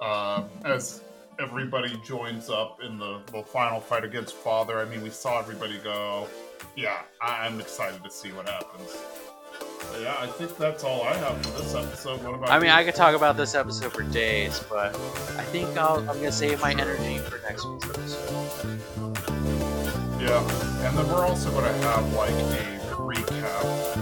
Um, 0.00 0.48
as 0.64 1.02
everybody 1.38 2.00
joins 2.04 2.48
up 2.50 2.78
in 2.82 2.98
the, 2.98 3.20
the 3.32 3.42
final 3.42 3.80
fight 3.80 4.04
against 4.04 4.34
Father. 4.34 4.78
I 4.78 4.84
mean, 4.84 5.02
we 5.02 5.10
saw 5.10 5.38
everybody 5.38 5.78
go. 5.78 6.28
Yeah, 6.76 7.02
I'm 7.20 7.60
excited 7.60 8.02
to 8.02 8.10
see 8.10 8.30
what 8.32 8.48
happens. 8.48 8.96
But 9.92 10.00
yeah, 10.00 10.16
I 10.18 10.26
think 10.26 10.56
that's 10.56 10.84
all 10.84 11.02
I 11.02 11.14
have 11.14 11.44
for 11.44 11.60
this 11.60 11.74
episode. 11.74 12.22
What 12.24 12.34
about? 12.34 12.50
I 12.50 12.58
mean, 12.58 12.68
you? 12.68 12.74
I 12.74 12.84
could 12.84 12.94
talk 12.94 13.14
about 13.14 13.36
this 13.36 13.54
episode 13.54 13.92
for 13.92 14.02
days, 14.04 14.60
but 14.70 14.94
I 15.36 15.44
think 15.44 15.76
I'll, 15.76 15.98
I'm 15.98 16.16
gonna 16.16 16.32
save 16.32 16.60
my 16.60 16.72
energy 16.72 17.18
for 17.18 17.38
next 17.46 17.66
week's 17.66 17.88
episode. 17.90 18.80
Yeah, 20.20 20.86
and 20.86 20.96
then 20.96 21.08
we're 21.08 21.26
also 21.26 21.50
going 21.50 21.64
to 21.64 21.72
have 21.88 22.12
like 22.14 22.30
a 22.30 22.81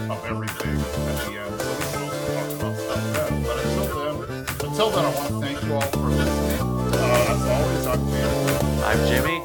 of 0.09 0.25
everything 0.25 0.79
at 0.79 1.17
the 1.25 1.37
end, 1.37 1.61
so 1.61 1.69
we 1.71 1.83
can 1.91 2.01
also 2.03 2.19
talk 2.27 2.59
about 2.59 2.75
stuff 2.77 3.09
then. 3.13 3.43
But 3.43 3.57
until 3.65 3.85
then, 3.91 4.45
until 4.63 4.89
then, 4.89 5.05
I 5.05 5.15
want 5.15 5.27
to 5.27 5.33
thank 5.41 5.63
you 5.63 5.73
all 5.73 5.81
for 5.81 5.97
listening. 5.99 6.61
Uh, 6.93 7.31
as 7.31 7.41
always, 7.47 7.85
I'm 7.87 8.01
Campbell. 8.09 8.83
I'm 8.85 8.99
Jimmy. 9.07 9.37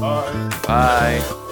Bye. 0.00 0.32
Bye. 0.66 1.44